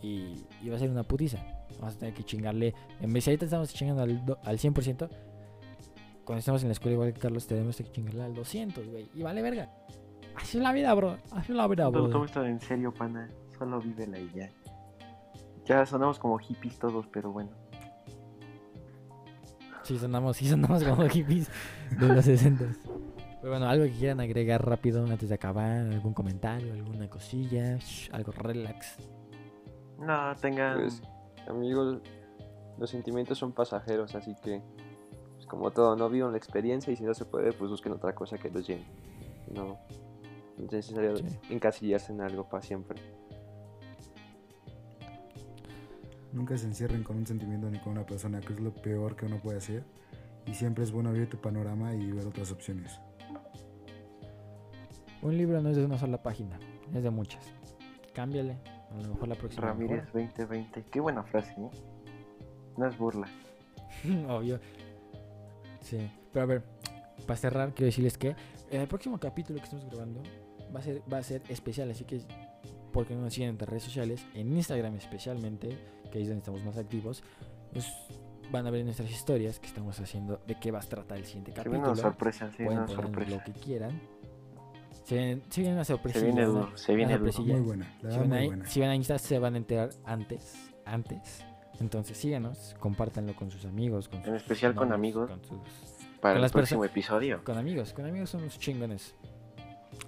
Y, 0.02 0.44
y 0.62 0.68
va 0.68 0.76
a 0.76 0.78
ser 0.78 0.90
una 0.90 1.02
putiza. 1.02 1.38
Vamos 1.80 1.96
a 1.96 1.98
tener 1.98 2.14
que 2.14 2.22
chingarle. 2.24 2.74
En 3.00 3.12
vez 3.12 3.24
de 3.24 3.30
ahorita 3.32 3.44
estamos 3.46 3.72
chingando 3.74 4.02
al, 4.02 4.24
do- 4.24 4.38
al 4.44 4.58
100%, 4.58 5.08
cuando 6.24 6.38
estamos 6.40 6.62
en 6.62 6.68
la 6.68 6.72
escuela 6.72 6.94
igual 6.94 7.12
que 7.12 7.20
Carlos, 7.20 7.46
tenemos 7.46 7.76
que 7.76 7.84
chingarle 7.90 8.22
al 8.22 8.34
200, 8.34 8.86
güey. 8.88 9.08
Y 9.14 9.22
vale 9.22 9.42
verga. 9.42 9.70
Así 10.34 10.58
es 10.58 10.62
la 10.62 10.72
vida, 10.72 10.92
bro. 10.94 11.16
Así 11.32 11.52
es 11.52 11.56
la 11.56 11.66
vida, 11.66 11.84
no 11.84 11.90
bro. 11.92 12.08
tomes 12.10 12.30
todo 12.32 12.44
en 12.46 12.60
serio, 12.60 12.92
pana. 12.92 13.30
Solo 13.58 13.80
vívela 13.80 14.18
y 14.18 14.30
ya. 14.34 14.50
Ya 15.64 15.84
sonamos 15.86 16.18
como 16.18 16.38
hippies 16.38 16.78
todos, 16.78 17.06
pero 17.12 17.32
bueno. 17.32 17.50
Sí, 19.82 19.98
sonamos, 19.98 20.36
sí 20.36 20.48
sonamos 20.48 20.82
como 20.84 21.08
hippies 21.08 21.48
de 21.98 22.08
los 22.08 22.24
60. 22.24 22.64
Pero 23.40 23.50
bueno, 23.52 23.66
algo 23.68 23.84
que 23.84 23.92
quieran 23.92 24.20
agregar 24.20 24.64
rápido 24.66 25.04
antes 25.06 25.28
de 25.28 25.34
acabar, 25.36 25.78
algún 25.92 26.12
comentario, 26.12 26.72
alguna 26.72 27.08
cosilla, 27.08 27.78
algo 28.12 28.32
relax. 28.32 28.96
No, 29.98 30.34
tengan. 30.36 30.78
Pues, 30.80 31.02
amigos, 31.48 31.98
los 32.78 32.90
sentimientos 32.90 33.38
son 33.38 33.52
pasajeros, 33.52 34.14
así 34.14 34.34
que, 34.42 34.62
pues, 35.34 35.46
como 35.46 35.70
todo, 35.70 35.96
no 35.96 36.08
vivan 36.10 36.32
la 36.32 36.38
experiencia 36.38 36.92
y 36.92 36.96
si 36.96 37.04
no 37.04 37.14
se 37.14 37.24
puede, 37.24 37.52
pues 37.52 37.70
busquen 37.70 37.92
otra 37.92 38.14
cosa 38.14 38.36
que 38.38 38.50
los 38.50 38.66
llene. 38.66 38.86
No, 39.52 39.78
no 40.58 40.64
es 40.66 40.72
necesario 40.72 41.16
Sí. 41.16 41.24
encasillarse 41.50 42.12
en 42.12 42.20
algo 42.20 42.48
para 42.48 42.62
siempre. 42.62 43.00
Nunca 46.32 46.58
se 46.58 46.66
encierren 46.66 47.02
con 47.02 47.16
un 47.16 47.26
sentimiento 47.26 47.70
ni 47.70 47.78
con 47.78 47.92
una 47.92 48.04
persona, 48.04 48.40
que 48.40 48.52
es 48.52 48.60
lo 48.60 48.72
peor 48.74 49.16
que 49.16 49.24
uno 49.26 49.38
puede 49.38 49.58
hacer. 49.58 49.84
Y 50.44 50.54
siempre 50.54 50.84
es 50.84 50.92
bueno 50.92 51.08
abrir 51.08 51.28
tu 51.28 51.38
panorama 51.38 51.94
y 51.94 52.12
ver 52.12 52.26
otras 52.26 52.52
opciones. 52.52 53.00
Un 55.22 55.36
libro 55.36 55.60
no 55.62 55.70
es 55.70 55.76
de 55.76 55.84
una 55.84 55.98
sola 55.98 56.22
página, 56.22 56.58
es 56.94 57.02
de 57.02 57.10
muchas. 57.10 57.44
Cámbiale, 58.14 58.58
a 58.98 59.02
lo 59.02 59.08
mejor 59.08 59.28
la 59.28 59.34
próxima. 59.34 59.66
Ramírez 59.66 60.04
2020. 60.12 60.84
Qué 60.90 61.00
buena 61.00 61.22
frase, 61.22 61.52
¿eh? 61.60 61.70
No 62.76 62.86
es 62.86 62.98
burla. 62.98 63.28
Obvio. 64.28 64.60
Sí, 65.80 66.10
pero 66.32 66.42
a 66.42 66.46
ver, 66.46 66.62
para 67.26 67.36
cerrar, 67.36 67.72
quiero 67.72 67.86
decirles 67.86 68.18
que 68.18 68.34
en 68.70 68.80
el 68.80 68.88
próximo 68.88 69.18
capítulo 69.18 69.58
que 69.58 69.64
estamos 69.64 69.86
grabando 69.86 70.22
va 70.74 70.80
a 70.80 70.82
ser, 70.82 71.02
va 71.12 71.18
a 71.18 71.22
ser 71.22 71.42
especial, 71.48 71.90
así 71.90 72.04
que 72.04 72.20
porque 72.92 73.14
no 73.14 73.22
nos 73.22 73.34
siguen 73.34 73.50
en 73.50 73.54
nuestras 73.54 73.70
redes 73.70 73.84
sociales, 73.84 74.26
en 74.34 74.52
Instagram 74.52 74.96
especialmente, 74.96 75.68
que 76.10 76.18
ahí 76.18 76.22
es 76.22 76.28
donde 76.28 76.38
estamos 76.38 76.64
más 76.64 76.76
activos, 76.78 77.22
pues 77.72 77.92
van 78.50 78.66
a 78.66 78.70
ver 78.70 78.84
nuestras 78.84 79.10
historias 79.10 79.58
que 79.58 79.66
estamos 79.66 79.98
haciendo 80.00 80.40
de 80.46 80.58
qué 80.58 80.70
va 80.70 80.78
a 80.78 80.82
tratar 80.82 81.18
el 81.18 81.24
siguiente 81.24 81.52
capítulo. 81.52 81.80
una 81.80 81.96
sorpresa, 81.96 82.50
sí, 82.56 82.64
Pueden 82.64 82.78
una 82.78 82.88
sorpresa. 82.88 83.30
lo 83.30 83.44
que 83.44 83.52
quieran. 83.52 84.00
Se 85.06 85.14
viene, 85.16 85.42
se 85.48 85.60
viene 85.60 85.76
una 85.76 85.84
sorpresa. 85.84 86.18
Se 86.18 86.24
viene 86.26 86.44
duro, 86.44 86.76
se 86.76 86.94
viene 86.96 87.16
duro. 87.16 87.32
Muy 87.44 87.60
buena, 87.60 87.96
la 88.02 88.10
Si 88.10 88.18
van, 88.18 88.28
muy 88.28 88.38
a, 88.38 88.46
buena. 88.46 88.66
si 88.66 88.80
van 88.80 88.90
a 88.90 88.94
Insta 88.96 89.18
se 89.18 89.38
van 89.38 89.54
a 89.54 89.56
enterar 89.58 89.90
antes, 90.04 90.72
antes. 90.84 91.44
Entonces 91.78 92.16
síganos, 92.18 92.74
compártanlo 92.80 93.36
con 93.36 93.50
sus 93.50 93.64
amigos, 93.66 94.08
con 94.08 94.18
En 94.18 94.24
sus 94.26 94.34
especial 94.36 94.74
con 94.74 94.92
amigos. 94.92 95.30
con, 95.30 95.44
sus- 95.44 95.58
Para 96.20 96.32
Con 96.32 96.36
el 96.36 96.42
las 96.42 96.50
próximo 96.52 96.84
episodio. 96.84 97.44
con 97.44 97.56
amigos, 97.56 97.92
con 97.92 98.04
amigos 98.06 98.30
son 98.30 98.42
los 98.42 98.58
chingones. 98.58 99.14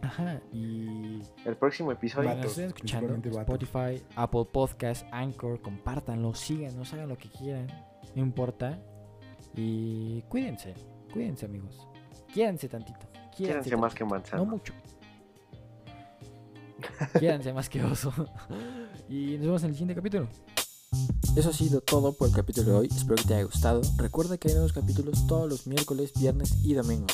Ajá, 0.03 0.41
y 0.53 1.21
El 1.45 1.57
próximo 1.57 1.93
episodio. 1.93 2.31
bueno, 2.31 2.45
estén 2.45 2.67
escuchando. 2.67 3.15
Spotify, 3.41 4.03
Apple 4.17 4.47
Podcast, 4.53 5.07
Anchor, 5.13 5.61
compártanlo, 5.63 6.35
síganos, 6.35 6.93
hagan 6.93 7.09
lo 7.09 7.17
que 7.17 7.29
quieran, 7.31 7.69
no 8.17 8.23
importa. 8.23 8.79
Y 9.55 10.23
cuídense, 10.23 10.75
cuídense 11.13 11.47
amigos. 11.47 11.87
Quiéranse 12.33 12.69
tantito. 12.69 13.07
Quédense 13.47 13.77
más 13.77 13.95
que 13.95 14.05
manzana. 14.05 14.43
No 14.43 14.51
mucho. 14.51 14.73
Quédense 17.19 17.53
más 17.53 17.69
que 17.69 17.83
oso. 17.83 18.13
y 19.09 19.37
nos 19.37 19.47
vemos 19.47 19.63
en 19.63 19.69
el 19.71 19.75
siguiente 19.75 19.95
capítulo. 19.95 20.29
Eso 21.37 21.51
ha 21.51 21.53
sido 21.53 21.81
todo 21.81 22.13
por 22.13 22.29
el 22.29 22.35
capítulo 22.35 22.73
de 22.73 22.77
hoy. 22.79 22.89
Espero 22.91 23.17
que 23.17 23.25
te 23.25 23.35
haya 23.35 23.45
gustado. 23.45 23.81
Recuerda 23.97 24.39
que 24.39 24.49
hay 24.49 24.55
nuevos 24.55 24.73
capítulos 24.73 25.27
todos 25.27 25.49
los 25.49 25.67
miércoles, 25.67 26.13
viernes 26.19 26.55
y 26.65 26.75
domingos. 26.75 27.13